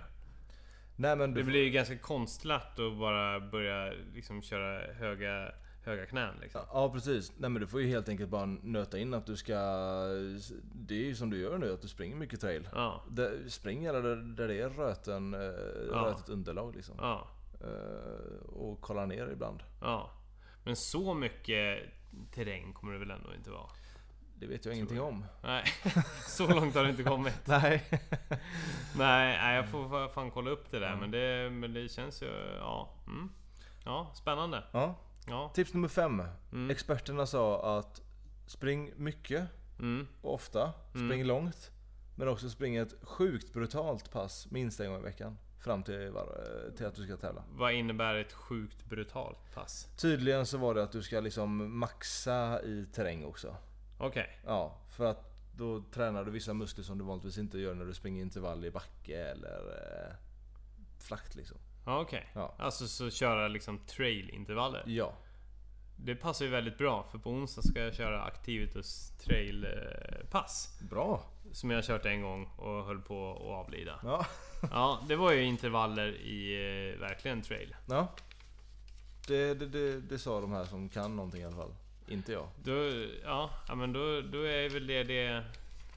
Nej 0.97 1.17
men 1.17 1.35
du 1.35 1.41
Det 1.41 1.47
blir 1.47 1.65
ju 1.65 1.71
ganska 1.71 1.99
konstlat 1.99 2.79
att 2.79 2.99
bara 2.99 3.41
börja 3.41 3.93
liksom 4.15 4.43
köra 4.43 4.93
höga, 4.93 5.53
höga 5.85 6.07
knän 6.07 6.35
liksom. 6.41 6.61
Ja 6.73 6.91
precis. 6.93 7.33
Nej 7.39 7.51
men 7.51 7.61
du 7.63 7.67
får 7.69 7.81
ju 7.81 7.89
helt 7.89 8.09
enkelt 8.09 8.31
bara 8.31 8.47
nöta 8.47 8.99
in 8.99 9.15
att 9.15 9.27
du 9.27 9.37
ska... 9.37 9.55
Det 10.75 10.95
är 10.95 11.05
ju 11.05 11.15
som 11.15 11.31
du 11.31 11.39
gör 11.39 11.59
nu, 11.59 11.73
att 11.73 11.83
du 11.83 11.89
springer 11.89 12.17
mycket 12.17 12.41
trail. 12.41 12.69
Ja, 12.73 13.05
Det, 13.11 13.51
spring 13.51 13.83
gärna 13.83 14.01
där, 14.01 14.17
där 14.17 14.49
det 14.49 14.61
är 14.61 14.69
röten, 14.69 15.35
eh, 15.35 15.41
Ja. 15.41 16.05
rötet 16.07 16.29
underlag 16.29 16.77
liksom. 16.77 16.95
ja, 16.99 17.29
Eh, 17.61 18.47
och 18.47 18.81
kolla 18.81 19.07
ner 19.07 19.29
ibland. 19.33 19.63
ja. 19.81 20.11
Men 20.67 20.77
så 20.77 21.15
mycket 21.15 21.83
terräng 22.35 22.73
kommer 22.73 22.93
det 22.93 22.99
väl 22.99 23.11
ändå 23.11 23.35
inte 23.35 23.51
vara? 23.51 23.71
Det 24.39 24.47
vet 24.47 24.65
jag 24.65 24.75
ingenting 24.75 25.01
om. 25.01 25.25
Nej, 25.43 25.65
så 26.27 26.47
långt 26.55 26.75
har 26.75 26.83
det 26.85 26.91
inte 26.91 27.03
kommit. 27.03 27.41
Nej. 27.47 27.85
Nej, 28.97 29.39
nej, 29.39 29.57
jag 29.57 29.69
får 29.69 29.85
fa- 29.89 30.09
fan 30.09 30.31
kolla 30.31 30.51
upp 30.51 30.71
det 30.71 30.79
där. 30.79 30.97
Men, 30.97 31.11
det, 31.11 31.51
men 31.51 31.73
det 31.75 31.89
känns 31.89 32.23
ju... 32.23 32.27
Ja. 32.59 32.91
Mm. 33.07 33.31
Ja, 33.85 34.13
spännande. 34.15 34.65
Ja. 34.73 34.95
Ja. 35.29 35.51
Tips 35.55 35.75
nummer 35.75 35.89
fem. 35.89 36.23
Mm. 36.53 36.71
Experterna 36.71 37.27
sa 37.27 37.79
att 37.79 38.01
spring 38.47 38.93
mycket 38.97 39.45
Mm. 39.79 40.09
och 40.23 40.35
ofta. 40.35 40.73
Spring 40.91 41.25
långt. 41.25 41.71
Men 42.15 42.29
också 42.29 42.51
spring 42.51 42.77
ett 42.77 42.95
sjukt 43.03 43.53
brutalt 43.53 44.11
pass 44.13 44.47
minst 44.51 44.81
en 44.81 44.91
gång 44.91 45.01
i 45.01 45.03
veckan. 45.05 45.39
Fram 45.67 45.83
till, 45.83 46.13
till 46.77 46.87
att 46.87 46.95
du 46.95 47.05
ska 47.05 47.17
tävla. 47.17 47.45
Vad 47.53 47.73
innebär 47.73 48.15
ett 48.15 48.33
sjukt 48.33 48.85
brutalt 48.85 49.55
pass? 49.55 49.89
Tydligen 49.97 50.47
så 50.47 50.59
var 50.59 50.75
det 50.75 50.83
att 50.83 50.93
du 50.93 51.03
ska 51.03 51.21
liksom 51.21 51.79
maxa 51.79 52.63
i 52.63 52.87
terräng 52.93 53.25
också. 53.25 53.57
Okej. 53.99 54.39
Ja, 54.45 54.79
för 54.91 55.05
att 55.05 55.33
då 55.57 55.83
tränar 55.93 56.25
du 56.25 56.31
vissa 56.31 56.55
muskler 56.55 56.85
som 56.85 56.99
du 56.99 57.05
vanligtvis 57.05 57.39
inte 57.39 57.59
gör 57.59 57.75
när 57.75 57.85
du 57.85 57.95
springer 57.95 58.23
intervall 58.23 58.65
i 58.65 58.71
backe 58.71 59.19
eller 59.27 59.59
eh, 59.59 60.15
flakt 60.99 61.35
liksom. 61.35 61.57
Ja, 61.87 62.01
okej. 62.01 62.31
Ja. 62.35 62.55
Alltså 62.59 62.89
så 62.89 63.11
köra 63.11 63.49
liksom 63.49 63.79
trail-intervaller. 63.79 64.83
Ja, 64.87 65.13
Det 65.97 66.15
passar 66.15 66.45
ju 66.45 66.51
väldigt 66.51 66.79
bra 66.79 67.03
för 67.11 67.19
på 67.19 67.31
onsdag 67.31 67.63
ska 67.63 67.81
jag 67.81 67.95
köra 67.95 68.23
Activitus 68.23 69.11
trail-pass. 69.19 70.79
bra. 70.91 71.25
Som 71.53 71.71
jag 71.71 71.85
kört 71.85 72.07
en 72.07 72.23
gång 72.23 72.45
och 72.57 72.85
höll 72.85 73.01
på 73.01 73.31
att 73.33 73.67
avlida. 73.67 74.01
Ja. 74.03 74.27
Ja, 74.71 75.01
det 75.09 75.17
var 75.17 75.33
ju 75.33 75.43
intervaller 75.43 76.07
i 76.09 76.55
eh, 76.95 77.01
verkligen 77.01 77.43
trail. 77.43 77.77
ja. 77.89 78.09
Det, 79.29 79.55
det, 79.55 79.67
det, 79.67 80.01
det 80.01 80.19
sa 80.19 80.41
de 80.41 80.53
här 80.53 80.65
som 80.65 80.89
kan 80.89 81.17
någonting 81.17 81.41
i 81.41 81.45
alla 81.45 81.57
fall. 81.57 81.75
Inte 82.09 82.33
jag. 82.33 82.49
Då, 82.65 82.73
ja, 83.25 83.51
ja, 83.69 83.75
men 83.75 83.93
då, 83.93 84.21
då 84.21 84.43
är 84.43 84.69
väl 84.69 84.87
det 84.87 85.05
det 85.05 85.45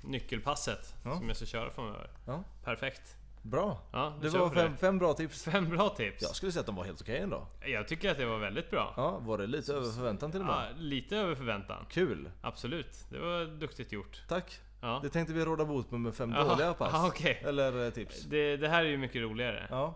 nyckelpasset 0.04 0.96
Ja. 1.04 1.18
som 1.18 1.28
jag 1.28 1.38
ska 1.38 1.46
köra 1.46 1.70
framöver. 1.70 2.10
Ja. 2.26 2.44
Perfekt. 2.64 3.16
Bra. 3.42 3.80
Ja, 3.92 4.14
Det 4.22 4.30
var 4.30 4.40
vi 4.50 4.56
på 4.56 4.62
fem, 4.62 4.78
fem 4.78 4.98
bra 5.00 5.14
tips. 5.14 5.44
Fem 5.44 5.70
bra 5.70 5.90
tips. 5.90 6.22
Jag 6.22 6.36
skulle 6.36 6.52
säga 6.52 6.60
att 6.60 6.66
de 6.66 6.76
var 6.76 6.84
helt 6.86 7.02
okej 7.02 7.18
ändå. 7.18 7.48
Jag 7.66 7.88
tycker 7.88 8.12
att 8.12 8.18
det 8.18 8.26
var 8.26 8.38
väldigt 8.40 8.70
bra. 8.72 8.94
Ja, 8.98 9.18
var 9.20 9.38
det 9.38 9.48
lite 9.48 9.74
över 9.74 9.92
förväntan 9.92 10.32
till 10.32 10.42
och 10.42 10.48
Ja, 10.48 10.56
med? 10.74 10.82
lite 10.84 11.18
över 11.18 11.36
förväntan. 11.36 11.86
Kul. 11.90 12.30
Absolut. 12.42 13.06
Det 13.10 13.20
var 13.20 13.46
duktigt 13.60 13.92
gjort. 13.92 14.22
Tack. 14.28 14.60
Ja. 14.82 15.00
Det 15.04 15.10
tänkte 15.10 15.34
vi 15.34 15.46
råda 15.46 15.66
bot 15.66 15.92
med 15.92 16.00
med 16.02 16.16
fem 16.16 16.32
Jaha, 16.32 16.44
dåliga 16.44 16.74
pass. 16.74 16.94
aha, 16.94 17.08
okej. 17.08 17.42
Eller 17.46 17.86
eh, 17.86 17.90
tips. 17.92 18.24
Det, 18.24 18.58
det 18.58 18.70
här 18.70 18.86
är 18.86 18.90
ju 18.90 18.98
mycket 18.98 19.22
roligare. 19.22 19.68
Ja. 19.70 19.96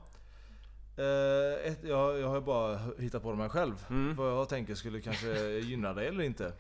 Eh, 0.98 1.72
ett, 1.72 1.80
jag, 1.84 2.20
jag 2.20 2.28
har 2.28 2.42
bara 2.42 2.80
hittat 3.00 3.24
på 3.24 3.30
de 3.32 3.40
här 3.40 3.50
själv. 3.50 3.86
Mm. 3.90 4.16
Vad 4.16 4.32
jag 4.32 4.50
tänker 4.50 4.76
skulle 4.76 5.02
kanske 5.02 5.28
gynna 5.60 5.94
dig 5.94 6.08
eller 6.08 6.24
inte. 6.24 6.54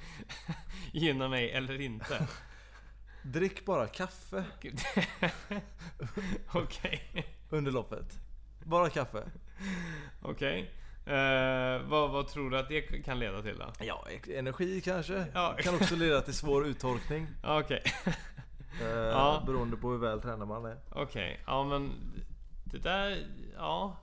Gynna 0.91 1.27
mig 1.27 1.51
eller 1.51 1.81
inte. 1.81 2.27
Drick 3.23 3.65
bara 3.65 3.87
kaffe 3.87 4.43
Okej. 6.53 7.25
under 7.49 7.71
loppet. 7.71 8.19
Bara 8.63 8.89
kaffe. 8.89 9.23
Okej. 10.21 10.71
Eh, 11.05 11.81
vad, 11.89 12.09
vad 12.11 12.27
tror 12.27 12.49
du 12.49 12.57
att 12.57 12.67
det 12.69 12.81
kan 12.81 13.19
leda 13.19 13.41
till 13.41 13.57
då? 13.57 13.73
Ja, 13.79 14.07
energi 14.35 14.81
kanske. 14.81 15.25
Ja. 15.33 15.55
Kan 15.59 15.75
också 15.75 15.95
leda 15.95 16.21
till 16.21 16.33
svår 16.33 16.65
uttorkning. 16.67 17.27
Okej. 17.43 17.83
Eh, 18.81 18.87
Ja. 18.87 19.43
Beroende 19.45 19.77
på 19.77 19.91
hur 19.91 19.97
väl 19.97 20.21
tränad 20.21 20.47
man 20.47 20.65
är. 20.65 20.77
Okej. 20.89 21.39
Ja 21.45 21.63
men... 21.63 21.91
Det 22.63 22.77
där... 22.77 23.27
Ja. 23.57 23.97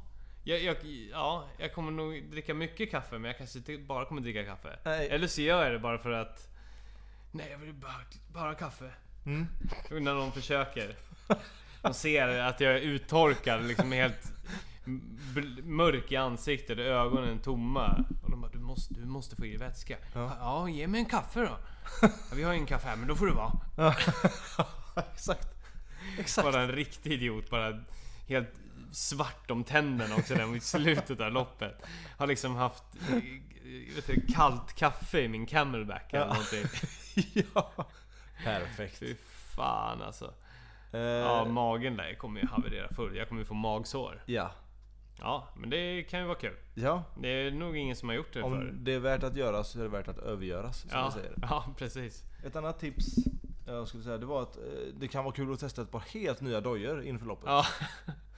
Jag, 0.44 0.62
jag, 0.62 0.76
ja, 1.12 1.44
jag 1.58 1.74
kommer 1.74 1.92
nog 1.92 2.22
dricka 2.30 2.54
mycket 2.54 2.90
kaffe 2.90 3.18
men 3.18 3.24
jag 3.24 3.38
kanske 3.38 3.58
inte 3.58 3.78
bara 3.78 4.04
kommer 4.04 4.20
dricka 4.20 4.44
kaffe. 4.44 4.78
Nej. 4.84 5.08
Eller 5.08 5.26
så 5.26 5.40
gör 5.40 5.62
jag 5.64 5.72
det 5.72 5.78
bara 5.78 5.98
för 5.98 6.10
att... 6.10 6.48
Nej, 7.32 7.48
jag 7.50 7.58
vill 7.58 7.74
bara, 7.74 7.94
bara 8.32 8.54
kaffe. 8.54 8.90
Mm. 9.26 9.46
När 9.90 10.14
de 10.14 10.32
försöker. 10.32 10.94
De 11.82 11.94
ser 11.94 12.28
att 12.40 12.60
jag 12.60 12.72
är 12.72 12.80
uttorkad, 12.80 13.64
liksom 13.64 13.92
helt 13.92 14.32
mörk 15.64 16.12
i 16.12 16.16
ansiktet 16.16 16.78
och 16.78 16.84
ögonen 16.84 17.38
tomma. 17.38 18.04
Och 18.22 18.30
de 18.30 18.40
bara, 18.40 18.50
du 18.52 18.58
måste, 18.58 18.94
du 18.94 19.06
måste 19.06 19.36
få 19.36 19.46
i 19.46 19.48
dig 19.48 19.58
vätska. 19.58 19.96
Ja. 20.14 20.36
Ja. 20.40 20.68
ge 20.68 20.86
mig 20.86 21.00
en 21.00 21.06
kaffe 21.06 21.40
då. 21.40 21.56
Ja, 22.02 22.08
vi 22.34 22.42
har 22.42 22.52
ingen 22.52 22.66
kaffe 22.66 22.88
här, 22.88 22.96
men 22.96 23.08
då 23.08 23.14
får 23.16 23.26
du 23.26 23.32
vara. 23.32 23.52
Exakt. 25.12 25.48
Exakt. 26.18 26.52
Bara 26.52 26.62
en 26.62 26.72
riktig 26.72 27.12
idiot. 27.12 27.50
Bara 27.50 27.80
helt 28.28 28.48
svart 28.92 29.50
om 29.50 29.64
tänderna 29.64 30.16
också 30.16 30.34
där 30.34 30.56
i 30.56 30.60
slutet 30.60 31.20
av 31.20 31.32
loppet. 31.32 31.82
Har 32.18 32.26
liksom 32.26 32.56
haft 32.56 32.84
eh, 33.10 33.14
vet 33.94 34.06
du, 34.06 34.26
kallt 34.34 34.72
kaffe 34.72 35.20
i 35.20 35.28
min 35.28 35.46
camelback 35.46 36.12
eller 36.12 36.26
Ja. 36.26 36.32
någonting. 36.32 36.64
ja. 37.54 37.72
Perfekt. 38.44 38.98
Fy 38.98 39.14
fan 39.56 40.02
alltså. 40.02 40.34
Eh, 40.92 41.00
Ja, 41.00 41.44
magen 41.44 41.96
där 41.96 42.14
kommer 42.14 42.40
ju 42.40 42.46
haverera 42.46 42.88
full. 42.94 43.16
Jag 43.16 43.28
kommer 43.28 43.40
ju 43.40 43.46
få 43.46 43.54
magsår. 43.54 44.22
ja. 44.26 44.50
Ja, 45.20 45.48
men 45.56 45.70
det 45.70 46.02
kan 46.02 46.20
ju 46.20 46.26
vara 46.26 46.38
kul. 46.38 46.56
Ja. 46.74 47.04
Det 47.16 47.28
är 47.28 47.50
nog 47.50 47.76
ingen 47.76 47.96
som 47.96 48.08
har 48.08 48.16
gjort 48.16 48.32
det 48.32 48.40
förr. 48.40 48.46
Om 48.46 48.84
det 48.84 48.94
är 48.94 48.98
värt 48.98 49.22
att 49.22 49.36
göra 49.36 49.64
så 49.64 49.78
är 49.78 49.82
det 49.82 49.88
värt 49.88 50.08
att 50.08 50.18
övergöras. 50.18 50.80
Som 50.80 50.90
Ja, 50.92 50.98
jag 51.04 51.12
säger. 51.12 51.34
ja, 51.42 51.64
precis. 51.78 52.24
Ett 52.44 52.56
annat 52.56 52.78
tips 52.78 53.06
jag 53.66 53.88
skulle 53.88 54.02
säga 54.02 54.18
det 54.18 54.26
var 54.26 54.42
att 54.42 54.56
eh, 54.56 54.62
det 54.94 55.08
kan 55.08 55.24
vara 55.24 55.34
kul 55.34 55.52
att 55.52 55.60
testa 55.60 55.82
ett 55.82 55.90
par 55.90 56.00
helt 56.00 56.40
nya 56.40 56.60
dojor 56.60 57.02
inför 57.02 57.26
loppet. 57.26 57.48
Ja. 57.48 57.66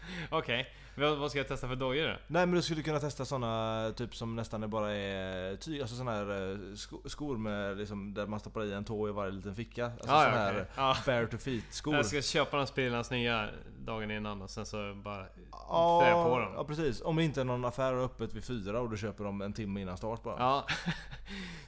Okej, 0.31 0.69
vad, 0.95 1.19
vad 1.19 1.31
ska 1.31 1.39
jag 1.39 1.49
testa 1.49 1.69
för 1.69 1.77
dojor 1.77 2.09
då? 2.09 2.17
Nej 2.27 2.47
men 2.47 2.55
du 2.55 2.63
skulle 2.63 2.83
kunna 2.83 3.01
testa 3.01 3.25
såna 3.25 3.93
typ 3.97 4.17
som 4.17 4.37
nästan 4.37 4.63
är 4.63 4.67
bara 4.67 4.93
är 4.93 5.57
tyg, 5.57 5.81
alltså 5.81 5.97
såna 5.97 6.13
här 6.13 6.53
eh, 6.53 6.75
sko, 6.75 7.01
skor 7.05 7.37
med 7.37 7.77
liksom, 7.77 8.15
där 8.15 8.27
man 8.27 8.41
stoppar 8.41 8.65
i 8.65 8.73
en 8.73 8.85
tå 8.85 9.09
i 9.09 9.13
varje 9.13 9.33
liten 9.33 9.57
ficka. 9.57 9.85
Alltså 9.85 10.07
ja, 10.07 10.25
såna 10.25 10.37
här 10.37 10.53
okej. 10.53 10.67
Ja. 10.77 10.97
bare 11.07 11.27
to 11.27 11.39
feet 11.39 11.65
skor. 11.71 11.95
Jag 11.95 12.07
ska 12.07 12.23
köpa 12.23 12.57
de 12.57 12.67
sprillans 12.67 13.11
nya 13.11 13.49
dagen 13.79 14.11
innan 14.11 14.43
och 14.43 14.51
sen 14.51 14.67
så 14.67 14.95
bara 14.95 15.27
ja, 15.53 16.01
trä 16.03 16.13
på 16.13 16.39
dem. 16.39 16.53
Ja 16.57 16.65
precis, 16.65 17.03
om 17.03 17.19
inte 17.19 17.45
någon 17.45 17.65
affär 17.65 17.95
öppet 17.95 18.35
vid 18.35 18.45
fyra 18.45 18.81
och 18.81 18.91
du 18.91 18.97
köper 18.97 19.25
dem 19.25 19.41
en 19.41 19.53
timme 19.53 19.81
innan 19.81 19.97
start 19.97 20.23
bara. 20.23 20.39
Ja. 20.39 20.67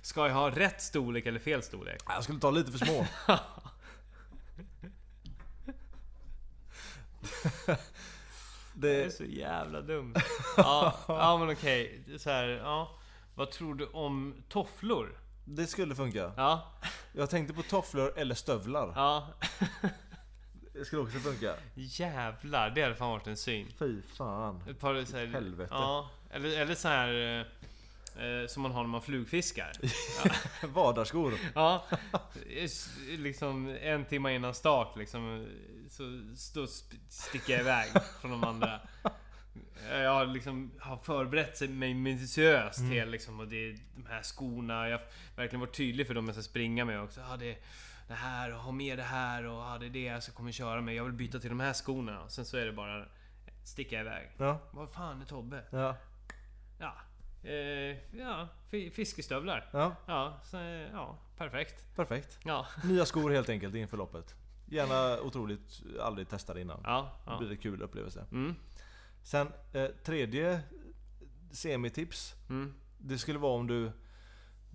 Ska 0.03 0.27
jag 0.27 0.35
ha 0.35 0.51
rätt 0.51 0.83
storlek 0.83 1.27
eller 1.27 1.41
fel 1.41 1.63
storlek? 1.63 2.03
Jag 2.09 2.25
skulle 2.25 2.41
ta 2.41 2.51
lite 2.51 2.73
för 2.73 2.79
små. 2.79 3.07
Det 8.75 9.01
är 9.01 9.05
det, 9.05 9.11
så 9.11 9.25
jävla 9.25 9.81
dumt. 9.81 10.15
Ja, 10.57 10.95
ja 11.09 11.39
men 11.39 11.51
okej. 11.51 12.05
Så 12.19 12.31
här, 12.31 12.49
ja. 12.49 12.91
Vad 13.35 13.51
tror 13.51 13.75
du 13.75 13.87
om 13.87 14.35
tofflor? 14.49 15.19
det 15.45 15.67
skulle 15.67 15.95
funka. 15.95 16.33
Ja, 16.37 16.73
Jag 17.13 17.31
tänkte 17.31 17.55
på 17.55 17.63
tofflor 17.63 18.13
eller 18.17 18.35
stövlar. 18.35 18.93
ja. 18.97 19.29
Det 20.73 20.85
skulle 20.85 21.03
också 21.03 21.19
funka. 21.19 21.55
Jävlar, 21.75 22.71
det 22.71 22.83
hade 22.83 22.95
fan 22.95 23.11
varit 23.11 23.27
en 23.27 23.37
syn. 23.37 23.67
Fy 23.79 24.03
fan. 24.03 24.63
Ett 24.71 24.81
par 24.81 25.05
så 25.05 25.17
här, 25.17 25.27
Helvete. 25.27 25.75
Ja, 25.75 26.11
eller, 26.31 26.61
eller 26.61 26.75
så 26.75 26.89
här 26.89 27.49
eh, 28.19 28.25
eh, 28.25 28.47
som 28.47 28.63
man 28.63 28.73
har 28.73 28.83
när 28.83 28.89
man 28.89 29.03
flugfiskar. 29.03 29.73
Vardagsskor. 30.67 31.35
Ja, 31.55 31.85
liksom 33.19 33.77
en 33.81 34.05
timme 34.05 34.33
innan 34.35 34.55
start 34.55 34.97
liksom. 34.97 35.47
Så, 36.37 36.61
sp- 36.65 36.95
sticker 37.09 37.53
jag 37.53 37.61
iväg 37.61 37.89
från 38.21 38.31
de 38.31 38.45
andra. 38.45 38.81
Jag 39.91 40.15
har 40.15 40.27
liksom 40.27 40.71
har 40.81 40.97
förberett 40.97 41.71
mig 41.71 41.95
minutiöst 41.95 42.79
Mm. 42.79 42.91
till 42.91 43.11
liksom, 43.11 43.41
och 43.41 43.49
det 43.49 43.57
är 43.71 43.79
de 43.97 44.07
här 44.07 44.23
skorna. 44.23 44.89
Jag 44.89 44.99
har 44.99 45.07
verkligen 45.37 45.61
varit 45.61 45.77
tydlig 45.77 46.07
för 46.07 46.15
dem 46.15 46.27
jag 46.27 46.35
ska 46.35 46.43
springa 46.43 46.85
med 46.85 47.01
också. 47.03 47.21
Ja, 47.31 47.37
det 47.37 47.51
är 47.51 47.59
det 48.09 48.15
här 48.15 48.55
och 48.55 48.61
ha 48.61 48.73
med 48.73 48.99
det 48.99 49.03
här 49.05 49.45
och 49.45 49.59
ja, 49.59 49.77
det 49.81 49.87
är 49.87 49.91
det 49.91 50.03
jag 50.03 50.23
ska 50.23 50.33
kommer 50.33 50.53
köra 50.53 50.81
med. 50.81 50.95
Jag 50.95 51.05
vill 51.05 51.13
byta 51.13 51.39
till 51.41 51.49
de 51.51 51.61
här 51.61 51.73
skorna. 51.73 52.21
Och 52.23 52.31
sen 52.31 52.45
så 52.45 52.57
är 52.57 52.67
det 52.67 52.73
bara 52.73 53.05
sticka 53.65 54.01
iväg. 54.01 54.31
Ja, 54.39 54.61
Vad 54.71 54.91
fan 54.91 55.23
är 55.23 55.27
Tobbe? 55.27 55.63
ja, 55.71 55.97
Ja, 56.79 56.95
eh, 57.45 58.19
ja 58.19 58.49
fi- 58.71 58.91
fiskestövlar. 58.91 59.69
ja. 59.73 59.97
Ja, 60.07 60.41
så, 60.45 60.57
ja, 60.93 61.19
perfekt. 61.37 61.97
Perfekt. 61.97 62.39
Ja, 62.45 62.67
Nya 62.85 63.05
skor 63.07 63.31
helt 63.31 63.49
enkelt 63.49 63.75
inför 63.75 63.97
loppet. 63.97 64.35
Gärna 64.67 65.21
otroligt, 65.21 65.83
aldrig 66.01 66.29
testade 66.29 66.61
innan. 66.61 66.81
ja, 66.85 67.11
Det 67.25 67.31
ja. 67.31 67.39
blir 67.39 67.51
en 67.51 67.57
kul 67.57 67.83
upplevelse. 67.83 68.27
Mm, 68.33 68.55
Sen 69.23 69.49
eh, 69.73 69.87
tredje 70.05 70.61
semitips. 71.53 72.35
mm, 72.49 72.75
Det 72.99 73.19
skulle 73.19 73.39
vara 73.39 73.53
om 73.53 73.67
du 73.67 73.93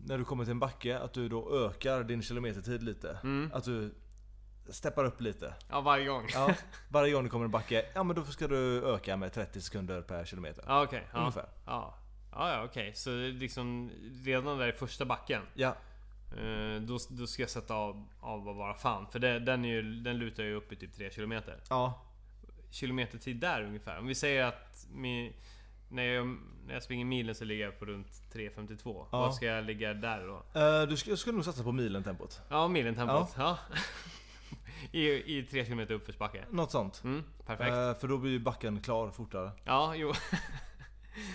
när 0.06 0.18
du 0.18 0.26
kommer 0.26 0.44
till 0.44 0.52
en 0.52 0.60
backe, 0.60 1.00
att 1.00 1.14
du 1.14 1.30
då 1.30 1.56
ökar 1.66 2.04
din 2.04 2.22
kilometertid 2.22 2.84
lite. 2.84 3.18
mm. 3.24 3.52
Att 3.54 3.64
du 3.64 3.94
steppar 4.70 5.06
upp 5.06 5.22
lite. 5.22 5.54
Ja, 5.70 5.82
varje 5.82 6.06
gång. 6.08 6.28
Ja, 6.34 6.54
varje 6.90 7.14
gång 7.14 7.24
du 7.24 7.30
kommer 7.30 7.46
en 7.46 7.52
backe, 7.52 7.86
ja 7.94 8.04
men 8.04 8.16
då 8.16 8.24
ska 8.24 8.48
du 8.48 8.84
öka 8.86 9.18
med 9.18 9.34
30 9.34 9.62
sekunder 9.62 10.02
per 10.02 10.26
kilometer. 10.26 10.64
Ja, 10.68 10.88
ja. 10.92 11.00
Ungefär. 11.20 11.46
Ja, 11.66 11.94
ja, 12.32 12.52
ja 12.52 12.64
okej. 12.64 12.92
Så 12.96 13.10
liksom 13.18 13.92
redan 14.24 14.58
där 14.58 14.68
i 14.68 14.72
första 14.72 15.06
backen. 15.06 15.42
Ja, 15.54 15.76
Eh, 16.38 16.82
då, 16.82 16.98
då 17.10 17.28
ska 17.28 17.44
jag 17.44 17.50
sätta 17.50 17.76
av, 17.76 18.06
av 18.20 18.44
vad 18.44 18.56
bara 18.56 18.74
fan. 18.74 19.08
För 19.12 19.20
det, 19.20 19.40
den, 19.40 19.66
är 19.66 19.70
ju, 19.70 19.82
den 19.82 20.18
lutar 20.18 20.44
ju 20.44 20.54
upp 20.54 20.72
i 20.72 20.76
typ 20.76 20.96
3 20.96 21.10
km. 21.10 21.34
ja, 21.70 22.02
Kilometertid 22.72 23.38
där 23.38 23.64
ungefär. 23.64 24.00
Om 24.00 24.08
vi 24.08 24.16
säger 24.16 24.44
att 24.44 24.88
min, 24.94 25.34
när, 25.90 26.04
jag, 26.04 26.38
när 26.68 26.74
jag 26.74 26.84
springer 26.84 27.06
milen 27.06 27.36
så 27.36 27.46
ligger 27.46 27.66
jag 27.66 27.80
på 27.80 27.86
runt 27.86 28.08
3.52. 28.34 28.80
Ja. 28.86 29.08
Vad 29.12 29.36
ska 29.36 29.46
jag 29.46 29.66
ligga 29.66 29.94
där 29.94 30.28
då? 30.28 30.60
Eh, 30.60 30.88
du 30.88 30.98
skulle, 30.98 31.18
skulle 31.18 31.36
nog 31.36 31.46
satsa 31.46 31.64
på 31.64 31.72
milen 31.72 32.04
tempot. 32.04 32.42
Ja, 32.50 32.68
milen 32.68 32.96
tempot. 32.96 33.34
Ja. 33.38 33.58
I, 34.92 35.38
I 35.38 35.44
3 35.44 35.66
km 35.66 35.80
uppförsbacke. 35.80 36.46
Något 36.50 36.72
sånt. 36.72 37.02
Mm, 37.04 37.24
perfekt. 37.46 37.70
Eh, 37.70 37.94
för 37.94 38.08
då 38.08 38.18
blir 38.18 38.32
ju 38.32 38.40
backen 38.40 38.82
klar 38.82 39.12
fortare. 39.12 39.52
Ja, 39.64 39.96
jo. 39.96 40.14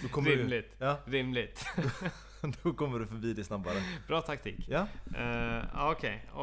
Då 0.03 0.09
kommer 0.09 0.31
Rimligt. 0.31 0.79
Du, 0.79 0.85
ja, 0.85 0.97
Rimligt. 1.05 1.67
då 2.63 2.73
kommer 2.73 2.99
du 2.99 3.07
förbi 3.07 3.33
det 3.35 3.45
snabbare. 3.45 3.77
Bra 4.09 4.21
taktik. 4.21 4.69
Ja, 4.69 4.87
Uh, 5.19 5.89
Okej, 5.91 6.27
och 6.33 6.41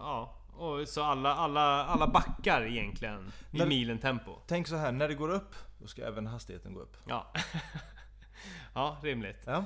ja. 0.00 0.36
Och 0.52 0.88
så 0.88 1.02
alla, 1.02 1.34
alla, 1.34 1.84
alla 1.84 2.06
backar 2.06 2.66
egentligen 2.66 3.32
i 3.50 3.58
När- 3.58 3.66
milen 3.66 3.98
tempo. 3.98 4.36
tänk 4.46 4.66
så 4.68 4.76
här, 4.76 4.92
när 4.92 5.08
det 5.08 5.14
går 5.14 5.28
upp, 5.30 5.54
då 5.78 5.86
ska 5.86 6.02
även 6.06 6.26
hastigheten 6.26 6.74
gå 6.74 6.80
upp. 6.80 6.96
Ja. 7.06 7.32
ja, 8.74 8.96
rimligt. 9.02 9.42
Ja, 9.46 9.64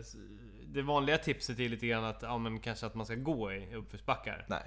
s- 0.00 0.16
det 0.66 0.82
vanliga 0.82 1.18
tipset 1.18 1.58
är 1.60 1.68
lite 1.68 1.86
grann 1.86 2.04
att, 2.04 2.22
ja 2.22 2.38
men 2.38 2.60
kanske 2.60 2.86
att 2.86 2.94
man 2.94 3.06
ska 3.06 3.14
gå 3.14 3.52
i 3.52 3.74
uppförsbackar. 3.74 4.44
nej. 4.48 4.62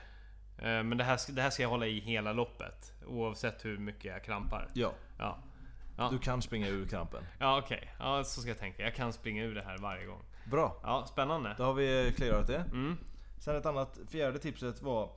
Eh, 0.57 0.83
men 0.83 0.97
det 0.97 1.03
här, 1.03 1.17
ska- 1.17 1.33
det 1.33 1.41
här 1.41 1.49
ska 1.49 1.63
jag 1.63 1.69
hålla 1.69 1.85
i 1.87 1.99
hela 1.99 2.33
loppet. 2.33 2.93
Oavsett 3.07 3.65
hur 3.65 3.77
mycket 3.77 4.05
jag 4.05 4.23
krampar. 4.23 4.67
Ja, 4.73 4.93
Ja. 5.17 5.37
Ja, 5.97 6.09
du 6.11 6.19
kan 6.19 6.41
springa 6.41 6.67
ur 6.67 6.85
krampen. 6.87 7.23
ja 7.39 7.59
okej. 7.59 7.93
Ja, 7.99 8.23
så 8.23 8.41
ska 8.41 8.49
jag 8.49 8.59
tänka. 8.59 8.83
Jag 8.83 8.95
kan 8.95 9.13
springa 9.13 9.43
ur 9.43 9.55
det 9.55 9.61
här 9.61 9.77
varje 9.77 10.05
gång. 10.05 10.21
Bra, 10.45 10.79
Ja, 10.83 11.05
spännande. 11.11 11.55
då 11.57 11.63
har 11.63 11.73
vi 11.73 12.13
clearat 12.17 12.47
det. 12.47 12.57
Mm. 12.71 12.97
Sen 13.39 13.55
ett 13.55 13.65
annat, 13.65 13.99
fjärde 14.09 14.39
tipset 14.39 14.81
var 14.81 15.09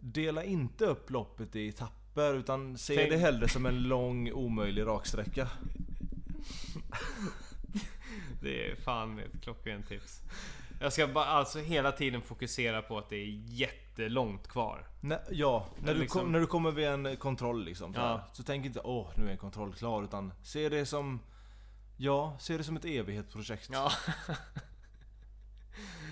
Dela 0.00 0.44
inte 0.44 0.86
upp 0.86 1.10
loppet 1.10 1.56
i 1.56 1.68
etapper 1.68 2.34
utan 2.34 2.78
se 2.78 2.96
Tänk- 2.96 3.10
det 3.10 3.16
hellre 3.16 3.48
som 3.48 3.66
en 3.66 3.82
lång 3.82 4.32
omöjlig 4.32 4.86
raksträcka. 4.86 5.48
Det 8.42 8.70
är 8.70 8.76
fan 8.76 9.18
ett 9.18 9.42
klockrent 9.42 9.88
tips. 9.88 10.22
Jag 10.80 10.92
ska 10.92 11.06
bara 11.06 11.24
alltså 11.24 11.58
hela 11.58 11.92
tiden 11.92 12.22
fokusera 12.22 12.82
på 12.82 12.98
att 12.98 13.08
det 13.08 13.16
är 13.16 13.42
jättelångt 13.46 14.48
kvar. 14.48 14.86
Nä, 15.00 15.20
ja, 15.30 15.66
när 15.78 15.94
du, 15.94 16.00
Liksom- 16.00 16.20
kom, 16.20 16.32
när 16.32 16.40
du 16.40 16.46
kommer 16.46 16.70
vid 16.70 16.86
en 16.88 17.16
kontroll 17.16 17.64
liksom. 17.64 17.94
Så, 17.94 18.00
Ja. 18.00 18.06
här, 18.06 18.20
så 18.32 18.42
tänk 18.42 18.66
inte 18.66 18.80
åh 18.80 19.10
nu 19.16 19.26
är 19.26 19.30
en 19.30 19.38
kontroll 19.38 19.74
klar 19.74 20.02
utan 20.02 20.32
se 20.42 20.68
det 20.68 20.86
som 20.86 21.20
Ja, 21.96 22.36
se 22.40 22.56
det 22.58 22.64
som 22.64 22.76
ett 22.76 22.84
evighetsprojekt. 22.84 23.68
Ja, 23.72 23.90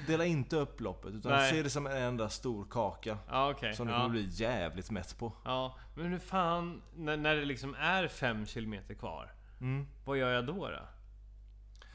Dela 0.06 0.24
inte 0.24 0.56
upp 0.56 0.80
loppet 0.80 1.14
utan 1.14 1.32
Nej. 1.32 1.52
se 1.52 1.62
det 1.62 1.70
som 1.70 1.86
en 1.86 1.96
enda 1.96 2.28
stor 2.28 2.66
kaka. 2.70 3.18
ja 3.28 3.50
okej. 3.50 3.74
Som 3.74 3.86
du 3.86 3.92
ja. 3.92 3.98
kommer 3.98 4.10
bli 4.10 4.28
jävligt 4.30 4.90
mätt 4.90 5.18
på. 5.18 5.32
ja, 5.44 5.76
men 5.94 6.06
hur 6.06 6.18
fan, 6.18 6.82
när, 6.96 7.16
när 7.16 7.36
det 7.36 7.44
liksom 7.44 7.74
är 7.74 8.08
5 8.08 8.46
km 8.46 8.74
kvar. 8.98 9.32
Mm. 9.60 9.86
Vad 10.04 10.18
gör 10.18 10.30
jag 10.32 10.46
då 10.46 10.68
då? 10.68 10.80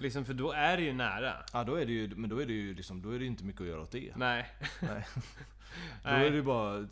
Liksom 0.01 0.25
för 0.25 0.33
då 0.33 0.51
är 0.51 0.77
det 0.77 0.83
ju 0.83 0.93
nära. 0.93 1.33
Ja 1.53 1.63
då 1.63 1.75
är 1.75 1.85
det 1.85 1.91
ju, 1.91 2.15
men 2.15 2.29
då 2.29 2.41
är 2.41 2.45
det 2.45 2.53
ju 2.53 2.73
liksom, 2.73 3.01
då 3.01 3.09
är 3.09 3.19
det 3.19 3.25
inte 3.25 3.43
mycket 3.43 3.61
att 3.61 3.67
göra 3.67 3.81
åt 3.81 3.91
det. 3.91 4.13
Nej. 4.15 4.45
Nej. 4.81 5.05
Då 6.03 6.09
Nej. 6.09 6.27
är 6.27 6.29
det 6.31 6.35
ju 6.35 6.41
bara, 6.43 6.87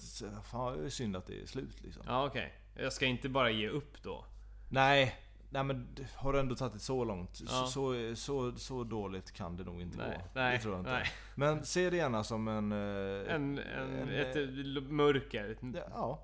fan 0.51 0.77
det 0.79 0.85
är 0.85 0.89
synd 0.89 1.15
att 1.15 1.27
det 1.27 1.41
är 1.41 1.45
slut 1.45 1.81
liksom. 1.83 2.03
Ja 2.07 2.25
okej. 2.25 2.53
Jag 2.75 2.93
ska 2.93 3.05
inte 3.05 3.29
bara 3.29 3.51
ge 3.51 3.69
upp 3.69 4.03
då. 4.03 4.25
Nej, 4.69 5.15
nej 5.49 5.63
men 5.63 5.95
har 6.15 6.33
du 6.33 6.39
ändå 6.39 6.55
tagit 6.55 6.73
det 6.73 6.79
så 6.79 7.03
långt? 7.03 7.41
Ja. 7.47 7.65
Så, 7.67 8.15
så, 8.15 8.51
så, 8.57 8.83
dåligt 8.83 9.31
kan 9.31 9.57
det 9.57 9.63
nog 9.63 9.81
inte 9.81 9.97
Nej, 9.97 10.17
gå. 10.17 10.23
nej, 10.33 10.57
det 10.57 10.63
tror 10.63 10.73
jag 10.73 10.81
inte. 10.81 10.91
nej. 10.91 11.07
Men 11.35 11.65
se 11.65 11.89
det 11.89 11.97
gärna 11.97 12.23
som 12.23 12.47
en... 12.47 12.71
eh, 12.71 13.35
En, 13.35 13.59
en, 13.59 13.59
en, 13.99 14.09
ett 14.09 14.35
eh, 14.35 14.41
l- 14.41 14.81
mörker. 14.89 15.57
Ja, 15.73 15.81
Ja. 15.91 16.23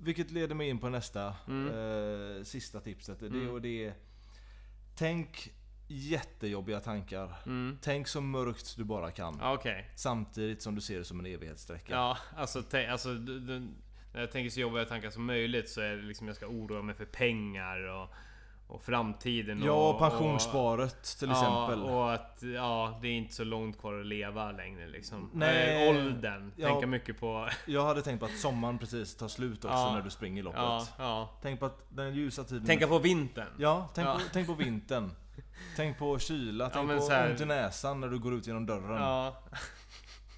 Vilket 0.00 0.30
leder 0.30 0.54
mig 0.54 0.68
in 0.68 0.78
på 0.78 0.88
nästa, 0.88 1.34
Mm. 1.48 1.66
eh, 2.38 2.42
sista 2.44 2.80
tipset. 2.80 3.20
Det, 3.20 3.26
Mm. 3.26 3.50
och 3.50 3.60
det 3.62 3.84
är... 3.86 3.94
Tänk 4.96 5.52
jättejobbiga 5.88 6.80
tankar. 6.80 7.34
Mm. 7.46 7.78
Tänk 7.82 8.08
så 8.08 8.20
mörkt 8.20 8.76
du 8.76 8.84
bara 8.84 9.10
kan. 9.10 9.40
Okej. 9.42 9.90
Samtidigt 9.94 10.62
som 10.62 10.74
du 10.74 10.80
ser 10.80 10.98
det 10.98 11.04
som 11.04 11.20
en 11.20 11.26
evighetssträcka. 11.26 11.94
Ja, 11.94 12.18
alltså, 12.36 12.62
alltså 12.88 13.14
du, 13.14 13.40
du, 13.40 13.58
när 14.12 14.20
jag 14.20 14.32
tänker 14.32 14.50
så 14.50 14.60
jobbiga 14.60 14.84
tankar 14.84 15.10
som 15.10 15.24
möjligt 15.24 15.68
så 15.68 15.80
är 15.80 15.96
det 15.96 16.02
liksom 16.02 16.26
jag 16.26 16.36
ska 16.36 16.46
oroa 16.46 16.82
mig 16.82 16.94
för 16.94 17.04
pengar 17.04 17.80
och, 17.88 18.08
och 18.66 18.82
framtiden. 18.82 19.62
Ja, 19.64 19.90
och, 19.90 19.98
pensionssparet 19.98 21.02
till 21.18 21.30
exempel. 21.30 21.78
Ja, 21.78 21.92
och 21.94 22.14
att 22.14 22.42
ja, 22.54 22.98
det 23.02 23.08
är 23.08 23.12
inte 23.12 23.34
så 23.34 23.44
långt 23.44 23.78
kvar 23.78 24.00
att 24.00 24.06
leva 24.06 24.52
längre 24.52 24.88
liksom. 24.88 25.30
Nej. 25.34 25.88
Eh, 25.88 25.90
åldern. 25.90 26.52
Ja. 26.56 26.68
Tänka 26.68 26.86
mycket 26.86 27.20
på... 27.20 27.48
Jag 27.66 27.84
hade 27.84 28.02
tänkt 28.02 28.20
på 28.20 28.26
att 28.26 28.38
sommaren 28.38 28.78
precis 28.78 29.16
tar 29.16 29.28
slut 29.28 29.64
också 29.64 29.76
Ja. 29.76 29.92
när 29.94 30.02
du 30.02 30.10
springer 30.10 30.42
loppet. 30.42 30.92
Ja. 30.98 31.38
Tänk 31.42 31.60
på 31.60 31.66
att 31.66 31.86
den 31.88 32.14
ljusa 32.14 32.44
tiden... 32.44 32.66
Tänka 32.66 32.86
på 32.88 32.98
vintern. 32.98 33.48
Ja, 33.58 33.88
tänk. 33.94 34.08
På, 34.08 34.20
tänk 34.32 34.46
på 34.46 34.54
vintern. 34.54 35.10
Tänk 35.76 35.98
på 35.98 36.18
kyla, 36.18 36.70
tänk 36.70 36.88
men 36.88 36.98
på 36.98 37.08
här- 37.08 37.30
ont 37.30 37.40
i 37.40 37.44
näsan 37.44 38.00
när 38.00 38.08
du 38.08 38.18
går 38.18 38.34
ut 38.34 38.46
genom 38.46 38.66
dörren. 38.66 39.02
Ja, 39.02 39.36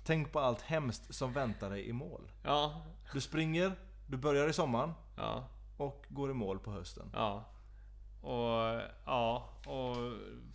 Tänk 0.04 0.32
på 0.32 0.40
allt 0.40 0.60
hemskt 0.62 1.14
som 1.14 1.32
väntar 1.32 1.70
dig 1.70 1.88
i 1.88 1.92
mål. 1.92 2.30
ja, 2.44 2.82
Du 3.12 3.20
springer, 3.20 3.72
du 4.06 4.16
börjar 4.16 4.48
i 4.48 4.52
sommaren 4.52 4.92
ja, 5.16 5.44
och 5.76 6.04
går 6.08 6.30
i 6.30 6.34
mål 6.34 6.58
på 6.58 6.70
hösten. 6.70 7.10
ja. 7.14 7.44
Och 8.22 8.80
ja, 9.04 9.48
och 9.66 9.96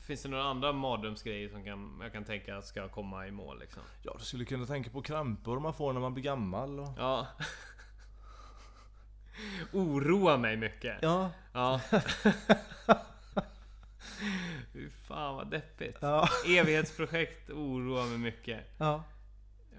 finns 0.02 0.24
det 0.24 0.30
några 0.30 0.44
andra 0.44 0.72
mardrömsgrejer 0.74 1.50
som 1.50 1.64
kan, 1.64 2.00
jag 2.02 2.14
kan 2.14 2.24
tänka 2.24 2.62
ska 2.62 2.88
komma 2.88 3.28
i 3.28 3.32
mål 3.32 3.60
liksom? 3.60 3.82
Ja, 4.02 4.16
du 4.20 4.26
skulle 4.26 4.46
kunna 4.46 4.66
tänka 4.66 4.90
på 4.90 5.02
krampor 5.02 5.60
man 5.60 5.74
får 5.74 5.94
när 5.94 6.02
man 6.02 6.14
blir 6.14 6.24
gammal. 6.24 6.80
Och... 6.80 6.90
Ja. 6.98 7.28
Oroa 9.74 10.38
mig 10.38 10.58
mycket. 10.58 10.98
Ja, 11.02 11.30
Ja. 11.54 11.82
Fy 14.74 14.90
fan 14.90 15.36
vad 15.36 15.52
deppigt. 15.52 15.98
ja, 16.02 16.30
Evighetsprojekt 16.48 17.50
oroar 17.50 18.06
mig 18.06 18.18
mycket. 18.18 18.60
ja. 18.78 19.04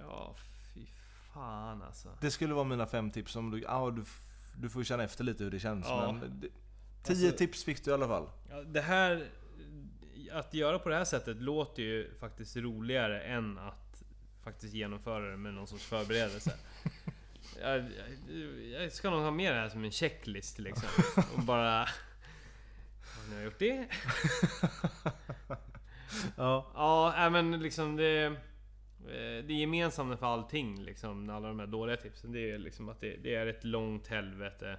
Ja, 0.08 0.34
fy 0.74 0.86
fan 1.34 1.82
alltså. 1.82 2.08
Det 2.20 2.30
skulle 2.30 2.54
vara 2.54 2.64
mina 2.64 2.86
fem 2.86 3.10
tips 3.10 3.36
om 3.36 3.50
du... 3.50 3.60
Ja, 3.62 3.90
du, 3.90 4.04
du 4.56 4.68
får 4.70 4.84
känna 4.84 5.04
efter 5.04 5.24
lite 5.24 5.44
hur 5.44 5.50
det 5.50 5.60
känns. 5.60 5.86
Ja. 5.88 6.12
Men 6.12 6.40
det, 6.40 6.48
tio 7.02 7.26
Alltså- 7.26 7.38
tips 7.38 7.64
fick 7.64 7.84
du 7.84 7.90
i 7.90 7.94
alla 7.94 8.08
fall. 8.08 8.28
Det 8.66 8.80
här... 8.80 9.28
Att 10.32 10.54
göra 10.54 10.78
på 10.78 10.88
det 10.88 10.96
här 10.96 11.04
sättet 11.04 11.36
låter 11.36 11.82
ju 11.82 12.14
faktiskt 12.20 12.56
roligare 12.56 13.20
än 13.20 13.58
att 13.58 14.02
faktiskt 14.44 14.74
genomföra 14.74 15.30
det 15.30 15.36
med 15.36 15.54
någon 15.54 15.66
sorts 15.66 15.84
förberedelse. 15.84 16.52
Jag, 17.62 17.76
jag, 17.78 18.82
jag 18.82 18.92
ska 18.92 19.10
nog 19.10 19.20
ha 19.20 19.30
med 19.30 19.52
det 19.54 19.60
här 19.60 19.68
som 19.68 19.84
en 19.84 19.90
checklist 19.90 20.58
liksom. 20.58 20.88
Och 21.36 21.42
bara... 21.42 21.88
Nu 23.28 23.34
har 23.34 23.42
jag 23.42 23.44
gjort 23.44 23.58
det. 23.58 23.88
Ja. 26.36 26.72
Ja, 27.16 27.30
men 27.30 27.58
liksom 27.62 27.96
det... 27.96 28.24
eh, 29.06 29.44
Det 29.46 29.52
gemensamma 29.54 30.16
för 30.16 30.26
allting, 30.26 30.82
liksom, 30.84 31.30
alla 31.30 31.48
de 31.48 31.58
här 31.60 31.66
dåliga 31.66 31.96
tipsen, 31.96 32.32
det 32.32 32.50
är 32.50 32.58
liksom 32.58 32.88
att 32.88 33.00
det, 33.00 33.16
det 33.16 33.34
är 33.34 33.46
ett 33.46 33.64
långt 33.64 34.06
helvete 34.06 34.78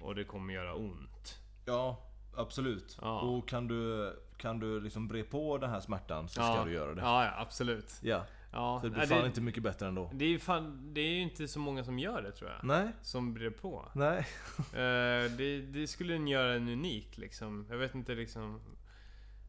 och 0.00 0.14
det 0.14 0.24
kommer 0.24 0.54
göra 0.54 0.74
ont. 0.74 1.38
Ja, 1.64 2.02
absolut. 2.36 2.98
Ja. 3.00 3.20
Och 3.20 3.48
kan 3.48 3.68
du, 3.68 4.12
kan 4.36 4.60
du 4.60 4.80
liksom 4.80 5.08
bre 5.08 5.22
på 5.22 5.58
den 5.58 5.70
här 5.70 5.80
smärtan 5.80 6.28
så 6.28 6.32
ska 6.32 6.42
ja. 6.56 6.64
du 6.64 6.72
göra 6.72 6.94
det. 6.94 7.00
Ja, 7.00 7.24
ja, 7.24 7.32
absolut. 7.36 7.98
Ja. 8.02 8.24
Ja, 8.52 8.78
Så 8.80 8.86
det 8.86 8.90
blir 8.90 8.98
nej, 8.98 9.08
fan 9.08 9.20
det, 9.20 9.26
inte 9.26 9.40
mycket 9.40 9.62
bättre 9.62 9.86
ändå. 9.88 10.10
det 10.14 10.24
är 10.24 10.38
fan, 10.38 10.94
det 10.94 11.00
är 11.00 11.10
ju 11.10 11.20
inte 11.22 11.48
så 11.48 11.58
många 11.58 11.84
som 11.84 11.98
gör 11.98 12.22
det 12.22 12.32
tror 12.32 12.50
jag. 12.50 12.58
Nej, 12.64 12.88
Som 13.02 13.34
brer 13.34 13.50
på. 13.50 13.88
nej. 13.94 14.26
Eh, 14.72 15.30
det, 15.30 15.60
det 15.60 15.86
skulle 15.86 16.16
göra 16.16 16.54
en 16.54 16.68
unik 16.68 17.18
liksom. 17.18 17.66
Jag 17.70 17.76
vet 17.76 17.94
inte 17.94 18.14
liksom... 18.14 18.60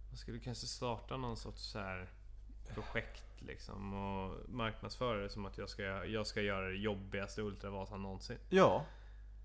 Man 0.09 0.17
skulle 0.17 0.39
kanske 0.39 0.67
starta 0.67 1.17
någon 1.17 1.37
sorts 1.37 1.61
så 1.61 1.79
här 1.79 2.09
projekt 2.73 3.23
liksom 3.39 3.93
och 3.93 4.49
marknadsföra 4.49 5.17
det 5.17 5.29
som 5.29 5.45
att 5.45 5.57
jag 5.57 5.69
ska, 5.69 5.83
jag 6.05 6.27
ska 6.27 6.41
göra 6.41 6.67
det 6.69 6.75
jobbigaste 6.77 7.41
Ultravasan 7.41 8.01
någonsin. 8.01 8.37
Ja. 8.49 8.85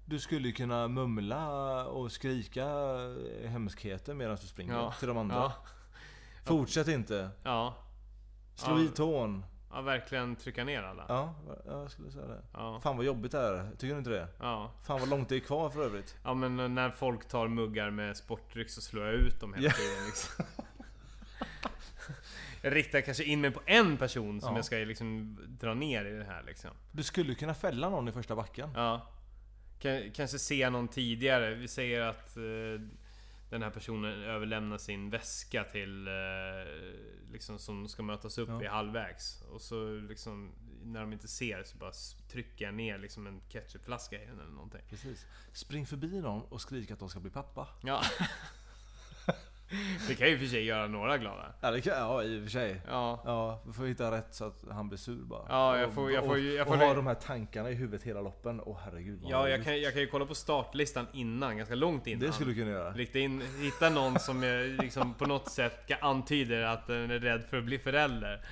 Du 0.04 0.18
skulle 0.18 0.48
ju 0.48 0.54
kunna 0.54 0.88
mumla 0.88 1.86
och 1.86 2.12
skrika 2.12 2.66
hemskheter 3.46 4.14
medan 4.14 4.36
du 4.40 4.46
springer 4.46 4.74
Ja. 4.74 4.92
till 4.98 5.08
de 5.08 5.16
andra. 5.18 5.34
Ja, 5.36 5.52
Fortsätt 6.44 6.88
inte. 6.88 7.30
ja, 7.42 7.74
Slå 8.56 8.78
Ja. 8.78 8.84
i 8.84 8.88
tån. 8.88 9.44
ja 9.70 9.80
verkligen 9.80 10.36
trycka 10.36 10.64
ner 10.64 10.82
alla. 10.82 11.04
Ja, 11.08 11.34
ja, 11.48 11.54
jag 11.80 11.90
skulle 11.90 12.10
säga 12.10 12.26
det. 12.26 12.42
Ja, 12.52 12.80
Fan 12.82 12.96
vad 12.96 13.06
jobbigt 13.06 13.32
det 13.32 13.38
är. 13.38 13.70
Tycker 13.78 13.94
du 13.94 13.98
inte 13.98 14.10
det? 14.10 14.28
ja. 14.40 14.72
Fan 14.86 15.00
vad 15.00 15.08
långt 15.08 15.28
det 15.28 15.36
är 15.36 15.40
kvar 15.40 15.70
för 15.70 15.84
övrigt. 15.84 16.16
ja 16.24 16.34
men 16.34 16.74
när 16.74 16.90
folk 16.90 17.28
tar 17.28 17.48
muggar 17.48 17.90
med 17.90 18.16
sportdryck 18.16 18.70
så 18.70 18.80
slår 18.80 19.04
jag 19.06 19.14
ut 19.14 19.40
dem 19.40 19.54
hela 19.54 19.70
tiden 19.70 20.06
liksom. 20.06 20.44
Jag 22.62 22.74
riktar 22.76 23.00
kanske 23.00 23.24
in 23.24 23.40
mig 23.40 23.50
på 23.50 23.60
en 23.66 23.96
person 23.96 24.40
som 24.40 24.50
Ja. 24.52 24.58
jag 24.58 24.64
ska 24.64 24.76
liksom 24.76 25.38
dra 25.60 25.74
ner 25.74 26.04
i 26.04 26.10
det 26.18 26.24
här 26.24 26.42
liksom. 26.46 26.70
Du 26.92 27.02
skulle 27.02 27.34
kunna 27.34 27.54
fälla 27.54 27.88
någon 27.88 28.08
i 28.08 28.12
första 28.12 28.36
backen. 28.36 28.70
Ja. 28.74 29.06
K- 29.82 30.10
kanske 30.14 30.38
se 30.38 30.70
någon 30.70 30.88
tidigare. 30.88 31.54
Vi 31.54 31.68
säger 31.68 32.00
att 32.02 32.36
eh, 32.36 32.42
den 33.50 33.62
här 33.62 33.70
personen 33.70 34.22
överlämnar 34.22 34.78
sin 34.78 35.10
väska 35.10 35.64
till... 35.64 36.08
Eh, 36.08 36.12
liksom 37.32 37.58
som 37.58 37.88
ska 37.88 38.02
mötas 38.02 38.38
upp 38.38 38.48
Ja. 38.48 38.62
i 38.62 38.66
halvvägs. 38.66 39.42
Och 39.42 39.60
så 39.60 39.90
liksom... 39.96 40.52
När 40.82 41.00
de 41.00 41.12
inte 41.12 41.28
ser 41.28 41.62
så 41.64 41.76
bara 41.76 41.92
trycker 42.28 42.64
jag 42.64 42.74
ner 42.74 42.98
liksom 42.98 43.26
en 43.26 43.40
ketchupflaska 43.48 44.22
i 44.22 44.26
den 44.26 44.40
eller 44.40 44.52
någonting. 44.52 44.82
Precis. 44.90 45.26
Spring 45.52 45.86
förbi 45.86 46.20
någon 46.20 46.42
och 46.42 46.60
skrik 46.60 46.90
att 46.90 46.98
de 46.98 47.08
ska 47.08 47.20
bli 47.20 47.30
pappa. 47.30 47.68
Ja. 47.82 48.02
det 50.08 50.14
kan 50.14 50.28
ju 50.28 50.34
och 50.34 50.40
för 50.40 50.46
sig 50.46 50.64
göra 50.64 50.86
några 50.86 51.18
glada. 51.18 51.52
Ja, 51.60 51.70
det 51.70 51.80
kan, 51.80 51.92
ja 51.98 52.22
i 52.22 52.38
och 52.38 52.42
för 52.42 52.50
sig. 52.50 52.80
Ja. 52.88 53.22
Ja, 53.24 53.62
vi 53.66 53.72
får 53.72 53.84
hitta 53.86 54.10
rätt 54.10 54.34
så 54.34 54.44
att 54.44 54.64
han 54.70 54.88
blir 54.88 54.98
sur 54.98 55.24
bara. 55.24 55.46
Ja, 55.48 55.78
jag 55.78 55.88
Och- 55.88 55.94
får- 55.94 56.12
jag 56.12 56.24
får 56.24 56.30
och, 56.32 56.38
jag 56.38 56.68
och 56.68 56.74
får- 56.78 56.84
ha 56.86 56.94
de 56.94 57.06
här 57.06 57.14
tankarna 57.14 57.70
i 57.70 57.74
huvudet 57.74 58.02
hela 58.02 58.20
loppen. 58.20 58.60
Åh 58.66 58.78
herregud. 58.84 59.20
vad 59.22 59.30
Ja, 59.30 59.48
jag 59.48 59.64
kan, 59.64 59.80
jag 59.80 59.92
kan 59.92 60.00
ju 60.02 60.06
kolla 60.06 60.26
på 60.26 60.34
startlistan 60.34 61.06
innan, 61.12 61.56
ganska 61.56 61.74
långt 61.74 62.06
innan. 62.06 62.20
Det 62.20 62.32
skulle 62.32 62.50
du 62.50 62.54
kunna 62.54 62.70
göra. 62.70 62.92
Rikta 62.92 63.18
in, 63.18 63.42
hitta 63.60 63.88
någon 63.90 64.18
som 64.18 64.40
liksom 64.80 65.14
på 65.14 65.26
något 65.26 65.50
sätt 65.50 65.90
antyder 66.00 66.62
att 66.62 66.86
den 66.86 67.10
är 67.10 67.18
rädd 67.18 67.44
för 67.50 67.58
att 67.58 67.64
bli 67.64 67.78
förälder. 67.78 68.44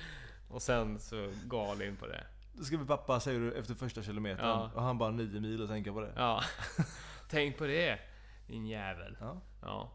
Och 0.49 0.61
sen 0.61 0.99
så 0.99 1.29
gå 1.45 1.71
all 1.71 1.81
in 1.81 1.95
på 1.95 2.07
det. 2.07 2.23
Du 2.53 2.63
ska 2.63 2.77
bli 2.77 2.87
pappa 2.87 3.19
säger 3.19 3.39
du 3.39 3.53
efter 3.53 3.73
första 3.73 4.01
kilometern. 4.03 4.45
Ja. 4.47 4.71
Och 4.75 4.81
han 4.83 4.97
bara 4.97 5.11
nio 5.11 5.39
mil 5.39 5.61
och 5.61 5.69
tänka 5.69 5.93
på 5.93 6.01
det. 6.01 6.11
Ja. 6.15 6.41
Tänk 7.29 7.57
på 7.57 7.65
det, 7.65 7.99
din 8.47 8.65
jävel. 8.65 9.17
Ja. 9.19 9.41
Ja. 9.61 9.91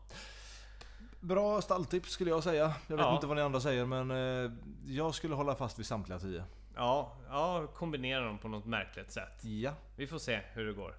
Bra 1.21 1.63
stalltips 1.63 2.11
skulle 2.11 2.31
jag 2.31 2.43
säga. 2.43 2.75
Jag 2.87 2.97
vet 2.97 3.07
Ja. 3.07 3.15
inte 3.15 3.27
vad 3.27 3.37
ni 3.37 3.43
andra 3.43 3.61
säger 3.61 3.85
men 3.85 4.11
eh, 4.11 4.51
jag 4.87 5.15
skulle 5.15 5.35
hålla 5.35 5.55
fast 5.55 5.79
vid 5.79 5.87
samtliga 5.87 6.19
tio. 6.19 6.45
Ja, 6.77 7.17
ja, 7.29 7.67
kombinera 7.67 8.25
dem 8.25 8.39
på 8.39 8.49
något 8.49 8.65
märkligt 8.67 9.13
sätt. 9.13 9.45
Ja. 9.45 9.73
Vi 9.97 10.07
får 10.07 10.19
se 10.19 10.41
hur 10.53 10.67
det 10.67 10.73
går. 10.73 10.95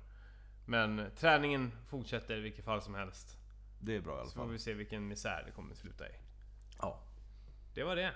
Men 0.66 1.12
träningen 1.18 1.72
fortsätter 1.90 2.38
i 2.38 2.40
vilket 2.40 2.66
fall 2.66 2.82
som 2.82 2.96
helst. 2.96 3.38
Det 3.80 3.96
är 3.96 4.02
bra 4.02 4.14
i 4.18 4.20
alla 4.20 4.26
Så 4.30 4.32
får 4.36 4.42
fall. 4.42 4.52
vi 4.52 4.60
se 4.60 4.74
vilken 4.74 5.08
misär 5.08 5.44
det 5.46 5.52
kommer 5.52 5.76
sluta 5.76 6.08
i. 6.10 6.12
Ja. 6.82 7.00
Det 7.74 7.84
var 7.84 7.96
det. 7.96 8.12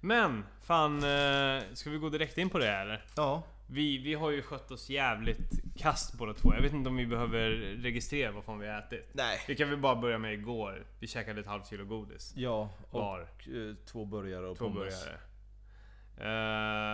Men, 0.00 0.44
fan, 0.60 0.96
eh, 0.96 1.62
ska 1.74 1.90
vi 1.90 1.98
gå 1.98 2.08
direkt 2.08 2.38
in 2.38 2.50
på 2.50 2.58
det 2.58 2.70
eller? 2.70 3.04
Ja. 3.16 3.42
Vi, 3.70 3.98
vi 3.98 4.14
har 4.14 4.30
ju 4.30 4.42
skött 4.42 4.70
oss 4.70 4.90
jävligt 4.90 5.50
kast 5.76 6.18
båda 6.18 6.34
två. 6.34 6.54
Jag 6.54 6.62
vet 6.62 6.72
inte 6.72 6.88
om 6.88 6.96
vi 6.96 7.06
behöver 7.06 7.50
registrera 7.82 8.32
vad 8.32 8.44
fan 8.44 8.58
vi 8.58 8.68
har 8.68 8.78
ätit. 8.78 9.08
Nej. 9.12 9.38
Vi 9.48 9.56
kan 9.56 9.70
väl 9.70 9.78
bara 9.78 9.96
börja 9.96 10.18
med 10.18 10.32
igår. 10.34 10.86
Vi 11.00 11.06
käkade 11.06 11.40
ett 11.40 11.46
halvt 11.46 11.68
kilo 11.68 11.84
godis. 11.84 12.32
Ja. 12.36 12.70
Och 12.90 13.00
Var. 13.00 13.20
eh, 13.20 13.26
två 13.86 14.04
burgare 14.04 14.46
och 14.46 14.58
Två 14.58 14.64
pommes. 14.64 15.04
burgare. 15.04 15.18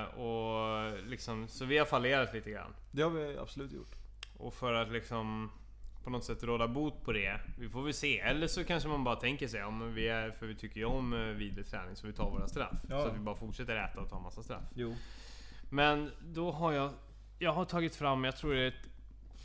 Eh, 0.03 0.05
och 0.18 0.93
liksom, 1.09 1.49
så 1.49 1.64
vi 1.64 1.79
har 1.79 1.87
fallerat 1.87 2.35
lite 2.35 2.51
grann. 2.51 2.75
Det 2.91 3.03
har 3.03 3.11
vi 3.11 3.39
absolut 3.39 3.72
gjort. 3.72 3.93
Och 4.39 4.55
för 4.55 4.72
att 4.72 4.93
liksom 4.93 5.51
på 6.05 6.11
något 6.11 6.25
sätt 6.25 6.43
råda 6.45 6.68
bot 6.68 7.03
på 7.05 7.12
det. 7.12 7.41
Vi 7.59 7.68
får 7.68 7.83
väl 7.83 7.95
se. 7.95 8.20
Eller 8.20 8.47
så 8.47 8.64
kanske 8.64 8.89
man 8.89 9.05
bara 9.05 9.16
tänker 9.16 9.49
sig 9.49 9.64
om 9.64 9.95
vi 9.95 10.09
är, 10.09 10.31
för 10.31 10.47
vi 10.47 10.55
tycker 10.55 10.77
ju 10.81 10.85
om 10.87 11.12
eh, 11.12 11.18
vidrig 11.20 11.66
träning, 11.66 11.97
så 11.97 12.07
vi 12.07 12.12
tar 12.12 12.31
våra 12.31 12.49
straff. 12.49 12.79
Ja. 12.89 13.03
Så 13.03 13.09
att 13.09 13.14
vi 13.14 13.18
bara 13.18 13.37
fortsätter 13.37 13.77
äta 13.77 14.01
och 14.01 14.11
ta 14.11 14.20
massa 14.20 14.43
straff. 14.43 14.62
Jo. 14.75 14.95
Men 15.75 16.11
då 16.20 16.53
har 16.53 16.72
jag 16.72 16.91
Jag 17.39 17.53
har 17.53 17.64
tagit 17.64 17.97
fram, 17.97 18.25
jag 18.25 18.37
tror 18.37 18.55
det 18.55 18.62
är 18.62 18.68
ett 18.68 18.89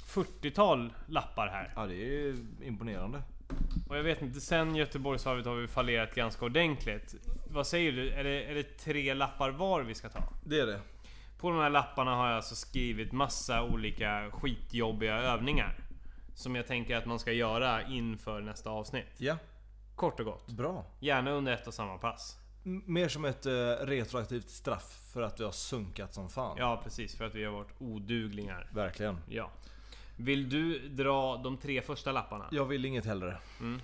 40-tal 0.06 0.94
lappar 1.06 1.48
här. 1.48 1.74
Ja 1.76 1.86
det 1.86 1.96
är 1.96 2.36
imponerande. 2.64 3.22
Och 3.90 3.98
jag 3.98 4.04
vet 4.04 4.22
inte, 4.22 4.42
sen 4.42 4.76
Göteborgsvarvet 4.76 5.46
har 5.46 5.56
vi 5.56 5.68
fallerat 5.68 6.16
ganska 6.16 6.46
ordentligt. 6.46 7.16
Vad 7.52 7.68
säger 7.68 7.92
du? 7.92 8.12
Är 8.12 8.24
det, 8.24 8.44
är 8.44 8.56
det 8.56 8.64
tre 8.64 9.14
lappar 9.14 9.50
var 9.50 9.82
vi 9.82 9.96
ska 9.96 10.10
ta? 10.10 10.24
Det 10.46 10.60
är 10.60 10.66
det. 10.66 10.82
På 11.40 11.50
de 11.50 11.60
här 11.60 11.70
lapparna 11.70 12.16
har 12.16 12.28
jag 12.28 12.36
alltså 12.36 12.56
skrivit 12.56 13.12
massa 13.12 13.64
olika 13.64 14.32
skitjobbiga 14.32 15.18
övningar. 15.18 15.76
Som 16.36 16.56
jag 16.56 16.68
tänker 16.68 16.98
att 16.98 17.06
man 17.06 17.20
ska 17.20 17.32
göra 17.32 17.84
inför 17.88 18.42
nästa 18.42 18.70
avsnitt. 18.70 19.16
Ja. 19.18 19.38
Kort 19.96 20.20
och 20.20 20.26
gott. 20.26 20.48
Bra. 20.48 20.86
Gärna 21.00 21.32
under 21.32 21.54
ett 21.54 21.68
och 21.68 21.74
samma 21.74 21.98
pass. 21.98 22.38
Mer 22.64 23.08
som 23.08 23.26
ett 23.26 23.46
eh, 23.46 23.52
retroaktivt 23.82 24.50
straff 24.50 25.00
för 25.14 25.22
att 25.22 25.40
vi 25.40 25.44
har 25.44 25.52
sunkat 25.52 26.14
som 26.14 26.30
fan. 26.30 26.56
Ja 26.60 26.82
precis, 26.84 27.16
för 27.16 27.26
att 27.26 27.36
vi 27.36 27.44
har 27.44 27.52
varit 27.52 27.74
oduglingar. 27.80 28.68
Verkligen. 28.74 29.18
Ja. 29.30 29.52
Vill 30.16 30.50
du 30.50 30.90
dra 30.90 31.38
de 31.38 31.58
tre 31.58 31.82
första 31.82 32.12
lapparna? 32.12 32.46
Jag 32.52 32.66
vill 32.66 32.86
inget 32.86 33.06
hellre. 33.06 33.38
Mm. 33.60 33.82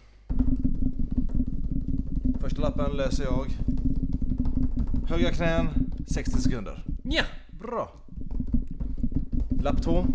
Första 2.41 2.61
lappen 2.61 2.91
läser 2.91 3.23
jag. 3.23 3.47
Höga 5.09 5.31
knän, 5.31 5.67
60 6.07 6.41
sekunder. 6.41 6.83
Ja! 7.03 7.23
Bra. 7.49 7.91
Lapp 9.61 9.81
2. 9.81 10.05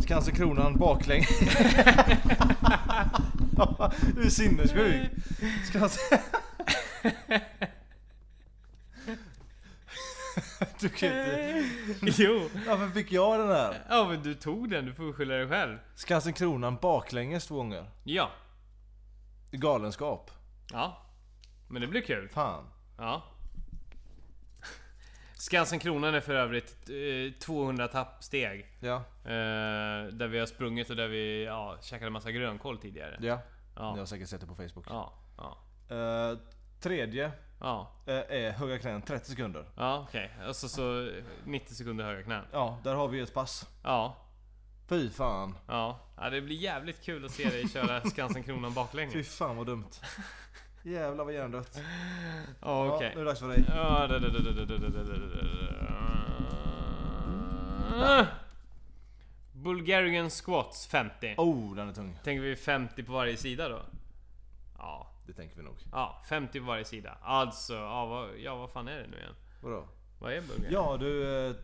Skansen-kronan 0.00 0.78
baklänges. 0.78 1.28
du 4.14 4.22
är 4.22 4.30
sinnessjuk. 4.30 5.10
Skansen... 5.68 6.18
du 10.80 10.88
kan 10.88 11.08
inte... 11.08 11.64
Jo! 12.00 12.48
Varför 12.66 12.88
fick 12.88 13.12
jag 13.12 13.40
den 13.40 13.48
här? 13.48 13.84
Ja 13.88 14.06
men 14.08 14.22
du 14.22 14.34
tog 14.34 14.70
den, 14.70 14.86
du 14.86 14.94
får 14.94 15.12
skylla 15.12 15.34
dig 15.34 15.48
själv. 15.48 15.78
Skansen-kronan 15.94 16.78
baklänges 16.82 17.46
två 17.46 17.56
gånger. 17.56 17.90
Ja. 18.04 18.30
Galenskap. 19.50 20.30
Ja. 20.72 21.02
Men 21.68 21.82
det 21.82 21.88
blir 21.88 22.00
kul. 22.00 22.28
Fan. 22.28 22.64
Ja. 22.98 23.22
Skansen 25.44 25.78
Kronan 25.78 26.14
är 26.14 26.20
för 26.20 26.34
övrigt 26.34 26.90
eh, 26.90 27.38
200 27.40 27.88
tappsteg. 27.88 28.66
Ja. 28.80 28.96
Eh, 29.24 30.06
där 30.12 30.26
vi 30.28 30.38
har 30.38 30.46
sprungit 30.46 30.90
och 30.90 30.96
där 30.96 31.08
vi 31.08 31.44
ja, 31.44 31.78
käkade 31.82 32.10
massa 32.10 32.30
grönkål 32.30 32.78
tidigare. 32.78 33.18
Ja. 33.20 33.34
Ni 33.36 33.40
Ja. 33.76 33.82
har 33.98 34.06
säkert 34.06 34.28
sett 34.28 34.40
det 34.40 34.46
på 34.46 34.54
Facebook. 34.54 34.86
Ja. 34.88 35.12
Ja. 35.36 35.58
Eh, 35.96 36.38
tredje 36.80 37.30
Ja. 37.60 37.90
eh, 38.06 38.14
är 38.14 38.50
höga 38.52 38.78
knän 38.78 39.02
30 39.02 39.30
sekunder. 39.30 39.64
Ja 39.76 40.04
okej. 40.08 40.30
Alltså 40.46 40.68
så 40.68 41.10
90 41.44 41.74
sekunder 41.74 42.04
höga 42.04 42.22
knän. 42.22 42.44
Ja, 42.52 42.78
där 42.84 42.94
har 42.94 43.08
vi 43.08 43.20
ett 43.20 43.34
pass. 43.34 43.68
Ja. 43.82 44.16
Fy 44.88 45.10
fan. 45.10 45.58
Ja. 45.68 45.98
ja. 46.16 46.30
Det 46.30 46.40
blir 46.40 46.56
jävligt 46.56 47.02
kul 47.04 47.24
att 47.24 47.30
se 47.32 47.48
dig 47.50 47.68
köra 47.68 48.00
Skansen 48.00 48.42
Kronan 48.42 48.70
Fy 48.70 48.74
baklänges. 48.74 49.36
fan 49.38 49.56
vad 49.56 49.66
dumt. 49.66 49.90
Jävlar 50.86 51.24
vad 51.24 51.34
hjärndött. 51.34 51.80
Ja 52.60 52.94
okej. 52.94 53.12
Nu 53.14 53.20
är 53.20 53.24
det 53.24 53.30
dags 53.30 53.40
för 53.40 53.48
dig. 53.48 53.64
Ja. 53.68 54.08
Bulgarian 59.52 60.30
squats 60.30 60.86
50. 60.86 61.34
Oh, 61.38 61.74
den 61.76 61.88
är 61.88 61.92
tung. 61.92 62.18
Tänker 62.24 62.42
vi 62.42 62.56
50 62.56 63.02
på 63.02 63.12
varje 63.12 63.36
sida 63.36 63.68
då? 63.68 63.80
Ja. 64.78 65.06
Det 65.26 65.32
tänker 65.32 65.56
vi 65.56 65.62
nog. 65.62 65.74
Ja, 65.92 66.22
50 66.28 66.60
på 66.60 66.66
varje 66.66 66.84
sida. 66.84 67.18
Alltså, 67.22 67.74
ja 67.74 68.06
vad, 68.06 68.28
ja, 68.38 68.56
vad 68.56 68.70
fan 68.70 68.88
är 68.88 68.98
det 68.98 69.06
nu 69.06 69.16
igen? 69.16 69.34
Vadå? 69.62 69.84
Vad 70.18 70.32
är 70.32 70.40
Bulgarian? 70.40 70.72
Ja, 70.72 70.96
du... 70.96 71.46
eh, 71.48 71.54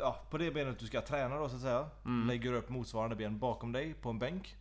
Ja, 0.00 0.20
på 0.30 0.38
det 0.38 0.50
benet 0.50 0.78
du 0.78 0.86
ska 0.86 1.00
träna 1.00 1.36
då 1.38 1.48
så 1.48 1.54
att 1.56 1.62
säga. 1.62 1.86
Mm. 2.04 2.28
Lägger 2.28 2.52
upp 2.52 2.68
motsvarande 2.68 3.16
ben 3.16 3.38
bakom 3.38 3.72
dig 3.72 3.94
på 3.94 4.10
en 4.10 4.18
bänk. 4.18 4.56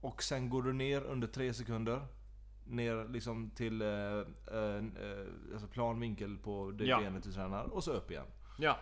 Och 0.00 0.22
sen 0.22 0.50
går 0.50 0.62
du 0.62 0.72
ner 0.72 1.00
under 1.04 1.28
3 1.28 1.54
sekunder. 1.54 2.00
Ner 2.66 3.08
liksom 3.12 3.50
till 3.50 3.82
eh, 3.82 3.88
eh, 3.88 3.94
eh, 4.52 4.82
alltså 5.52 5.66
plan 5.66 6.00
vinkel 6.00 6.36
på 6.38 6.70
det 6.70 6.84
Ja. 6.84 7.00
benet 7.00 7.22
du 7.24 7.32
tränar. 7.32 7.64
Och 7.64 7.84
så 7.84 7.92
upp 7.92 8.10
igen. 8.10 8.24
Ja, 8.58 8.78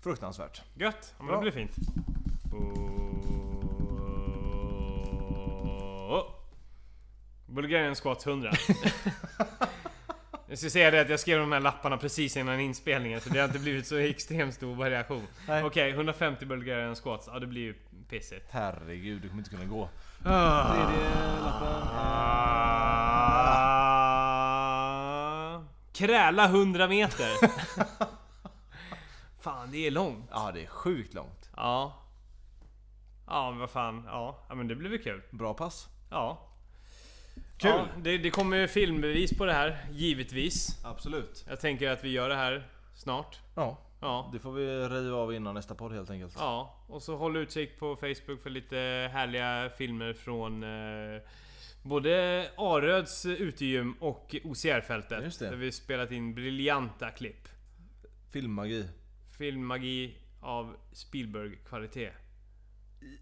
Fruktansvärt. 0.00 0.62
gött. 0.74 1.14
Ja, 1.18 1.24
men 1.24 1.34
det 1.34 1.40
blir 1.40 1.50
fint. 1.52 1.76
Oh. 6.08 6.30
Bulgarian 7.46 7.94
squats 7.94 8.26
100. 8.26 8.50
Jag 10.48 10.58
ska 10.58 10.70
säga 10.70 10.90
det 10.90 11.00
att 11.00 11.08
jag 11.10 11.20
skrev 11.20 11.38
de 11.38 11.52
här 11.52 11.60
lapparna 11.60 11.96
precis 11.96 12.36
innan 12.36 12.60
inspelningen 12.60 13.20
så 13.20 13.28
det 13.30 13.38
har 13.38 13.46
inte 13.46 13.58
blivit 13.58 13.86
så 13.86 13.96
extremt 13.96 14.54
stor 14.54 14.74
variation. 14.74 15.22
Okej, 15.64 15.90
150 15.90 16.46
Bulgarian 16.46 16.96
squats. 16.96 17.28
Ja, 17.32 17.38
det 17.38 17.46
blir 17.46 17.60
ju 17.62 17.74
pissigt. 18.08 18.46
Herregud, 18.50 19.22
du 19.22 19.28
kommer 19.28 19.40
inte 19.40 19.50
kunna 19.50 19.64
gå. 19.64 19.88
Ah. 20.24 20.74
Tredje 20.74 21.10
lappen. 21.42 21.88
Ah. 21.92 22.40
Kräla 25.92 26.44
100 26.44 26.88
meter. 26.88 27.30
fan, 29.40 29.70
det 29.70 29.86
är 29.86 29.90
långt. 29.90 30.28
Ja, 30.30 30.50
det 30.54 30.62
är 30.62 30.66
sjukt 30.66 31.14
långt. 31.14 31.50
Ja. 31.56 31.96
Ja, 33.26 33.50
men 33.50 33.60
vad 33.60 33.70
fan. 33.70 34.02
Ja, 34.06 34.44
ja 34.48 34.54
men 34.54 34.68
det 34.68 34.74
blir 34.74 34.90
väl 34.90 35.02
kul. 35.02 35.22
Bra 35.30 35.54
pass. 35.54 35.88
Ja. 36.10 36.46
Kul. 37.56 37.70
Ja, 37.70 37.86
det, 37.98 38.18
det 38.18 38.30
kommer 38.30 38.56
ju 38.56 38.68
filmbevis 38.68 39.38
på 39.38 39.44
det 39.44 39.52
här, 39.52 39.86
givetvis. 39.92 40.84
Absolut. 40.84 41.44
Jag 41.48 41.60
tänker 41.60 41.90
att 41.90 42.04
vi 42.04 42.08
gör 42.08 42.28
det 42.28 42.36
här 42.36 42.68
snart. 42.94 43.40
Ja, 43.54 43.78
Ja. 44.00 44.30
det 44.32 44.38
får 44.38 44.52
vi 44.52 44.66
riva 44.88 45.16
av 45.16 45.34
innan 45.34 45.54
nästa 45.54 45.74
podd 45.74 45.92
helt 45.92 46.10
enkelt. 46.10 46.34
Ja, 46.38 46.84
och 46.86 47.02
så 47.02 47.16
håll 47.16 47.36
utkik 47.36 47.78
på 47.78 47.96
Facebook 47.96 48.42
för 48.42 48.50
lite 48.50 48.76
härliga 49.12 49.70
filmer 49.76 50.12
från 50.12 50.62
eh, 50.62 51.20
både 51.82 52.46
Aröds 52.56 53.26
utegym 53.26 53.92
och 54.00 54.36
OCR-fältet. 54.44 55.24
Just 55.24 55.38
det. 55.38 55.50
Där 55.50 55.56
vi 55.56 55.72
spelat 55.72 56.12
in 56.12 56.34
briljanta 56.34 57.10
klipp. 57.10 57.48
Filmmagi. 58.32 58.88
Filmmagi 59.38 60.14
av 60.40 60.76
Spielberg-kvalitet. 60.92 62.10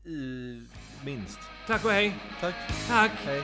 I, 0.05 0.11
I 0.11 0.63
minst. 1.05 1.39
Tack 1.67 1.85
och 1.85 1.91
hej! 1.91 2.17
Tack. 2.41 2.55
Tack! 2.89 3.13
Hej. 3.13 3.43